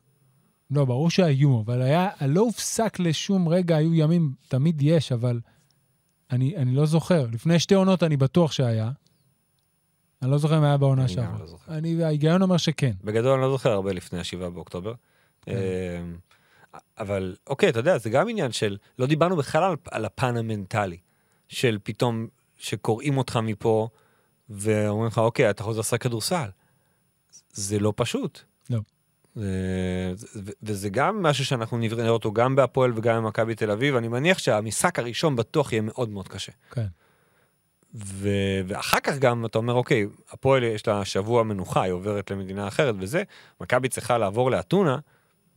לא, 0.71 0.85
ברור 0.85 1.09
שהיו, 1.09 1.61
אבל 1.61 1.81
היה, 1.81 2.09
לא 2.27 2.41
הופסק 2.41 2.99
לשום 2.99 3.49
רגע, 3.49 3.75
היו 3.75 3.93
ימים, 3.93 4.33
תמיד 4.47 4.81
יש, 4.81 5.11
אבל 5.11 5.39
אני, 6.31 6.57
אני 6.57 6.75
לא 6.75 6.85
זוכר. 6.85 7.25
לפני 7.31 7.59
שתי 7.59 7.75
עונות 7.75 8.03
אני 8.03 8.17
בטוח 8.17 8.51
שהיה. 8.51 8.91
אני 10.21 10.31
לא 10.31 10.37
זוכר 10.37 10.57
אם 10.57 10.63
היה 10.63 10.77
בעונה 10.77 11.01
אני 11.01 11.09
גם 11.09 11.15
שעברה. 11.15 11.39
לא 11.39 11.45
זוכר. 11.45 11.73
אני, 11.73 12.03
ההיגיון 12.03 12.41
אומר 12.41 12.57
שכן. 12.57 12.91
בגדול 13.03 13.33
אני 13.33 13.41
לא 13.41 13.51
זוכר 13.51 13.71
הרבה 13.71 13.93
לפני 13.93 14.19
השבעה 14.19 14.49
באוקטובר. 14.49 14.93
כן. 15.41 15.51
אמ, 15.51 16.17
אבל 16.97 17.35
אוקיי, 17.47 17.69
אתה 17.69 17.79
יודע, 17.79 17.97
זה 17.97 18.09
גם 18.09 18.29
עניין 18.29 18.51
של, 18.51 18.77
לא 18.99 19.05
דיברנו 19.05 19.35
בכלל 19.35 19.63
על, 19.63 19.75
על 19.91 20.05
הפן 20.05 20.37
המנטלי, 20.37 20.97
של 21.49 21.77
פתאום, 21.83 22.27
שקוראים 22.57 23.17
אותך 23.17 23.37
מפה, 23.43 23.89
ואומרים 24.49 25.07
לך, 25.07 25.17
אוקיי, 25.17 25.49
אתה 25.49 25.63
חוזר 25.63 25.79
לשחק 25.79 26.01
כדורסל. 26.01 26.49
זה 27.53 27.79
לא 27.79 27.93
פשוט. 27.95 28.39
לא. 28.69 28.79
וזה 30.63 30.89
גם 30.89 31.23
משהו 31.23 31.45
שאנחנו 31.45 31.77
נראה 31.77 32.09
אותו 32.09 32.31
גם 32.31 32.55
בהפועל 32.55 32.91
וגם 32.95 33.23
במכבי 33.23 33.55
תל 33.55 33.71
אביב. 33.71 33.95
אני 33.95 34.07
מניח 34.07 34.37
שהמשחק 34.37 34.99
הראשון 34.99 35.35
בטוח 35.35 35.71
יהיה 35.71 35.81
מאוד 35.81 36.09
מאוד 36.09 36.27
קשה. 36.27 36.51
כן. 36.71 36.85
ו- 37.95 38.61
ואחר 38.67 38.99
כך 38.99 39.17
גם 39.17 39.45
אתה 39.45 39.57
אומר, 39.57 39.73
אוקיי, 39.73 40.07
הפועל 40.31 40.63
יש 40.63 40.87
לה 40.87 41.05
שבוע 41.05 41.43
מנוחה, 41.43 41.81
היא 41.81 41.93
עוברת 41.93 42.31
למדינה 42.31 42.67
אחרת 42.67 42.95
וזה, 42.99 43.23
מכבי 43.61 43.89
צריכה 43.89 44.17
לעבור 44.17 44.51
לאתונה, 44.51 44.97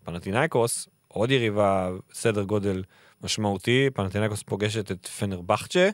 פנטינאיקוס, 0.04 0.88
עוד 1.08 1.30
יריבה, 1.30 1.90
סדר 2.12 2.42
גודל 2.42 2.82
משמעותי, 3.22 3.88
פנתנקוס 3.94 4.42
פוגשת 4.42 4.90
את 4.90 5.06
פנרבכצ'ה 5.06 5.88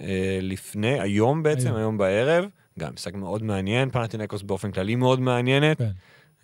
אה, 0.00 0.38
לפני, 0.42 1.00
היום 1.00 1.42
בעצם, 1.42 1.66
היום. 1.66 1.76
היום 1.76 1.98
בערב, 1.98 2.44
גם 2.78 2.94
משחק 2.94 3.14
מאוד 3.14 3.42
מעניין, 3.42 3.90
פנתנקוס 3.90 4.42
באופן 4.42 4.70
כללי 4.72 4.94
מאוד 4.94 5.20
מעניינת. 5.20 5.78
כן. 5.78 5.90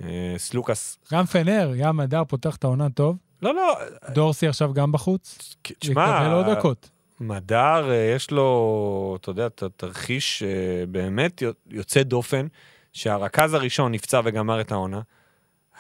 אה, 0.03 0.35
סלוקס, 0.37 0.99
גם 1.13 1.27
פנר, 1.27 1.73
ים 1.77 2.01
הדר 2.01 2.25
פותח 2.25 2.57
את 2.57 2.65
העונה 2.65 2.91
טוב. 2.91 3.17
לא, 3.43 3.55
לא, 3.55 3.79
דורסי 4.15 4.47
עכשיו 4.49 4.75
גם 4.75 4.93
בחוץ. 4.93 5.57
תשמע, 5.63 6.21
יקבל 6.21 6.33
עוד 6.33 6.47
דקות. 6.59 6.91
מדר, 7.21 7.91
אה, 7.91 8.13
יש 8.17 8.31
לו, 8.31 9.19
אתה 9.21 9.31
יודע, 9.31 9.49
תרחיש 9.77 10.43
אה, 10.43 10.87
באמת 10.87 11.43
יוצא 11.71 12.03
דופן, 12.03 12.47
שהרכז 12.93 13.55
הראשון 13.55 13.93
נפצע 13.93 14.21
וגמר 14.25 14.61
את 14.61 14.73
העונה, 14.73 15.01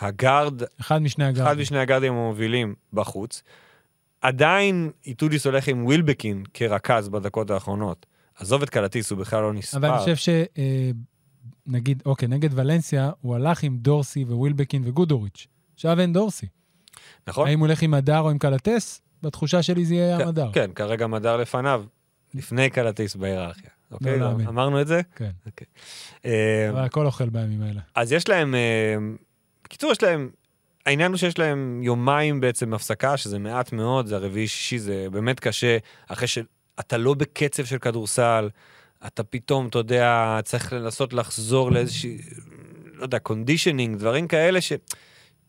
הגארד, 0.00 0.62
אחד 0.80 0.98
משני 0.98 1.24
הגארדים. 1.24 1.46
אחד 1.46 1.60
משני 1.60 1.78
הגארדים 1.78 2.12
המובילים 2.12 2.74
בחוץ, 2.92 3.42
עדיין 4.20 4.90
איטודיס 5.06 5.46
הולך 5.46 5.68
עם 5.68 5.84
ווילבקין 5.84 6.44
כרכז 6.54 7.08
בדקות 7.08 7.50
האחרונות. 7.50 8.06
עזוב 8.34 8.62
את 8.62 8.70
קלטיס, 8.70 9.10
הוא 9.10 9.18
בכלל 9.18 9.42
לא 9.42 9.52
נספר. 9.52 9.78
אבל 9.78 9.88
אני 9.88 9.98
חושב 9.98 10.16
ש... 10.16 10.28
אה, 10.28 10.90
נגיד, 11.66 12.02
אוקיי, 12.06 12.28
נגד 12.28 12.58
ולנסיה, 12.58 13.10
הוא 13.20 13.34
הלך 13.34 13.62
עם 13.62 13.76
דורסי 13.78 14.24
ווילבקין 14.24 14.82
וגודוריץ'. 14.84 15.46
עכשיו 15.74 16.00
אין 16.00 16.12
דורסי. 16.12 16.46
נכון? 17.26 17.48
האם 17.48 17.58
הוא 17.58 17.66
הולך 17.66 17.82
עם 17.82 17.94
מדר 17.94 18.18
או 18.18 18.30
עם 18.30 18.38
קלטס? 18.38 19.00
בתחושה 19.22 19.62
שלי 19.62 19.84
זה 19.84 19.94
יהיה 19.94 20.28
מדר. 20.28 20.50
כן, 20.52 20.70
כרגע 20.74 21.06
מדר 21.06 21.36
לפניו, 21.36 21.84
לפני 22.34 22.70
קלטיס 22.70 23.16
בהיררכיה. 23.16 23.70
אוקיי? 23.90 24.18
להאמין. 24.18 24.46
אמרנו 24.46 24.80
את 24.80 24.86
זה? 24.86 25.00
כן. 25.16 25.30
אוקיי. 25.46 25.66
אה, 26.24 26.70
אבל 26.70 26.84
הכל 26.84 27.06
אוכל 27.06 27.28
בימים 27.28 27.62
האלה. 27.62 27.80
אז 27.94 28.12
יש 28.12 28.28
להם, 28.28 28.54
אה, 28.54 28.96
בקיצור, 29.64 29.92
יש 29.92 30.02
להם, 30.02 30.30
העניין 30.86 31.10
הוא 31.10 31.18
שיש 31.18 31.38
להם 31.38 31.80
יומיים 31.82 32.40
בעצם 32.40 32.74
הפסקה, 32.74 33.16
שזה 33.16 33.38
מעט 33.38 33.72
מאוד, 33.72 34.06
זה 34.06 34.16
הרביעי-שישי, 34.16 34.78
זה 34.78 35.06
באמת 35.12 35.40
קשה, 35.40 35.78
אחרי 36.08 36.28
שאתה 36.80 36.96
לא 36.96 37.14
בקצב 37.14 37.64
של 37.64 37.78
כדורסל, 37.78 38.48
אתה 39.06 39.22
פתאום, 39.22 39.66
אתה 39.68 39.78
יודע, 39.78 40.38
צריך 40.44 40.72
לנסות 40.72 41.12
לחזור 41.12 41.72
לאיזושהי, 41.72 42.18
לא 42.94 43.02
יודע, 43.02 43.18
conditioning, 43.18 43.98
דברים 43.98 44.28
כאלה 44.28 44.60
ש, 44.60 44.72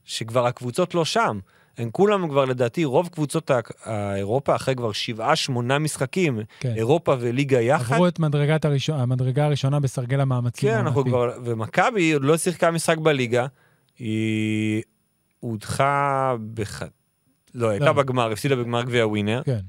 שכבר 0.03 0.47
הקבוצות 0.47 0.95
לא 0.95 1.05
שם. 1.05 1.39
הם 1.77 1.89
כולם 1.91 2.29
כבר, 2.29 2.45
לדעתי, 2.45 2.85
רוב 2.85 3.07
קבוצות 3.07 3.51
האירופה, 3.83 4.55
אחרי 4.55 4.75
כבר 4.75 4.91
שבעה, 4.91 5.35
שמונה 5.35 5.79
משחקים, 5.79 6.39
כן. 6.59 6.73
אירופה 6.75 7.15
וליגה 7.19 7.61
יחד, 7.61 7.93
עברו 7.93 8.07
את 8.07 8.19
מדרגת 8.19 8.65
הראשון, 8.65 8.99
המדרגה 8.99 9.45
הראשונה 9.45 9.79
בסרגל 9.79 10.19
המאמצים. 10.19 10.69
כן, 10.69 10.77
אנחנו. 10.77 11.05
כבר... 11.05 11.31
ומכבי 11.43 12.11
עוד 12.11 12.23
לא 12.23 12.37
שיחקה 12.37 12.71
משחק 12.71 12.97
בליגה, 12.97 13.45
היא 13.99 14.81
הודחה 15.39 16.35
בח... 16.53 16.83
לא, 17.55 17.69
הייתה 17.69 17.85
לא. 17.85 17.93
בגמר, 17.93 18.31
הפסידה 18.31 18.55
בגמר 18.55 18.83
גביע 18.83 19.07
ווינר, 19.07 19.41
כן. 19.45 19.59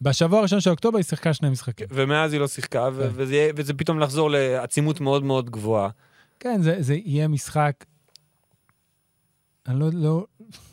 בשבוע 0.00 0.38
הראשון 0.38 0.60
של 0.60 0.70
אוקטובר 0.70 0.96
היא 0.98 1.04
שיחקה 1.04 1.34
שני 1.34 1.50
משחקים. 1.50 1.86
ומאז 1.90 2.32
היא 2.32 2.40
לא 2.40 2.48
שיחקה, 2.48 2.88
ו- 2.94 3.02
כן. 3.02 3.08
וזה, 3.14 3.50
וזה 3.56 3.74
פתאום 3.74 4.00
לחזור 4.00 4.30
לעצימות 4.30 5.00
מאוד 5.00 5.24
מאוד 5.24 5.50
גבוהה. 5.50 5.90
כן, 6.40 6.62
זה, 6.62 6.76
זה 6.82 6.94
יהיה 6.94 7.28
משחק... 7.28 7.84
אני 9.68 9.80
לא, 9.80 9.88
לא... 9.92 10.26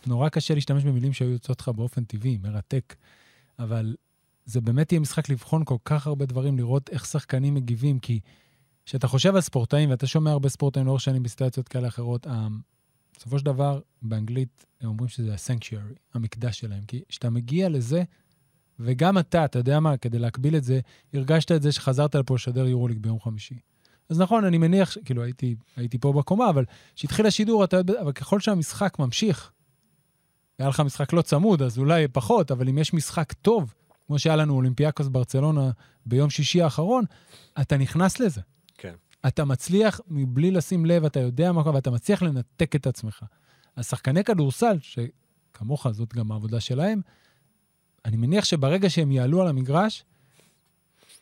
נורא 0.07 0.29
קשה 0.29 0.53
להשתמש 0.53 0.83
במילים 0.83 1.13
שהיו 1.13 1.29
יוצאות 1.29 1.61
לך 1.61 1.69
באופן 1.69 2.03
טבעי, 2.03 2.37
מרתק, 2.37 2.95
אבל 3.59 3.95
זה 4.45 4.61
באמת 4.61 4.91
יהיה 4.91 4.99
משחק 4.99 5.29
לבחון 5.29 5.65
כל 5.65 5.77
כך 5.85 6.07
הרבה 6.07 6.25
דברים, 6.25 6.57
לראות 6.57 6.89
איך 6.89 7.05
שחקנים 7.05 7.53
מגיבים, 7.53 7.99
כי 7.99 8.19
כשאתה 8.85 9.07
חושב 9.07 9.35
על 9.35 9.41
ספורטאים, 9.41 9.89
ואתה 9.89 10.07
שומע 10.07 10.31
הרבה 10.31 10.49
ספורטאים 10.49 10.85
לאורך 10.85 11.01
שנים 11.01 11.23
בסיטואציות 11.23 11.67
כאלה 11.67 11.87
אחרות, 11.87 12.27
ה- 12.27 12.47
בסופו 13.17 13.39
של 13.39 13.45
דבר, 13.45 13.79
באנגלית 14.01 14.65
הם 14.81 14.89
אומרים 14.89 15.07
שזה 15.07 15.33
ה-sanctuary, 15.33 15.99
המקדש 16.13 16.59
שלהם. 16.59 16.83
כי 16.87 17.01
כשאתה 17.09 17.29
מגיע 17.29 17.69
לזה, 17.69 18.03
וגם 18.79 19.17
אתה, 19.17 19.45
אתה 19.45 19.59
יודע 19.59 19.79
מה, 19.79 19.97
כדי 19.97 20.19
להקביל 20.19 20.55
את 20.55 20.63
זה, 20.63 20.79
הרגשת 21.13 21.51
את 21.51 21.61
זה 21.61 21.71
שחזרת 21.71 22.15
לפה 22.15 22.35
לשדר 22.35 22.67
יורוליג 22.67 22.97
ביום 22.97 23.19
חמישי. 23.19 23.55
אז 24.09 24.19
נכון, 24.19 24.45
אני 24.45 24.57
מניח, 24.57 24.97
כאילו 25.05 25.23
הייתי, 25.23 25.55
הייתי 25.75 25.97
פה 25.97 26.13
בקומה, 26.13 26.49
אבל 26.49 26.65
כשהתחיל 26.95 27.25
השידור, 27.25 27.63
אתה 27.63 27.79
אבל 28.01 28.11
ככל 28.11 28.39
שהמשחק 28.39 28.99
ממשיך, 28.99 29.51
היה 30.59 30.69
לך 30.69 30.79
משחק 30.79 31.13
לא 31.13 31.21
צמוד, 31.21 31.61
אז 31.61 31.77
אולי 31.77 32.07
פחות, 32.07 32.51
אבל 32.51 32.69
אם 32.69 32.77
יש 32.77 32.93
משחק 32.93 33.33
טוב, 33.33 33.73
כמו 34.07 34.19
שהיה 34.19 34.35
לנו 34.35 34.55
אולימפיאקוס 34.55 35.07
ברצלונה 35.07 35.71
ביום 36.05 36.29
שישי 36.29 36.61
האחרון, 36.61 37.03
אתה 37.61 37.77
נכנס 37.77 38.19
לזה. 38.19 38.41
כן. 38.77 38.93
אתה 39.27 39.45
מצליח, 39.45 40.01
מבלי 40.07 40.51
לשים 40.51 40.85
לב, 40.85 41.05
אתה 41.05 41.19
יודע 41.19 41.51
מה 41.51 41.63
קורה, 41.63 41.75
ואתה 41.75 41.91
מצליח 41.91 42.21
לנתק 42.21 42.75
את 42.75 42.87
עצמך. 42.87 43.23
אז 43.75 43.87
שחקני 43.87 44.23
כדורסל, 44.23 44.77
שכמוך, 44.81 45.91
זאת 45.91 46.13
גם 46.13 46.31
העבודה 46.31 46.59
שלהם, 46.59 47.01
אני 48.05 48.17
מניח 48.17 48.45
שברגע 48.45 48.89
שהם 48.89 49.11
יעלו 49.11 49.41
על 49.41 49.47
המגרש, 49.47 50.03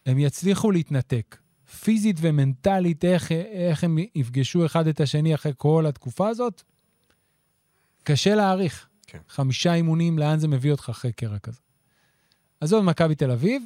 הם 0.05 0.19
יצליחו 0.19 0.71
להתנתק. 0.71 1.37
פיזית 1.83 2.15
ומנטלית, 2.21 3.05
איך, 3.05 3.31
איך 3.31 3.83
הם 3.83 3.97
יפגשו 4.15 4.65
אחד 4.65 4.87
את 4.87 5.01
השני 5.01 5.35
אחרי 5.35 5.51
כל 5.57 5.85
התקופה 5.87 6.27
הזאת, 6.29 6.61
קשה 8.03 8.35
להעריך. 8.35 8.87
כן. 9.07 9.17
חמישה 9.29 9.73
אימונים, 9.73 10.19
לאן 10.19 10.39
זה 10.39 10.47
מביא 10.47 10.71
אותך 10.71 10.89
אחרי 10.89 11.11
קרע 11.11 11.39
כזה. 11.39 11.59
עזוב, 12.61 12.83
מכבי 12.85 13.15
תל 13.15 13.31
אביב, 13.31 13.63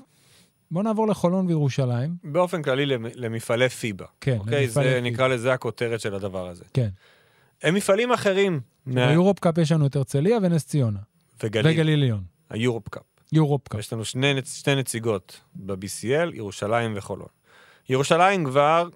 בוא 0.71 0.83
נעבור 0.83 1.07
לחולון 1.07 1.47
וירושלים. 1.47 2.15
באופן 2.23 2.61
כללי 2.61 2.85
למ- 2.85 3.05
למפעלי 3.15 3.69
פיבה. 3.69 4.05
כן, 4.21 4.37
אוקיי? 4.39 4.63
למפעלי 4.63 4.67
זה 4.89 4.95
פיבה. 4.95 5.09
נקרא 5.11 5.27
לזה 5.27 5.53
הכותרת 5.53 5.99
של 5.99 6.15
הדבר 6.15 6.47
הזה. 6.47 6.63
כן. 6.73 6.89
הם 7.63 7.73
מפעלים 7.75 8.11
אחרים. 8.11 8.59
מה- 8.85 9.07
ביורופ 9.07 9.39
קאפ 9.39 9.57
יש 9.57 9.71
לנו 9.71 9.85
את 9.87 9.95
הרצליה 9.95 10.37
ונס 10.41 10.65
ציונה. 10.65 10.99
וגליל. 11.43 11.67
וגליל 11.79 11.99
עליון. 11.99 12.23
היורופ 12.55 12.89
קאפ. 12.89 13.03
יורופ 13.31 13.67
קאפ. 13.67 13.79
יש 13.79 13.93
לנו 13.93 14.05
שני, 14.05 14.33
שתי 14.45 14.75
נציגות 14.75 15.41
ב-BCL, 15.55 16.35
ירושלים 16.35 16.93
וחולון. 16.95 17.27
ירושלים 17.89 18.45
כבר 18.45 18.89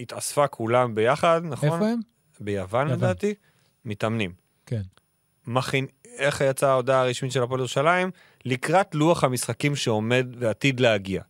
התאספה 0.00 0.46
כולם 0.46 0.94
ביחד, 0.94 1.40
נכון? 1.44 1.68
איפה 1.72 1.88
הם? 1.88 2.00
ביוון 2.40 2.86
יוון. 2.86 2.98
לדעתי, 2.98 3.34
מתאמנים. 3.84 4.32
כן. 4.66 4.82
מכין, 5.46 5.86
איך 6.18 6.40
יצאה 6.40 6.70
ההודעה 6.70 7.00
הרשמית 7.00 7.32
של 7.32 7.42
הפועל 7.42 7.60
ירושלים? 7.60 8.10
לקראת 8.44 8.94
לוח 8.94 9.24
המשחקים 9.24 9.76
שעומד 9.76 10.26
ועתיד 10.38 10.80
להגיע. 10.80 11.22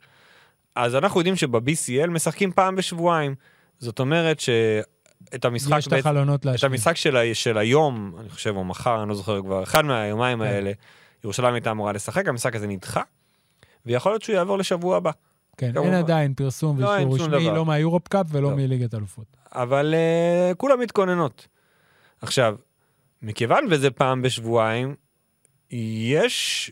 אז 0.74 0.94
אנחנו 0.94 1.20
יודעים 1.20 1.36
שב-BCL 1.36 2.10
משחקים 2.10 2.52
פעם 2.52 2.76
בשבועיים. 2.76 3.34
זאת 3.78 4.00
אומרת 4.00 4.40
שאת 4.40 5.44
המשחק, 5.44 5.78
יש 5.78 5.86
את 5.88 5.92
החלונות 5.92 6.40
את 6.40 6.44
להשלים. 6.44 6.72
המשחק 6.72 6.96
של, 6.96 7.16
ה- 7.16 7.34
של 7.34 7.58
היום, 7.58 8.16
אני 8.20 8.28
חושב, 8.28 8.56
או 8.56 8.64
מחר, 8.64 9.00
אני 9.02 9.08
לא 9.08 9.14
זוכר 9.14 9.42
כבר, 9.42 9.62
אחד 9.62 9.84
מהיומיים 9.84 10.38
כן. 10.38 10.44
האלה, 10.44 10.72
ירושלים 11.24 11.54
הייתה 11.54 11.70
אמורה 11.70 11.92
לשחק, 11.92 12.28
המשחק 12.28 12.56
הזה 12.56 12.66
נדחה, 12.66 13.02
ויכול 13.86 14.12
להיות 14.12 14.22
שהוא 14.22 14.36
יעבור 14.36 14.58
לשבוע 14.58 14.96
הבא. 14.96 15.10
כן, 15.56 15.72
כמובן. 15.72 15.88
אין 15.88 15.94
עדיין 15.94 16.34
פרסום 16.34 16.80
לא, 16.80 16.88
ואישור 16.88 17.26
רשמי. 17.26 17.46
לא 17.46 17.66
מהיורופ 17.66 18.08
קאפ 18.08 18.26
ולא 18.30 18.50
לא. 18.50 18.56
מליגת 18.56 18.94
אלופות. 18.94 19.36
אבל 19.52 19.94
uh, 19.94 20.54
כולם 20.54 20.80
מתכוננות. 20.80 21.46
עכשיו, 22.22 22.56
מכיוון 23.22 23.64
וזה 23.70 23.90
פעם 23.90 24.22
בשבועיים, 24.22 24.94
יש, 25.70 26.70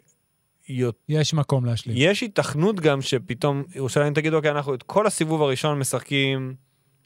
יש 1.08 1.34
מקום 1.34 1.64
להשלים. 1.64 1.96
יש 1.98 2.20
היתכנות 2.20 2.80
גם 2.80 3.02
שפתאום 3.02 3.62
ירושלים 3.74 4.14
תגיד, 4.14 4.34
אוקיי, 4.34 4.50
אנחנו 4.50 4.74
את 4.74 4.82
כל 4.82 5.06
הסיבוב 5.06 5.42
הראשון 5.42 5.78
משחקים 5.78 6.54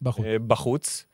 בחוץ. 0.02 0.24
uh, 0.24 0.28
בחוץ, 0.46 1.04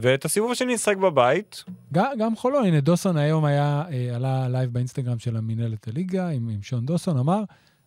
ואת 0.00 0.24
הסיבוב 0.24 0.50
השני 0.52 0.74
נשחק 0.74 0.96
בבית, 0.96 1.64
גם- 1.92 2.12
גם 2.18 2.36
חולון, 2.36 2.64
הנה 2.64 2.80
דוסון 2.80 3.16
היום 3.16 3.44
היה, 3.44 3.82
אה, 3.92 4.16
עלה 4.16 4.48
live 4.48 4.72
באינסטגרם 4.72 5.18
של 5.18 5.36
המינהלת 5.36 5.88
הליגה 5.88 6.28
עם 6.28 6.48
עם 6.48 6.62
שון 6.62 6.86
דוסון, 6.86 7.18
אמר, 7.18 7.42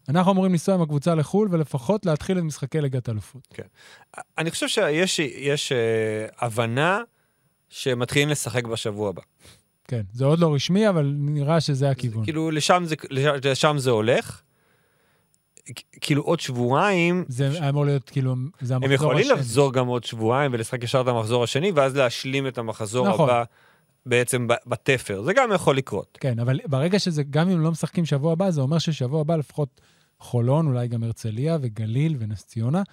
אנחנו 0.09 0.31
אמורים 0.31 0.51
לנסוע 0.51 0.75
עם 0.75 0.81
הקבוצה 0.81 1.15
לחו"ל 1.15 1.47
ולפחות 1.51 2.05
להתחיל 2.05 2.37
את 2.37 2.43
משחקי 2.43 2.81
ליגת 2.81 3.09
אלופות. 3.09 3.57
אני 4.37 4.51
חושב 4.51 4.67
שיש 4.67 5.19
יש, 5.19 5.71
uh, 5.71 6.35
הבנה 6.45 6.99
שמתחילים 7.69 8.29
לשחק 8.29 8.65
בשבוע 8.65 9.09
הבא. 9.09 9.21
כן, 9.87 10.01
זה 10.13 10.25
עוד 10.25 10.39
לא 10.39 10.53
רשמי, 10.53 10.89
אבל 10.89 11.13
נראה 11.17 11.61
שזה 11.61 11.89
הכיוון. 11.89 12.23
כאילו, 12.23 12.51
לשם 12.51 12.83
זה, 12.85 12.95
לשם 13.43 13.75
זה 13.77 13.89
הולך. 13.89 14.41
כאילו, 16.01 16.21
עוד 16.23 16.39
שבועיים, 16.39 17.25
זה 17.27 17.69
אמור 17.69 17.85
להיות 17.85 18.09
כאילו, 18.09 18.35
זה 18.61 18.75
הם 18.75 18.83
המחזור 18.83 18.95
יכולים 18.95 19.25
השני. 19.25 19.33
לחזור 19.33 19.73
גם 19.73 19.87
עוד 19.87 20.03
שבועיים 20.03 20.53
ולשחק 20.53 20.83
ישר 20.83 21.01
את 21.01 21.07
המחזור 21.07 21.43
השני, 21.43 21.71
ואז 21.71 21.95
להשלים 21.95 22.47
את 22.47 22.57
המחזור 22.57 23.09
נכון. 23.09 23.29
הבא 23.29 23.43
בעצם 24.05 24.47
בתפר. 24.65 25.21
זה 25.21 25.33
גם 25.33 25.49
יכול 25.53 25.77
לקרות. 25.77 26.17
כן, 26.21 26.39
אבל 26.39 26.59
ברגע 26.67 26.99
שזה, 26.99 27.23
גם 27.23 27.49
אם 27.49 27.61
לא 27.61 27.71
משחקים 27.71 28.05
שבוע 28.05 28.31
הבא, 28.31 28.51
זה 28.51 28.61
אומר 28.61 28.77
ששבוע 28.77 29.21
הבא 29.21 29.35
לפחות 29.35 29.81
חולון, 30.19 30.67
אולי 30.67 30.87
גם 30.87 31.03
הרצליה 31.03 31.57
וגליל 31.61 32.15
ונס 32.19 32.45
ציונה, 32.45 32.83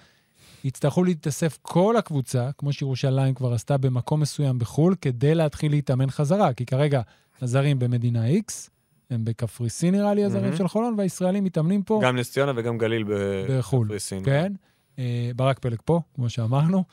יצטרכו 0.65 1.05
להתאסף 1.05 1.59
כל 1.63 1.97
הקבוצה, 1.97 2.51
כמו 2.59 2.73
שירושלים 2.73 3.35
כבר 3.35 3.53
עשתה 3.53 3.77
במקום 3.77 4.21
מסוים 4.21 4.59
בחו"ל, 4.59 4.95
כדי 5.01 5.35
להתחיל 5.35 5.73
להתאמן 5.73 6.11
חזרה. 6.11 6.53
כי 6.53 6.67
כרגע 6.67 7.01
הזרים 7.43 7.79
במדינה 7.79 8.25
X, 8.29 8.69
הם 9.11 9.25
בקפריסין 9.25 9.95
נראה 9.95 10.15
לי 10.15 10.25
הזרים. 10.25 10.57
של 10.57 10.69
חולון, 10.69 10.95
והישראלים 10.99 11.45
מתאמנים 11.45 11.83
פה 11.83 12.01
גם 12.05 12.17
נס 12.17 12.33
ציונה 12.33 12.53
וגם 12.57 12.79
גליל 12.79 13.05
בחו"ל. 13.49 13.85
בקפריסין. 13.85 14.25
כן. 14.25 14.53
אה, 14.99 15.31
ברק 15.37 15.59
פלג 15.59 15.79
פה, 15.85 16.01
כמו 16.15 16.31
שאמרנו, 16.31 16.85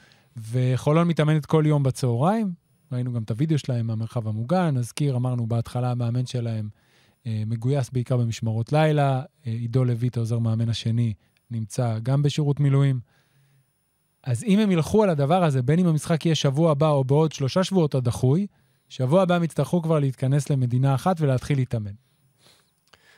וחולון 0.52 1.08
מתאמנת 1.08 1.46
כל 1.46 1.64
יום 1.68 1.84
בצהריים, 1.84 2.52
ראינו 2.92 3.14
גם 3.14 3.24
את 3.24 3.32
הוידאו 3.32 3.58
שלהם 3.58 3.88
מהמרחב 3.88 4.28
המוגן, 4.28 4.78
נזכיר, 4.78 5.16
אמרנו 5.16 5.48
בהתחלה, 5.48 5.92
המאמן 5.92 6.26
שלהם 6.26 6.70
אה, 7.28 7.44
מגויס 7.46 7.90
בעיקר 7.90 8.18
במשמרות 8.18 8.74
לילה, 8.74 9.22
אה, 9.48 9.52
עידו 9.52 9.86
לויט, 9.86 10.18
העוזר 10.18 10.40
מאמן 10.40 10.70
השני, 10.70 11.14
נמצא 11.52 12.00
גם 12.04 12.24
בשירות 12.24 12.60
מילואים. 12.60 13.00
אז 14.24 14.44
אם 14.44 14.60
הם 14.60 14.72
ילכו 14.72 15.04
על 15.04 15.10
הדבר 15.10 15.44
הזה, 15.44 15.62
בין 15.62 15.80
אם 15.80 15.88
המשחק 15.88 16.26
יהיה 16.26 16.36
שבוע 16.36 16.72
הבא 16.72 16.90
או 16.90 17.04
בעוד 17.04 17.32
שלושה 17.32 17.64
שבועות 17.64 17.96
הדחוי, 17.96 18.48
שבוע 18.90 19.22
הבא 19.22 19.36
הם 19.36 19.44
יצטרכו 19.44 19.82
כבר 19.82 20.00
להתכנס 20.00 20.50
למדינה 20.50 20.96
אחת 20.96 21.22
ולהתחיל 21.22 21.58
להתאמן. 21.58 22.05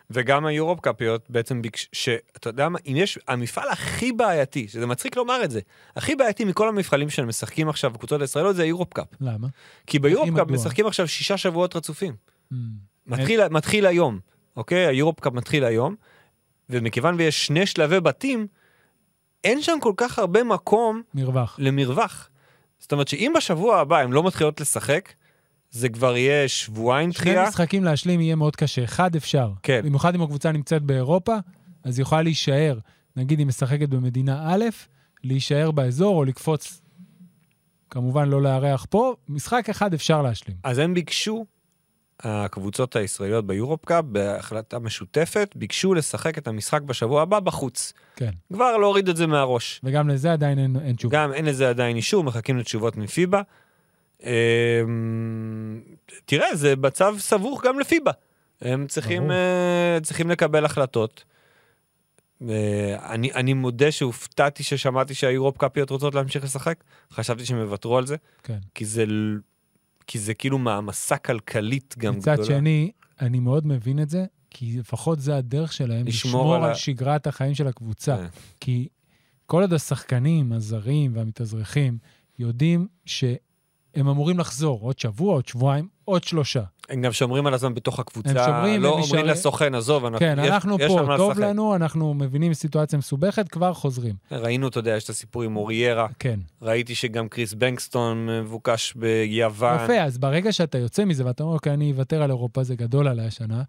וגם 0.10 0.46
היורופ 0.46 0.80
קאפיות 0.80 1.30
בעצם 1.30 1.62
ביקש... 1.62 1.90
שאתה 1.94 2.50
יודע 2.50 2.70
מה, 2.70 2.80
אם 2.88 2.94
יש... 2.96 3.20
המפעל 3.28 3.70
הכי 3.70 4.12
בעייתי, 4.12 4.68
שזה 4.68 4.86
מצחיק 4.86 5.16
לומר 5.16 5.44
את 5.44 5.52
זה, 5.52 5.60
הכי 5.96 6.16
בעייתי 6.16 6.46
מכל 6.46 6.70
המפעלים 6.70 7.10
שהם 7.10 7.28
משחקים 7.28 7.70
עכשיו 7.70 7.92
בקבוצות 7.92 8.22
הישראליות 8.22 8.56
זה 8.56 8.64
היורופ 8.64 8.94
קאפ. 8.94 9.08
למה? 9.22 9.48
כי 9.88 10.00
ביורופ 10.00 10.30
קאפ? 10.36 10.48
משחקים 10.48 10.88
עכשיו 10.88 11.08
שישה 11.08 11.38
שבועות 11.38 11.76
רצופים. 11.76 12.16
Mm, 12.54 12.56
מתחיל, 13.08 13.48
מתחיל 13.48 13.86
היום, 13.86 14.20
אוקיי? 14.56 14.86
היורופ 14.86 15.20
קאפ 15.20 15.34
מתחיל 15.34 15.64
היום, 15.66 15.96
ומכיוון 16.70 17.16
ויש 17.18 17.46
שני 17.46 17.66
שלבי 17.66 18.00
בתים, 18.00 18.48
אין 19.44 19.62
שם 19.62 19.78
כל 19.82 19.94
כך 19.98 20.20
הרבה 20.20 20.44
מקום 20.44 21.02
מרווח. 21.14 21.56
למרווח. 21.62 22.30
זאת 22.80 22.92
אומרת 22.92 23.08
שאם 23.08 23.34
בשבוע 23.38 23.80
הבא 23.80 23.98
הן 23.98 24.12
לא 24.12 24.24
מתחילות 24.24 24.62
לשחק, 24.62 25.14
זה 25.78 25.90
כבר 25.90 26.18
יהיה 26.18 26.48
שבועיים 26.48 27.12
שני 27.12 27.20
דחייה. 27.20 27.48
משחקים 27.48 27.84
להשלים 27.84 28.22
יהיה 28.22 28.36
מאוד 28.36 28.56
קשה. 28.56 28.84
אחד 28.84 29.16
אפשר. 29.16 29.52
כן. 29.64 29.82
במיוחד 29.84 30.16
אם 30.16 30.22
הקבוצה 30.22 30.52
נמצאת 30.52 30.82
באירופה, 30.82 31.36
אז 31.84 31.98
היא 31.98 32.02
יכולה 32.02 32.22
להישאר, 32.22 32.78
נגיד 33.16 33.40
היא 33.40 33.48
משחקת 33.48 33.90
במדינה 33.90 34.44
א', 34.48 34.66
להישאר 35.24 35.72
באזור 35.72 36.16
או 36.16 36.26
לקפוץ, 36.26 36.82
כמובן 37.90 38.30
לא 38.30 38.42
לארח 38.42 38.86
פה, 38.90 39.16
משחק 39.30 39.70
אחד 39.70 39.94
אפשר 39.94 40.22
להשלים. 40.22 40.58
אז 40.64 40.78
הם 40.78 40.94
ביקשו, 40.94 41.46
הקבוצות 42.20 42.96
הישראליות 42.96 43.48
ביורופ 43.48 43.86
קאפ, 43.86 44.06
בהחלטה 44.06 44.80
משותפת, 44.80 45.54
ביקשו 45.56 45.94
לשחק 45.94 46.38
את 46.38 46.48
המשחק 46.48 46.82
בשבוע 46.82 47.22
הבא 47.22 47.40
בחוץ. 47.40 47.94
כן. 48.16 48.32
כבר 48.54 48.78
להוריד 48.78 49.10
את 49.10 49.18
זה 49.18 49.28
מהראש. 49.28 49.82
וגם 49.84 50.10
לזה 50.10 50.34
עדיין 50.34 50.60
אין, 50.60 50.76
אין 50.84 50.96
תשובה. 50.96 51.18
גם 51.18 51.34
אין 51.34 51.46
לזה 51.46 51.70
עדיין 51.70 51.96
אישור, 51.96 52.24
מחכים 52.24 52.58
לתשובות 52.58 52.98
מפיבה. 52.98 53.42
אמ, 54.24 55.82
תראה, 56.26 56.56
זה 56.56 56.76
מצב 56.76 57.16
סבוך 57.20 57.66
גם 57.66 57.80
לפיבה. 57.80 58.12
הם 58.62 58.88
צריכים. 58.88 59.32
אה, 59.32 59.98
צריכים 60.04 60.30
לקבל 60.30 60.66
החלטות. 60.66 61.24
אה, 62.50 63.14
אני, 63.14 63.34
אני 63.34 63.54
מודה 63.54 63.92
שהופתעתי 63.92 64.64
ששמעתי 64.64 65.14
שהיורופ 65.14 65.58
קאפיות 65.58 65.90
רוצות 65.90 66.16
להמשיך 66.16 66.44
לשחק. 66.44 66.84
חשבתי 67.12 67.46
שהם 67.46 67.58
יוותרו 67.58 67.98
על 67.98 68.06
זה, 68.06 68.16
כן. 68.44 68.58
כי 68.76 68.86
זה, 68.86 69.06
כי 70.08 70.20
זה 70.20 70.34
כאילו 70.34 70.58
מעמסה 70.58 71.18
כלכלית 71.18 71.96
גם 71.98 72.18
מצד 72.18 72.34
גדולה. 72.34 72.48
שני, 72.48 72.92
אני 73.22 73.40
מאוד 73.40 73.68
מבין 73.68 74.00
את 74.00 74.10
זה, 74.10 74.26
כי 74.50 74.80
לפחות 74.80 75.20
זה 75.20 75.36
הדרך 75.36 75.74
שלהם 75.74 76.08
לשמור 76.08 76.34
לשמור 76.34 76.56
על 76.56 76.64
על 76.64 76.74
שגרת 76.74 77.28
החיים 77.28 77.56
של 77.56 77.68
הקבוצה. 77.68 78.18
כן. 78.18 78.28
כי 78.60 78.88
כל 79.46 79.62
עוד 79.62 79.74
השחקנים, 79.74 80.54
הזרים 80.54 81.12
והמתאזרחים, 81.16 81.98
יודעים 82.40 82.88
שהם 83.98 84.08
אמורים 84.08 84.40
לחזור 84.40 84.80
עוד 84.82 85.00
שבוע, 85.00 85.34
עוד 85.34 85.48
שבועיים, 85.48 85.88
עוד 86.06 86.24
שלושה. 86.24 86.62
הם 86.90 87.02
גם 87.02 87.12
שומרים 87.12 87.48
על 87.48 87.54
עצמם 87.54 87.74
בתוך 87.74 88.00
הקבוצה, 88.00 88.30
הם 88.30 88.36
שומרים, 88.36 88.82
לא 88.82 88.88
הם 88.88 88.94
אומרים 88.94 89.06
נשארים- 89.06 89.26
לסוכן, 89.26 89.76
עזוב, 89.76 90.06
אנחנו, 90.06 90.20
כן, 90.20 90.38
יש, 90.44 90.50
אנחנו 90.50 90.78
יש 90.80 90.92
פה, 90.92 91.14
טוב 91.18 91.32
לשחק." 91.32 91.44
לנו, 91.44 91.76
אנחנו 91.76 92.14
מבינים 92.14 92.54
סיטואציה 92.54 93.00
מסובכת, 93.00 93.48
כבר 93.48 93.74
חוזרים. 93.74 94.16
ראינו, 94.32 94.68
אתה 94.68 94.80
יודע, 94.80 94.92
יש 94.98 95.04
את 95.04 95.10
הסיפור 95.10 95.44
עם 95.44 95.56
אוריירה, 95.58 96.08
כן. 96.20 96.40
ראיתי 96.62 96.96
שגם 96.96 97.28
קריס 97.30 97.54
בנקסטון 97.54 98.26
מבוקש 98.30 98.94
ביוון. 98.96 99.84
יפה, 99.84 100.02
אז 100.02 100.18
ברגע 100.18 100.52
שאתה 100.52 100.78
יוצא 100.78 101.06
מזה 101.06 101.26
ואתה 101.26 101.44
אומר, 101.44 101.56
אוקיי, 101.56 101.74
אני 101.74 101.92
אוותר 101.92 102.22
על 102.24 102.30
אירופה, 102.30 102.64
זה 102.64 102.76
גדול 102.76 103.08
עליי 103.08 103.26
השנה, 103.28 103.64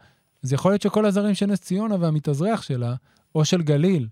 אז 0.45 0.53
יכול 0.53 0.70
להיות 0.72 0.83
שכל 0.83 1.07
הזרים 1.07 1.35
של 1.35 1.47
נס 1.47 1.61
ציונה 1.61 1.97
והמתאזרח 2.01 2.62
שלה, 2.62 2.95
או 3.35 3.45
של 3.45 3.62
גליל, 3.62 4.07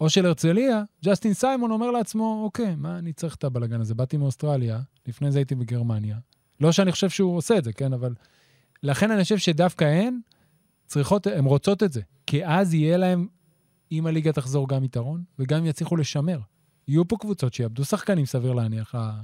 או 0.00 0.10
של 0.10 0.26
הרצליה, 0.26 0.82
ג'סטין 1.04 1.34
סיימון 1.34 1.70
אומר 1.70 1.90
לעצמו, 1.90 2.42
אוקיי, 2.44 2.74
מה 2.76 2.98
אני 2.98 3.12
צריך 3.12 3.34
את 3.34 3.44
הבלאגן 3.44 3.80
הזה? 3.80 3.94
באתי 3.94 4.16
מאוסטרליה, 4.16 4.80
לפני 5.06 5.32
זה 5.32 5.38
הייתי 5.38 5.54
בגרמניה. 5.54 6.16
לא 6.60 6.72
שאני 6.72 6.92
חושב 6.92 7.10
שהוא 7.10 7.36
עושה 7.36 7.58
את 7.58 7.64
זה, 7.64 7.72
כן, 7.72 7.92
אבל... 7.92 8.14
לכן 8.82 9.10
אני 9.10 9.22
חושב 9.22 9.38
שדווקא 9.38 9.84
הן 9.84 10.18
צריכות, 10.86 11.26
הן 11.26 11.44
רוצות 11.44 11.82
את 11.82 11.92
זה. 11.92 12.00
כי 12.26 12.46
אז 12.46 12.74
יהיה 12.74 12.96
להם, 12.96 13.26
אם 13.92 14.06
הליגה 14.06 14.32
תחזור, 14.32 14.68
גם 14.68 14.84
יתרון, 14.84 15.24
וגם 15.38 15.66
יצליחו 15.66 15.96
לשמר. 15.96 16.38
יהיו 16.88 17.08
פה 17.08 17.16
קבוצות 17.20 17.54
שיאבדו 17.54 17.84
שחקנים, 17.84 18.26
סביר 18.26 18.52
להניח. 18.52 18.94
ה- 18.94 19.20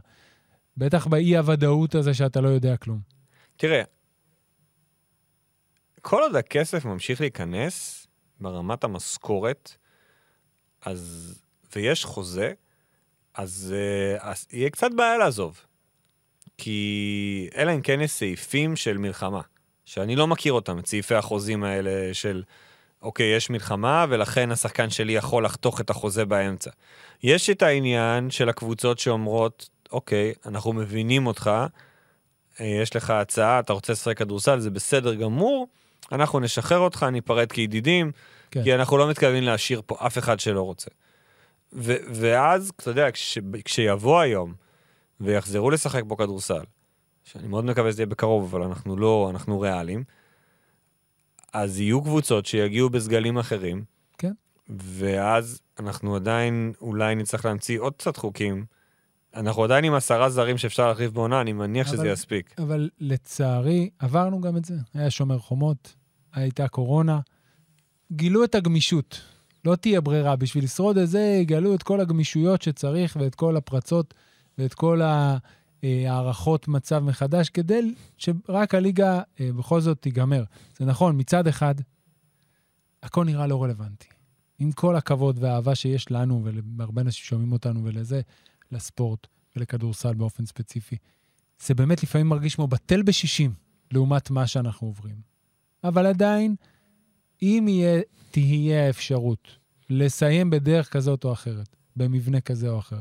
בטח 0.76 1.06
באי-הוודאות 1.06 1.94
הזה 1.94 2.14
שאתה 2.14 2.40
לא 2.40 2.48
יודע 2.48 2.76
כלום. 2.76 3.00
תראה, 3.56 3.82
כל 6.02 6.22
עוד 6.22 6.36
הכסף 6.36 6.84
ממשיך 6.84 7.20
להיכנס 7.20 8.06
ברמת 8.40 8.84
המשכורת, 8.84 9.76
אז, 10.84 11.34
ויש 11.76 12.04
חוזה, 12.04 12.52
אז, 13.34 13.74
אה, 13.76 14.30
אז 14.30 14.46
יהיה 14.52 14.70
קצת 14.70 14.90
בעיה 14.96 15.18
לעזוב. 15.18 15.60
כי 16.58 17.48
אלא 17.56 17.74
אם 17.74 17.80
כן 17.80 18.00
יש 18.00 18.10
סעיפים 18.10 18.76
של 18.76 18.98
מלחמה, 18.98 19.40
שאני 19.84 20.16
לא 20.16 20.26
מכיר 20.26 20.52
אותם, 20.52 20.78
את 20.78 20.86
סעיפי 20.86 21.14
החוזים 21.14 21.64
האלה 21.64 22.14
של, 22.14 22.42
אוקיי, 23.02 23.36
יש 23.36 23.50
מלחמה, 23.50 24.06
ולכן 24.08 24.50
השחקן 24.50 24.90
שלי 24.90 25.12
יכול 25.12 25.44
לחתוך 25.44 25.80
את 25.80 25.90
החוזה 25.90 26.24
באמצע. 26.24 26.70
יש 27.22 27.50
את 27.50 27.62
העניין 27.62 28.30
של 28.30 28.48
הקבוצות 28.48 28.98
שאומרות, 28.98 29.68
אוקיי, 29.92 30.32
אנחנו 30.46 30.72
מבינים 30.72 31.26
אותך, 31.26 31.50
אה, 32.60 32.66
יש 32.66 32.96
לך 32.96 33.10
הצעה, 33.10 33.60
אתה 33.60 33.72
רוצה 33.72 33.92
לשחק 33.92 34.18
כדורסל, 34.18 34.58
זה 34.58 34.70
בסדר 34.70 35.14
גמור, 35.14 35.68
אנחנו 36.12 36.40
נשחרר 36.40 36.78
אותך, 36.78 37.02
ניפרד 37.02 37.52
כידידים, 37.52 38.12
כן. 38.50 38.62
כי 38.62 38.74
אנחנו 38.74 38.98
לא 38.98 39.10
מתכוונים 39.10 39.42
להשאיר 39.42 39.82
פה 39.86 39.96
אף 40.06 40.18
אחד 40.18 40.40
שלא 40.40 40.62
רוצה. 40.62 40.90
ו- 41.72 41.94
ואז, 42.14 42.72
אתה 42.76 42.90
יודע, 42.90 43.10
כש- 43.10 43.38
כשיבוא 43.64 44.20
היום 44.20 44.54
ויחזרו 45.20 45.70
לשחק 45.70 46.02
פה 46.08 46.16
כדורסל, 46.16 46.62
שאני 47.24 47.48
מאוד 47.48 47.64
מקווה 47.64 47.92
שזה 47.92 48.02
יהיה 48.02 48.06
בקרוב, 48.06 48.54
אבל 48.54 48.66
אנחנו 48.66 48.96
לא, 48.96 49.28
אנחנו 49.30 49.60
ריאליים, 49.60 50.04
אז 51.52 51.80
יהיו 51.80 52.02
קבוצות 52.02 52.46
שיגיעו 52.46 52.90
בסגלים 52.90 53.38
אחרים, 53.38 53.84
כן. 54.18 54.32
ואז 54.68 55.60
אנחנו 55.78 56.16
עדיין 56.16 56.72
אולי 56.80 57.14
נצטרך 57.14 57.44
להמציא 57.44 57.80
עוד 57.80 57.92
קצת 57.96 58.16
חוקים. 58.16 58.64
אנחנו 59.34 59.64
עדיין 59.64 59.84
עם 59.84 59.94
עשרה 59.94 60.30
זרים 60.30 60.58
שאפשר 60.58 60.88
להחליף 60.88 61.10
בעונה, 61.12 61.40
אני 61.40 61.52
מניח 61.52 61.86
שזה 61.86 61.96
אבל- 62.02 62.12
יספיק. 62.12 62.54
אבל 62.58 62.90
לצערי, 63.00 63.90
עברנו 63.98 64.40
גם 64.40 64.56
את 64.56 64.64
זה. 64.64 64.74
היה 64.94 65.10
שומר 65.10 65.38
חומות, 65.38 65.94
הייתה 66.34 66.68
קורונה. 66.68 67.20
גילו 68.12 68.44
את 68.44 68.54
הגמישות. 68.54 69.20
לא 69.64 69.76
תהיה 69.76 70.00
ברירה. 70.00 70.36
בשביל 70.36 70.64
לשרוד 70.64 70.98
את 70.98 71.08
זה, 71.08 71.20
יגלו 71.20 71.74
את 71.74 71.82
כל 71.82 72.00
הגמישויות 72.00 72.62
שצריך 72.62 73.16
ואת 73.20 73.34
כל 73.34 73.56
הפרצות 73.56 74.14
ואת 74.58 74.74
כל 74.74 75.00
הערכות 75.82 76.68
מצב 76.68 76.98
מחדש, 76.98 77.48
כדי 77.48 77.94
שרק 78.18 78.74
הליגה 78.74 79.20
אה, 79.40 79.52
בכל 79.52 79.80
זאת 79.80 80.02
תיגמר. 80.02 80.44
זה 80.78 80.84
נכון, 80.84 81.20
מצד 81.20 81.46
אחד, 81.46 81.74
הכל 83.02 83.24
נראה 83.24 83.46
לא 83.46 83.62
רלוונטי. 83.62 84.08
עם 84.58 84.72
כל 84.72 84.96
הכבוד 84.96 85.38
והאהבה 85.40 85.74
שיש 85.74 86.10
לנו 86.10 86.44
ולהרבה 86.44 87.02
אנשים 87.02 87.24
שומעים 87.24 87.52
אותנו 87.52 87.84
ולזה, 87.84 88.20
לספורט 88.72 89.26
ולכדורסל 89.56 90.14
באופן 90.14 90.46
ספציפי. 90.46 90.96
זה 91.66 91.74
באמת 91.74 92.02
לפעמים 92.02 92.28
מרגיש 92.28 92.54
כמו 92.54 92.66
בטל 92.66 93.02
בשישים 93.02 93.52
לעומת 93.92 94.30
מה 94.30 94.46
שאנחנו 94.46 94.86
עוברים. 94.86 95.16
אבל 95.84 96.06
עדיין, 96.06 96.54
אם 97.42 97.66
יהיה, 97.68 98.00
תהיה 98.30 98.86
האפשרות 98.86 99.48
לסיים 99.90 100.50
בדרך 100.50 100.92
כזאת 100.92 101.24
או 101.24 101.32
אחרת, 101.32 101.76
במבנה 101.96 102.40
כזה 102.40 102.68
או 102.68 102.78
אחר, 102.78 103.00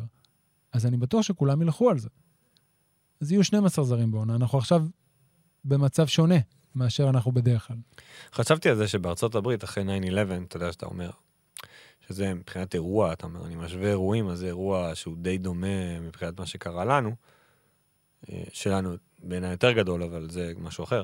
אז 0.74 0.86
אני 0.86 0.98
בטוח 0.98 1.22
שכולם 1.22 1.62
ילכו 1.62 1.90
על 1.90 2.00
זה. 2.00 2.10
אז 3.22 3.32
יהיו 3.32 3.44
12 3.44 3.86
זרים 3.86 4.12
בעונה. 4.12 4.36
אנחנו 4.36 4.58
עכשיו 4.58 4.86
במצב 5.66 6.08
שונה 6.08 6.36
מאשר 6.76 7.10
אנחנו 7.10 7.32
בדרך 7.32 7.68
כלל. 7.68 7.78
חשבתי 8.34 8.70
על 8.70 8.76
זה 8.76 8.88
שבארצות 8.88 9.36
הברית, 9.36 9.64
אחרי 9.64 9.84
9-11, 9.84 9.88
אתה 10.48 10.58
יודע 10.58 10.72
שאתה 10.72 10.86
אומר, 10.86 11.10
שזה 12.08 12.34
מבחינת 12.34 12.74
אירוע, 12.74 13.14
אתה 13.14 13.26
אומר, 13.26 13.46
אני 13.46 13.56
משווה 13.56 13.90
אירועים, 13.90 14.30
אז 14.30 14.40
זה 14.40 14.48
אירוע 14.48 14.96
שהוא 14.96 15.18
די 15.18 15.38
דומה 15.38 16.00
מבחינת 16.00 16.40
מה 16.40 16.46
שקרה 16.46 16.86
לנו, 16.86 17.16
אה, 18.30 18.44
שלנו 18.54 18.96
בעיניי 19.24 19.52
יותר 19.52 19.72
גדול, 19.72 20.04
אבל 20.04 20.30
זה 20.30 20.54
משהו 20.58 20.84
אחר, 20.84 21.04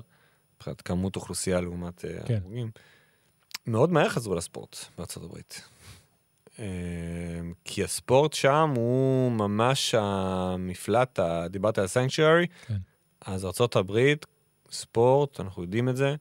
מבחינת 0.56 0.82
כמות 0.82 1.16
אוכלוסייה 1.16 1.62
לעומת 1.62 2.06
אה, 2.06 2.26
כן. 2.26 2.40
הרוגים. 2.42 2.72
מאוד 3.68 3.92
מהר 3.92 4.10
חזרו 4.10 4.36
לספורט 4.36 4.78
בארצות 4.98 5.24
הברית. 5.24 5.62
אה, 6.60 6.66
כי 7.66 7.84
הספורט 7.84 8.34
שם 8.34 8.74
הוא 8.76 9.32
ממש 9.32 9.96
המפלט, 9.98 11.20
דיברת 11.50 11.78
על 11.78 11.88
סנקצ'רי, 11.88 12.48
כן. 12.68 12.76
אז 13.26 13.46
ארצות 13.46 13.76
הברית, 13.76 14.26
ספורט, 14.72 15.40
אנחנו 15.40 15.62
יודעים 15.62 15.90
את 15.90 15.98
זה, 15.98 16.16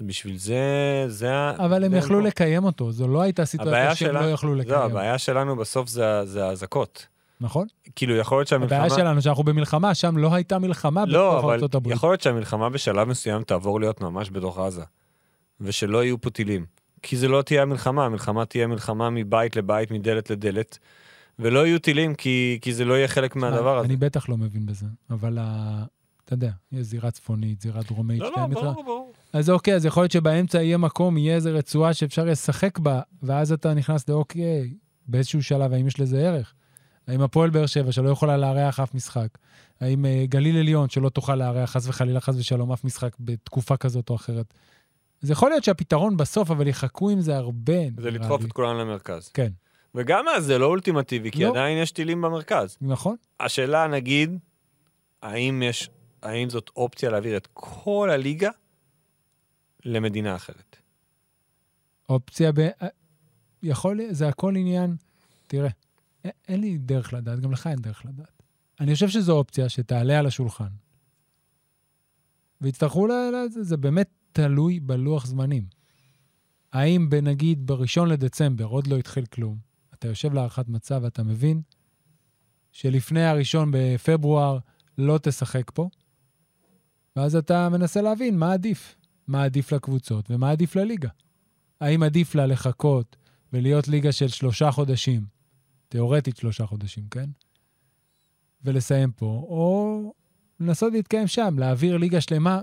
בשביל 0.00 0.38
זה, 0.38 1.04
זה 1.08 1.34
ה... 1.34 1.52
אבל 1.58 1.84
הם 1.84 1.94
יכלו 1.94 2.16
המקום. 2.16 2.26
לקיים 2.26 2.64
אותו, 2.64 2.92
זו 2.92 3.08
לא 3.08 3.22
הייתה 3.22 3.44
סיטואציה 3.44 3.94
שהם 3.94 4.14
לא 4.14 4.30
יכלו 4.30 4.54
לא, 4.54 4.60
לקיים. 4.60 4.80
הבעיה 4.80 5.18
שלנו 5.18 5.56
בסוף 5.56 5.88
זה, 5.88 6.46
האזעקות. 6.46 7.06
נכון? 7.40 7.66
כאילו, 7.96 8.16
יכול 8.16 8.38
להיות 8.38 8.48
שהמלחמה... 8.48 8.76
הבעיה 8.76 8.90
שלנו 8.94 9.22
שאנחנו 9.22 9.44
במלחמה, 9.44 9.94
שם 9.94 10.16
לא 10.16 10.34
הייתה 10.34 10.58
מלחמה 10.58 11.04
לא, 11.06 11.30
בתוך 11.30 11.44
אבל 11.44 11.54
ארצות 11.54 11.74
הברית. 11.74 11.96
יכול 11.96 12.10
להיות 12.10 12.20
שהמלחמה 12.20 12.70
בשלב 12.70 13.08
מסוים 13.08 13.42
תעבור 13.42 13.80
להיות 13.80 14.00
ממש 14.00 14.30
בתוך 14.30 14.58
עזה, 14.58 14.82
ושלא 15.60 16.04
יהיו 16.04 16.20
פה 16.20 16.30
טילים. 16.30 16.66
כי 17.02 17.16
זה 17.16 17.28
לא 17.28 17.42
תהיה 17.42 17.62
המלחמה, 17.62 18.06
המלחמה 18.06 18.44
תהיה 18.44 18.66
מלחמה 18.66 19.10
מבית 19.10 19.56
לבית, 19.56 19.90
מדלת 19.90 20.30
לדלת, 20.30 20.78
ולא 21.38 21.66
יהיו 21.66 21.78
טילים 21.78 22.14
כי, 22.14 22.58
כי 22.62 22.74
זה 22.74 22.84
לא 22.84 22.94
יהיה 22.94 23.08
חלק 23.08 23.36
מהדבר 23.36 23.78
הזה. 23.78 23.86
אני 23.86 23.96
בטח 23.96 24.28
לא 24.28 24.36
מבין 24.36 24.66
בזה, 24.66 24.86
אבל 25.10 25.38
ה... 25.40 25.84
אתה 26.24 26.34
יודע, 26.34 26.50
יש 26.72 26.86
זירה 26.86 27.10
צפונית, 27.10 27.60
זירה 27.60 27.82
דרומית, 27.82 28.20
לא, 28.20 28.32
לא, 28.36 28.46
ברור, 28.46 28.84
ברור. 28.84 29.12
אז 29.32 29.50
אוקיי, 29.50 29.74
אז 29.74 29.84
יכול 29.84 30.02
להיות 30.02 30.12
שבאמצע 30.12 30.62
יהיה 30.62 30.78
מקום, 30.78 31.18
יהיה 31.18 31.34
איזה 31.34 31.50
רצועה 31.50 31.94
שאפשר 31.94 32.24
לשחק 32.24 32.78
בה, 32.78 33.00
ואז 33.22 33.52
אתה 33.52 33.74
נכנס 33.74 34.08
לאוקיי, 34.08 34.74
באיזשהו 35.06 35.42
שלב, 35.42 35.72
האם 35.72 35.86
יש 35.86 36.00
לזה 36.00 36.28
ערך? 36.28 36.54
האם 37.06 37.20
הפועל 37.20 37.50
באר 37.50 37.66
שבע, 37.66 37.92
שלא 37.92 38.08
יכולה 38.08 38.36
לארח 38.36 38.80
אף 38.80 38.94
משחק? 38.94 39.28
האם 39.80 40.06
אה, 40.06 40.24
גליל 40.28 40.56
עליון, 40.56 40.88
שלא 40.88 41.08
תוכל 41.08 41.34
לארח 41.34 41.70
חס 41.70 41.88
וחלילה, 41.88 42.20
חס 42.20 42.34
ושלום, 42.36 42.72
אף 42.72 42.84
משחק 42.84 43.16
בתקופה 43.20 43.76
כזאת 43.76 44.10
או 44.10 44.14
אחרת? 44.14 44.54
אז 45.22 45.30
יכול 45.30 45.50
להיות 45.50 45.64
שהפתרון 45.64 46.16
בסוף, 46.16 46.50
אבל 46.50 46.66
יחכו 46.66 47.10
עם 47.10 47.20
זה 47.20 47.36
הרבה, 47.36 47.72
זה 47.98 48.10
לדחוף. 48.10 48.44
את 48.44 48.52
כולם 48.52 48.76
למרכז. 48.78 49.28
כן, 49.28 49.52
וגם 49.94 50.24
אז 50.36 50.44
זה 50.44 50.58
לא 50.58 50.66
אולטימטיבי, 50.66 51.30
כי 51.30 51.44
לא. 51.44 51.50
עדיין 51.50 51.78
יש 51.82 51.90
טילים 51.92 52.22
במרכז. 52.22 52.76
נכון? 52.80 53.16
השאלה, 53.40 53.86
נגיד, 53.86 54.38
האם 55.22 55.62
יש, 55.62 55.90
האם 56.22 56.50
זאת 56.50 56.70
אופציה 56.76 57.10
להעביר 57.10 57.36
את 57.36 57.48
כל 57.52 58.10
הליגה 58.12 58.50
למדינה 59.84 60.36
אחרת? 60.36 60.76
אופציה 62.08 62.52
ב... 62.52 62.58
אה, 62.58 62.88
יכול 63.62 64.00
זה 64.10 64.28
הכל 64.28 64.56
עניין, 64.56 64.96
תראה, 65.46 65.68
א- 66.26 66.28
אין 66.48 66.60
לי 66.60 66.78
דרך 66.78 67.12
לדעת, 67.12 67.40
גם 67.40 67.52
לך 67.52 67.66
אין 67.66 67.76
דרך 67.78 68.02
לדעת. 68.06 68.42
אני 68.80 68.94
חושב 68.94 69.08
שזו 69.08 69.32
אופציה 69.36 69.68
שתעלה 69.68 70.18
על 70.18 70.26
השולחן. 70.26 70.68
ויצטרכו 72.60 73.06
ל... 73.06 73.10
ל- 73.12 73.48
זה- 73.50 73.62
זה 73.62 73.76
באמת 73.76 74.10
תלוי 74.38 74.80
בלוח 74.80 75.26
זמנים. 75.26 75.64
האם 76.72 77.08
נגיד 77.22 77.66
בראשון 77.66 78.08
לדצמבר 78.08 78.64
עוד 78.64 78.86
לא 78.86 78.96
התחיל 78.96 79.26
כלום, 79.26 79.58
אתה 79.94 80.08
יושב 80.08 80.32
להערכת 80.32 80.68
מצב 80.68 81.00
ואתה 81.02 81.22
מבין 81.22 81.62
שלפני 82.72 83.24
הראשון 83.24 83.70
בפברואר 83.72 84.58
לא 84.98 85.18
תשחק 85.22 85.70
פה, 85.74 85.88
ואז 87.16 87.36
אתה 87.36 87.68
מנסה 87.68 88.02
להבין 88.02 88.38
מה 88.38 88.52
עדיף. 88.52 88.96
מה 89.26 89.44
עדיף 89.44 89.72
לקבוצות 89.72 90.30
ומה 90.30 90.50
עדיף 90.50 90.76
לליגה. 90.76 91.08
האם 91.80 92.02
עדיף 92.02 92.34
לה 92.34 92.46
לחכות 92.46 93.16
ולהיות 93.52 93.88
ליגה 93.88 94.12
של 94.12 94.28
שלושה 94.28 94.70
חודשים, 94.70 95.26
תיאורטית 95.88 96.36
שלושה 96.36 96.66
חודשים, 96.66 97.08
כן? 97.10 97.30
ולסיים 98.64 99.12
פה, 99.12 99.26
או 99.26 100.14
לנסות 100.60 100.92
להתקיים 100.92 101.26
שם, 101.26 101.58
להעביר 101.58 101.96
ליגה 101.96 102.20
שלמה, 102.20 102.60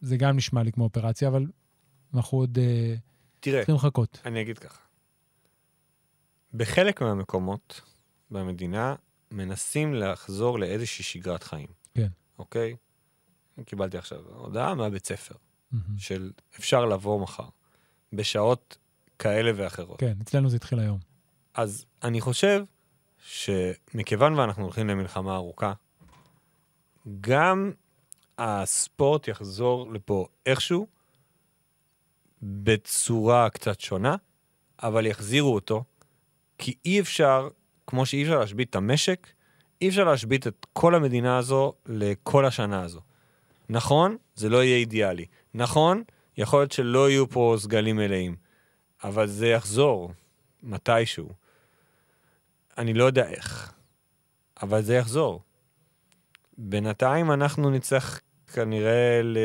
זה 0.00 0.16
גם 0.16 0.36
נשמע 0.36 0.62
לי 0.62 0.72
כמו 0.72 0.84
אופרציה, 0.84 1.28
אבל 1.28 1.46
אנחנו 2.14 2.38
עוד 2.38 2.58
אה, 2.58 2.94
תראה, 3.40 3.58
צריכים 3.58 3.74
לחכות. 3.74 4.20
אני 4.24 4.40
אגיד 4.40 4.58
ככה. 4.58 4.80
בחלק 6.54 7.02
מהמקומות 7.02 7.80
במדינה 8.30 8.94
מנסים 9.30 9.94
לחזור 9.94 10.58
לאיזושהי 10.58 11.04
שגרת 11.04 11.42
חיים. 11.42 11.68
כן. 11.94 12.08
אוקיי? 12.38 12.76
קיבלתי 13.64 13.98
עכשיו 13.98 14.20
הודעה 14.28 14.74
מהבית 14.74 15.06
ספר, 15.06 15.34
מהמם. 15.72 15.98
של 15.98 16.32
אפשר 16.58 16.84
לבוא 16.84 17.20
מחר, 17.20 17.48
בשעות 18.12 18.78
כאלה 19.18 19.50
ואחרות. 19.56 20.00
כן, 20.00 20.14
אצלנו 20.22 20.48
זה 20.48 20.56
התחיל 20.56 20.78
היום. 20.78 20.98
אז 21.54 21.86
אני 22.02 22.20
חושב 22.20 22.64
שמכיוון 23.18 24.34
ואנחנו 24.34 24.62
הולכים 24.62 24.88
למלחמה 24.88 25.34
ארוכה, 25.34 25.72
גם 27.20 27.72
הספורט 28.38 29.28
יחזור 29.28 29.92
לפה 29.92 30.26
איכשהו, 30.46 30.86
בצורה 32.42 33.50
קצת 33.50 33.80
שונה, 33.80 34.16
אבל 34.82 35.06
יחזירו 35.06 35.54
אותו, 35.54 35.84
כי 36.58 36.74
אי 36.84 37.00
אפשר, 37.00 37.48
כמו 37.86 38.06
שאי 38.06 38.22
אפשר 38.22 38.38
להשבית 38.38 38.70
את 38.70 38.76
המשק, 38.76 39.26
אי 39.82 39.88
אפשר 39.88 40.04
להשבית 40.04 40.46
את 40.46 40.66
כל 40.72 40.94
המדינה 40.94 41.38
הזו 41.38 41.72
לכל 41.86 42.46
השנה 42.46 42.82
הזו. 42.82 43.00
נכון, 43.68 44.16
זה 44.34 44.48
לא 44.48 44.64
יהיה 44.64 44.76
אידיאלי. 44.76 45.26
נכון, 45.54 46.02
יכול 46.36 46.60
להיות 46.60 46.72
שלא 46.72 47.10
יהיו 47.10 47.28
פה 47.30 47.56
סגלים 47.58 47.96
מלאים, 47.96 48.36
אבל 49.04 49.26
זה 49.26 49.46
יחזור 49.46 50.12
מתישהו. 50.62 51.28
אני 52.78 52.94
לא 52.94 53.04
יודע 53.04 53.28
איך, 53.28 53.72
אבל 54.62 54.82
זה 54.82 54.94
יחזור. 54.94 55.42
בינתיים 56.58 57.30
אנחנו 57.30 57.70
נצטרך 57.70 58.20
כנראה 58.52 59.20
ל... 59.22 59.38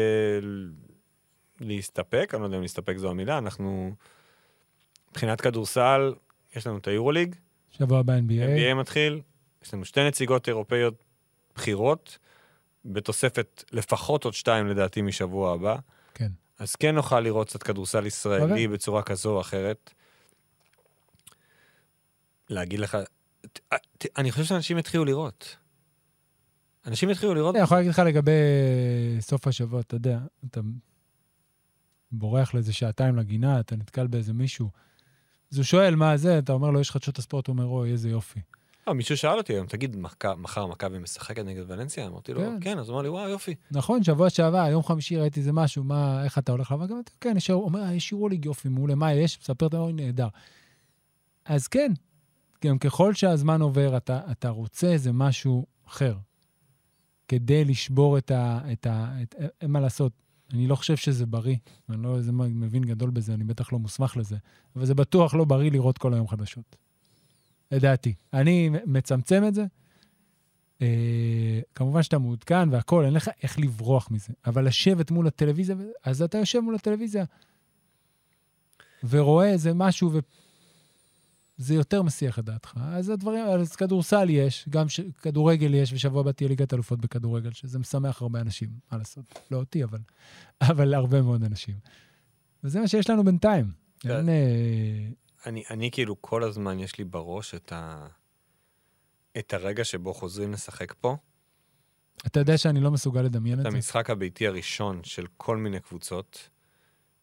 להסתפק, 1.62 2.30
אני 2.34 2.42
לא 2.42 2.46
יודע 2.46 2.58
אם 2.58 2.62
להסתפק 2.62 2.98
זו 2.98 3.10
המילה, 3.10 3.38
אנחנו... 3.38 3.96
מבחינת 5.12 5.42
כדורסל, 5.42 6.14
יש 6.56 6.68
לנו 6.68 6.78
את 6.78 6.88
היורוליג, 6.88 7.36
שבוע 7.72 8.00
הבא 8.00 8.14
NBA, 8.14 8.72
NBA 8.72 8.74
מתחיל, 8.76 9.22
יש 9.64 9.74
לנו 9.74 9.86
שתי 9.86 10.08
נציגות 10.08 10.48
אירופאיות 10.48 10.94
בכירות, 11.56 12.18
בתוספת 12.86 13.64
לפחות 13.72 14.26
עוד 14.26 14.34
שתיים 14.34 14.68
לדעתי 14.68 15.02
משבוע 15.02 15.54
הבא. 15.54 15.76
כן. 16.14 16.32
אז 16.60 16.76
כן 16.76 16.96
נוכל 16.96 17.20
לראות 17.20 17.48
קצת 17.48 17.64
כדורסל 17.64 18.06
ישראלי 18.06 18.44
אוקיי. 18.44 18.68
בצורה 18.68 19.04
כזו 19.04 19.36
או 19.36 19.42
אחרת. 19.42 19.94
להגיד 22.50 22.80
לך, 22.80 22.98
ת- 23.54 24.06
אני 24.18 24.32
חושב 24.32 24.44
שאנשים 24.44 24.78
יתחילו 24.78 25.06
לראות. 25.06 25.56
אנשים 26.88 27.10
יתחילו 27.10 27.34
לראות, 27.34 27.56
אני 27.56 27.64
יכול 27.64 27.78
להגיד 27.78 27.92
לך 27.92 28.00
לגבי 28.00 28.32
סוף 29.20 29.48
השבוע, 29.48 29.80
אתה 29.80 29.96
יודע, 29.96 30.20
אתה 30.50 30.62
בורח 32.12 32.54
לאיזה 32.54 32.74
שעתיים 32.74 33.16
לגינה, 33.16 33.60
אתה 33.60 33.76
נתקל 33.76 34.08
באיזה 34.08 34.34
מישהו, 34.34 34.70
אז 35.52 35.58
הוא 35.58 35.64
שואל 35.64 35.96
מה 35.96 36.18
זה, 36.18 36.40
אתה 36.40 36.54
אומר 36.54 36.72
לו, 36.72 36.80
יש 36.80 36.92
חדשות 36.92 37.18
הספורט, 37.20 37.48
הוא 37.48 37.54
אומר, 37.54 37.66
אוי, 37.66 37.92
איזה 37.92 38.10
יופי. 38.10 38.40
אה, 38.88 38.94
מישהו 38.94 39.18
שאל 39.18 39.38
אותי 39.38 39.54
היום, 39.54 39.68
תגיד, 39.68 39.98
מחר 40.38 40.66
מכבי 40.66 41.00
משחקת 41.00 41.46
נגד 41.46 41.64
ולנסיה? 41.72 42.08
אמרתי 42.08 42.34
לו, 42.34 42.40
כן. 42.40 42.58
כן, 42.62 42.80
אז 42.80 42.90
הוא 42.90 42.94
אמר 42.94 43.02
לי, 43.04 43.10
וואו, 43.10 43.30
יופי. 43.30 43.56
נכון, 43.72 44.04
שבוע 44.04 44.30
שעבר, 44.30 44.68
יום 44.72 44.84
חמישי 44.84 45.18
ראיתי 45.18 45.40
איזה 45.40 45.52
משהו, 45.54 45.84
מה, 45.84 46.24
איך 46.24 46.38
אתה 46.38 46.52
הולך 46.52 46.72
לעבוד? 46.72 46.90
גם 46.90 47.00
אתה, 47.00 47.12
כן, 47.22 47.34
יש, 47.38 47.50
הוא 47.50 47.64
אומר, 47.64 47.84
"אה, 47.84 47.94
יש 47.94 48.12
יורוליג 48.12 48.46
יופי, 48.46 48.70
מעולה, 48.70 48.96
מה 48.96 49.14
יש? 49.14 49.40
מספר 49.40 49.68
את 49.68 49.74
האוי, 49.74 49.94
נהדר. 49.94 50.28
אז 51.46 51.68
כן, 51.68 51.92
גם 52.66 52.78
ככל 52.78 53.14
שהזמן 53.14 53.62
עובר, 53.62 53.98
אתה, 53.98 54.20
אתה 54.32 54.50
רוצה 54.50 54.88
איזה 54.88 55.12
משהו 55.12 55.66
אחר, 55.88 56.16
כדי 57.28 57.66
לשבור 57.66 58.18
את 58.18 58.32
ה... 58.32 58.60
את 58.72 58.86
ה 58.86 59.22
את, 59.22 59.36
אין 59.62 59.72
מה 59.72 59.80
לעשות, 59.80 60.12
אני 60.54 60.68
לא 60.68 60.76
חושב 60.76 60.98
שזה 60.98 61.26
בריא, 61.26 61.56
אני 61.90 62.04
לא 62.04 62.18
איזה 62.18 62.32
מבין 62.32 62.84
גדול 62.84 63.10
בזה, 63.10 63.34
אני 63.34 63.44
בטח 63.44 63.74
לא 63.74 63.80
מוסמך 63.80 64.18
לזה, 64.18 64.38
אבל 64.76 64.86
זה 64.86 64.96
בטוח 64.96 65.34
לא 65.34 65.46
בריא 65.46 65.72
לראות 65.72 65.98
כל 65.98 66.14
היום 66.14 66.28
חדשות. 66.28 66.76
לדעתי. 67.72 68.14
אני 68.34 68.70
מצמצם 68.86 69.44
את 69.48 69.54
זה. 69.54 69.66
אה, 70.82 71.60
כמובן 71.76 72.04
שאתה 72.04 72.18
מעודכן 72.18 72.70
והכול, 72.70 73.06
אין 73.06 73.14
לך 73.14 73.30
איך 73.44 73.60
לברוח 73.60 74.12
מזה. 74.12 74.34
אבל 74.46 74.68
לשבת 74.68 75.12
מול 75.12 75.28
הטלוויזיה, 75.28 75.76
אז 76.04 76.22
אתה 76.22 76.38
יושב 76.38 76.60
מול 76.60 76.76
הטלוויזיה 76.76 77.26
ורואה 79.10 79.50
איזה 79.50 79.74
משהו, 79.74 80.12
וזה 81.60 81.74
יותר 81.74 82.02
מסיח 82.02 82.40
את 82.40 82.46
דעתך. 82.46 82.74
אז 82.82 83.10
הדברים, 83.10 83.46
אז 83.46 83.76
כדורסל 83.76 84.30
יש, 84.30 84.66
גם 84.70 84.90
ש... 84.90 85.00
כדורגל 85.22 85.74
יש, 85.74 85.94
ושבוע 85.94 86.22
הבא 86.22 86.32
תהיה 86.32 86.50
ליגת 86.50 86.74
אלופות 86.74 87.02
בכדורגל, 87.02 87.52
שזה 87.52 87.80
משמח 87.80 88.22
הרבה 88.22 88.42
אנשים, 88.42 88.70
מה 88.92 88.98
לעשות? 88.98 89.40
לא 89.52 89.58
אותי, 89.58 89.84
אבל, 89.84 90.00
אבל 90.70 90.94
הרבה 90.94 91.22
מאוד 91.22 91.44
אנשים. 91.44 91.76
וזה 92.64 92.80
מה 92.80 92.88
שיש 92.88 93.10
לנו 93.10 93.24
בינתיים. 93.24 93.72
כן. 94.00 94.12
אין, 94.12 94.30
אה, 94.30 95.10
אני, 95.46 95.64
אני 95.70 95.92
כאילו 95.92 96.22
כל 96.22 96.44
הזמן 96.44 96.80
יש 96.80 96.98
לי 96.98 97.04
בראש 97.04 97.56
את, 97.56 97.72
ה... 97.72 98.08
את 99.38 99.54
הרגע 99.54 99.84
שבו 99.84 100.14
חוזרים 100.14 100.52
לשחק 100.54 100.94
פה, 100.94 101.16
אתה 102.26 102.40
יודע 102.40 102.58
שאני 102.58 102.80
לא 102.80 102.92
מסוגל 102.92 103.22
לדמיין 103.22 103.60
את 103.60 103.66
את 103.66 103.72
זה? 103.72 103.78
המשחק 103.78 104.10
הביתי 104.10 104.48
הראשון 104.48 105.04
של 105.04 105.26
כל 105.38 105.58
מיני 105.58 105.80
קבוצות 105.80 106.50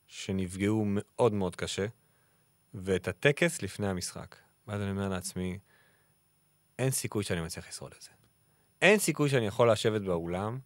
שנפגעו 0.06 0.84
מאוד 0.86 1.32
מאוד 1.32 1.56
קשה, 1.56 1.86
ואת 2.74 3.08
הטקס 3.08 3.62
לפני 3.62 3.86
המשחק. 3.88 4.36
ואז 4.66 4.80
אני 4.80 4.90
אומר 4.90 5.08
לעצמי, 5.08 5.58
אין 6.78 6.90
סיכוי 6.90 7.24
שאני 7.24 7.40
מצליח 7.40 7.68
לשרוד 7.68 7.92
את 7.96 8.02
זה. 8.02 8.10
אין 8.82 8.98
סיכוי 8.98 9.30
שאני 9.30 9.46
יכול 9.46 9.72
לשבת 9.72 10.02
באולם, 10.02 10.58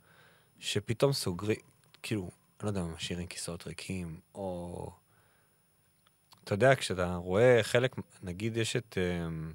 שפתאום 0.59 1.13
סוגרים, 1.13 1.57
כאילו, 2.03 2.23
אני 2.23 2.31
לא 2.63 2.69
יודע, 2.69 2.83
משאירים 2.83 3.27
כיסאות 3.27 3.67
ריקים, 3.67 4.21
או... 4.35 4.91
אתה 6.45 6.55
יודע, 6.55 6.75
כשאתה 6.77 7.15
רואה 7.15 7.59
חלק, 7.63 7.97
נגיד 8.23 8.57
יש 8.57 8.77
את 8.77 8.99
um, 8.99 9.55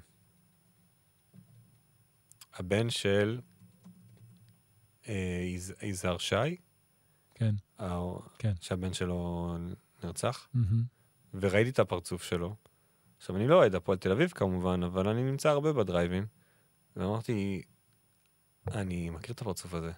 הבן 2.54 2.90
של 2.90 3.40
אה, 5.08 5.42
יז- 5.56 5.74
יזהר 5.82 6.18
שי, 6.18 6.56
כן, 7.34 7.54
ה- 7.78 7.98
כן. 8.38 8.52
שהבן 8.60 8.92
שלו 8.92 9.56
נרצח, 10.04 10.48
מהמם. 10.54 10.82
וראיתי 11.34 11.70
את 11.70 11.78
הפרצוף 11.78 12.22
שלו. 12.22 12.54
עכשיו, 13.16 13.36
אני 13.36 13.48
לא 13.48 13.54
אוהד 13.54 13.74
הפועל 13.74 13.98
תל 13.98 14.12
אביב 14.12 14.30
כמובן, 14.30 14.82
אבל 14.82 15.08
אני 15.08 15.22
נמצא 15.22 15.48
הרבה 15.50 15.72
בדרייבים, 15.72 16.26
ואמרתי, 16.96 17.62
אני 18.72 19.10
מכיר 19.10 19.34
את 19.34 19.40
הפרצוף 19.40 19.74
הזה. 19.74 19.92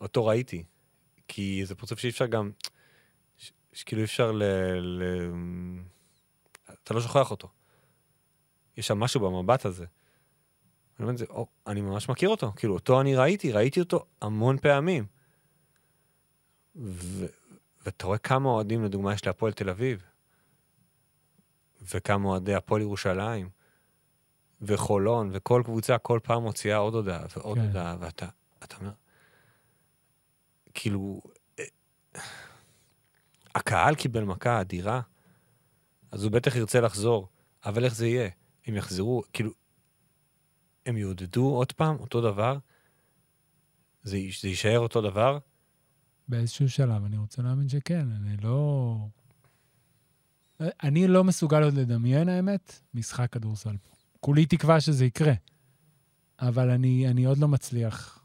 אותו 0.00 0.26
ראיתי. 0.26 0.64
כי 1.28 1.66
זה 1.66 1.74
פרצוף 1.74 1.98
שאי 1.98 2.10
אפשר 2.10 2.26
גם... 2.26 2.50
שכאילו 3.72 4.00
אי 4.00 4.04
אפשר 4.04 4.32
ל... 4.32 4.42
ל... 4.80 5.02
אתה 6.82 6.94
לא 6.94 7.00
שוכח 7.00 7.30
אותו. 7.30 7.48
יש 8.76 8.86
שם 8.86 8.98
משהו 8.98 9.20
במבט 9.20 9.64
הזה. 9.64 9.84
אני 10.98 11.06
אומר, 11.06 11.16
זה, 11.16 11.24
או, 11.30 11.46
אני 11.66 11.80
ממש 11.80 12.08
מכיר 12.08 12.28
אותו, 12.28 12.52
כאילו, 12.56 12.74
אותו 12.74 13.00
אני 13.00 13.16
ראיתי, 13.16 13.52
ראיתי 13.52 13.80
אותו 13.80 14.06
המון 14.22 14.58
פעמים. 14.58 15.06
ו... 16.76 17.26
ואתה 17.84 18.06
רואה 18.06 18.18
כמה 18.18 18.48
אוהדים, 18.48 18.84
לדוגמה, 18.84 19.12
יש 19.12 19.26
להפועל 19.26 19.52
תל 19.52 19.70
אביב, 19.70 20.02
וכמה 21.94 22.28
אוהדי 22.28 22.54
הפועל 22.54 22.82
ירושלים, 22.82 23.48
וחולון, 24.62 25.30
וכל 25.32 25.62
קבוצה 25.64 25.98
כל 25.98 26.20
פעם 26.22 26.42
מוציאה 26.42 26.76
עוד 26.76 26.94
הודעה 26.94 27.26
ועוד 27.36 27.58
כן. 27.58 27.64
הודעה, 27.64 27.96
ואתה 28.00 28.26
אתה 28.64 28.76
אומר, 28.76 28.92
כאילו, 30.74 31.20
אה, 31.58 31.64
הקהל 33.54 33.94
קיבל 33.94 34.24
מכה 34.24 34.60
אדירה, 34.60 35.00
אז 36.10 36.24
הוא 36.24 36.32
בטח 36.32 36.56
ירצה 36.56 36.80
לחזור, 36.80 37.28
אבל 37.64 37.84
איך 37.84 37.94
זה 37.94 38.06
יהיה? 38.06 38.30
הם 38.66 38.76
יחזרו, 38.76 39.22
כאילו, 39.32 39.50
הם 40.86 40.96
יעודדו 40.96 41.54
עוד 41.54 41.72
פעם 41.72 41.96
אותו 41.96 42.20
דבר? 42.20 42.58
זה, 44.02 44.18
זה 44.40 44.48
יישאר 44.48 44.78
אותו 44.78 45.00
דבר? 45.00 45.38
באיזשהו 46.28 46.68
שלב, 46.68 47.04
אני 47.04 47.16
רוצה 47.16 47.42
להאמין 47.42 47.68
שכן, 47.68 48.08
אני 48.10 48.36
לא... 48.36 48.96
אני 50.60 51.08
לא 51.08 51.24
מסוגל 51.24 51.62
עוד 51.62 51.74
לדמיין, 51.74 52.28
האמת, 52.28 52.80
משחק 52.94 53.32
כדורסל. 53.32 53.76
כולי 54.20 54.46
תקווה 54.46 54.80
שזה 54.80 55.04
יקרה, 55.04 55.32
אבל 56.40 56.70
אני, 56.70 57.08
אני 57.08 57.24
עוד 57.24 57.38
לא 57.38 57.48
מצליח 57.48 58.24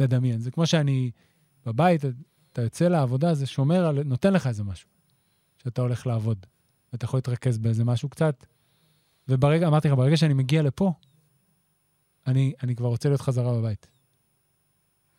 לדמיין. 0.00 0.40
זה 0.40 0.50
כמו 0.50 0.66
שאני 0.66 1.10
בבית, 1.66 2.04
אתה 2.52 2.62
יוצא 2.62 2.88
לעבודה, 2.88 3.34
זה 3.34 3.46
שומר 3.46 3.86
על... 3.86 4.02
נותן 4.02 4.32
לך 4.32 4.46
איזה 4.46 4.64
משהו, 4.64 4.88
שאתה 5.62 5.82
הולך 5.82 6.06
לעבוד, 6.06 6.46
ואתה 6.92 7.04
יכול 7.04 7.18
להתרכז 7.18 7.58
באיזה 7.58 7.84
משהו 7.84 8.08
קצת. 8.08 8.46
וברגע, 9.28 9.68
אמרתי 9.68 9.88
לך, 9.88 9.94
ברגע 9.94 10.16
שאני 10.16 10.34
מגיע 10.34 10.62
לפה, 10.62 10.92
אני, 12.26 12.52
אני 12.62 12.76
כבר 12.76 12.88
רוצה 12.88 13.08
להיות 13.08 13.20
חזרה 13.20 13.58
בבית. 13.58 13.86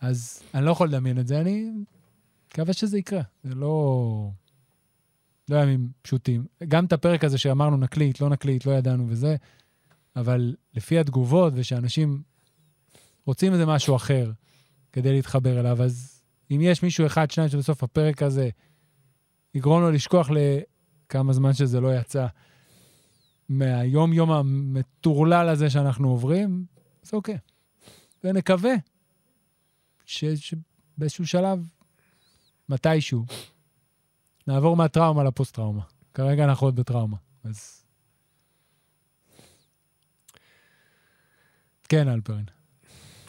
אז 0.02 0.44
אני 0.54 0.66
לא 0.66 0.72
יכול 0.72 0.88
לדמיין 0.88 1.20
את 1.20 1.28
זה, 1.28 1.42
אני 1.42 1.70
מקווה 2.52 2.74
שזה 2.74 2.98
יקרה. 2.98 3.22
זה 3.44 3.56
לא... 3.56 4.32
לא 5.50 5.58
ימים 5.58 5.90
פשוטים. 6.02 6.46
גם 6.68 6.86
את 6.86 6.94
הפרק 6.94 7.24
הזה 7.24 7.38
שאמרנו 7.38 7.78
נקליט, 7.78 8.22
לא 8.22 8.30
נקליט, 8.30 8.66
לא 8.66 8.72
ידענו 8.72 9.06
וזה, 9.10 9.36
אבל 10.16 10.56
לפי 10.74 11.00
התגובות 11.00 11.54
ושאנשים 11.56 12.22
רוצים 13.26 13.54
איזה 13.54 13.66
משהו 13.66 13.96
אחר 13.96 14.32
כדי 14.92 15.12
להתחבר 15.12 15.60
אליו, 15.60 15.84
אז 15.84 16.22
אם 16.52 16.60
יש 16.62 16.84
מישהו 16.84 17.06
אחד, 17.06 17.32
שניים 17.32 17.50
שבסוף 17.50 17.84
הפרק 17.84 18.24
הזה 18.24 18.50
יגרום 19.54 19.82
לו 19.82 19.92
לשכוח 19.92 20.30
לכמה 20.30 21.34
זמן 21.34 21.54
שזה 21.54 21.82
לא 21.82 21.96
יצא 21.96 22.28
מהיום-יום 23.50 24.32
המטורלל 24.32 25.50
הזה 25.50 25.70
שאנחנו 25.70 26.10
עוברים, 26.10 26.66
אז 27.06 27.14
אוקיי. 27.14 27.38
ונקווה 28.24 28.74
ש- 30.08 30.26
שבאיזשהו 30.26 31.28
שלב, 31.28 31.60
מתישהו, 32.70 33.26
נעבור 34.48 34.76
מהטראומה 34.76 35.24
לפוסט-טראומה. 35.24 35.82
כרגע 36.14 36.44
אנחנו 36.44 36.68
עוד 36.68 36.76
בטראומה, 36.76 37.18
אז... 37.44 37.84
כן, 41.90 42.08
אלפרין. 42.10 42.46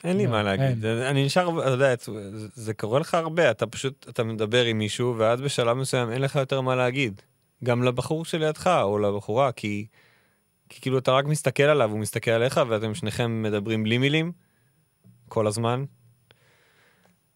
אין 0.04 0.16
לי 0.16 0.24
לא, 0.24 0.30
מה 0.30 0.42
להגיד. 0.42 0.84
אני 0.84 1.26
נשאר, 1.26 1.62
אתה 1.62 1.70
יודע, 1.70 1.94
זה 2.54 2.74
קורה 2.74 3.00
לך 3.00 3.14
הרבה, 3.14 3.50
אתה 3.50 3.66
פשוט, 3.66 4.06
אתה 4.08 4.24
מדבר 4.24 4.64
עם 4.64 4.78
מישהו, 4.78 5.14
ואז 5.18 5.40
בשלב 5.40 5.76
מסוים 5.76 6.10
אין 6.10 6.22
לך 6.22 6.36
יותר 6.36 6.60
מה 6.60 6.76
להגיד. 6.76 7.22
גם 7.64 7.82
לבחור 7.82 8.24
שלידך, 8.24 8.66
או 8.82 8.98
לבחורה, 8.98 9.52
כי, 9.52 9.86
כי 10.68 10.80
כאילו 10.80 10.98
אתה 10.98 11.12
רק 11.12 11.24
מסתכל 11.24 11.62
עליו, 11.62 11.90
הוא 11.90 11.98
מסתכל 11.98 12.30
עליך, 12.30 12.60
ואתם 12.68 12.94
שניכם 12.94 13.42
מדברים 13.42 13.82
בלי 13.82 13.98
מילים, 13.98 14.32
כל 15.28 15.46
הזמן. 15.46 15.84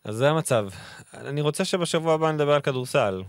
אז 0.05 0.15
זה 0.15 0.31
המצב. 0.31 0.69
אני 1.15 1.41
רוצה 1.41 1.65
שבשבוע 1.65 2.15
הבא 2.15 2.33
נדבר 2.33 2.53
על 2.55 2.61
כדורסל. 2.61 3.23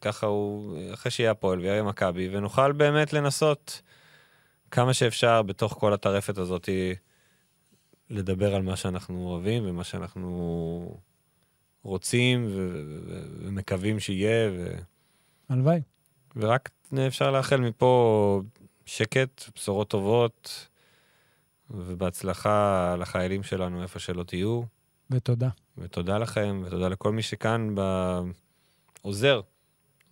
ככה 0.00 0.26
הוא, 0.26 0.78
אחרי 0.94 1.12
שיהיה 1.12 1.30
הפועל 1.30 1.60
ויהיה 1.60 1.82
מכבי, 1.82 2.28
ונוכל 2.36 2.72
באמת 2.72 3.12
לנסות 3.12 3.82
כמה 4.70 4.94
שאפשר 4.94 5.42
בתוך 5.42 5.72
כל 5.72 5.92
הטרפת 5.92 6.38
הזאתי. 6.38 6.94
לדבר 8.10 8.54
על 8.54 8.62
מה 8.62 8.76
שאנחנו 8.76 9.26
אוהבים 9.26 9.62
ומה 9.66 9.84
שאנחנו 9.84 11.00
רוצים 11.82 12.48
ומקווים 12.50 14.00
שיהיה, 14.00 14.50
ו- 14.52 14.78
הלוואי. 15.48 15.80
ורק 16.36 16.70
אפשר 17.06 17.30
לאחל 17.30 17.60
מפה 17.60 18.42
שקט, 18.86 19.42
בשורות 19.54 19.88
טובות, 19.88 20.68
ובהצלחה 21.70 22.96
לחיילים 22.98 23.42
שלנו 23.42 23.82
איפה 23.82 23.98
שלא 23.98 24.22
תהיו, 24.22 24.62
ותודה. 25.10 25.48
ותודה 25.78 26.18
לכם, 26.18 26.62
ותודה 26.66 26.88
לכל 26.88 27.12
מי 27.12 27.22
שכאן 27.22 27.74
ב... 27.74 27.80
עוזר, 29.02 29.40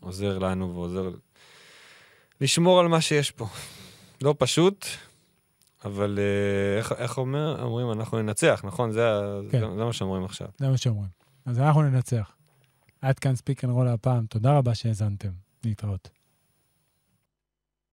עוזר 0.01 0.39
לנו 0.39 0.75
ועוזר 0.75 1.11
לשמור 2.41 2.81
על 2.81 2.89
מה 2.89 3.01
שיש 3.01 3.31
פה. 3.31 3.47
לא 4.23 4.35
פשוט, 4.39 4.87
אבל 5.85 6.19
אה, 6.19 6.79
איך, 6.79 6.93
איך 6.93 7.19
אומר, 7.19 7.63
אומרים, 7.63 7.93
אנחנו 7.93 8.23
ננצח, 8.23 8.61
נכון? 8.65 8.93
זה, 8.93 9.11
כן. 9.51 9.61
זה, 9.61 9.67
זה 9.77 9.85
מה 9.85 9.93
שאומרים 9.93 10.25
עכשיו. 10.25 10.49
זה 10.59 10.69
מה 10.69 10.77
שאומרים. 10.77 11.11
אז 11.47 11.59
אנחנו 11.59 11.83
ננצח. 11.83 12.37
עד 13.01 13.19
כאן 13.19 13.37
Speak 13.37 13.65
and 13.65 13.73
Roll 13.73 13.89
הפעם. 13.89 14.27
תודה 14.27 14.59
רבה 14.59 14.75
שהאזנתם. 14.75 15.31
להתראות. 15.65 16.09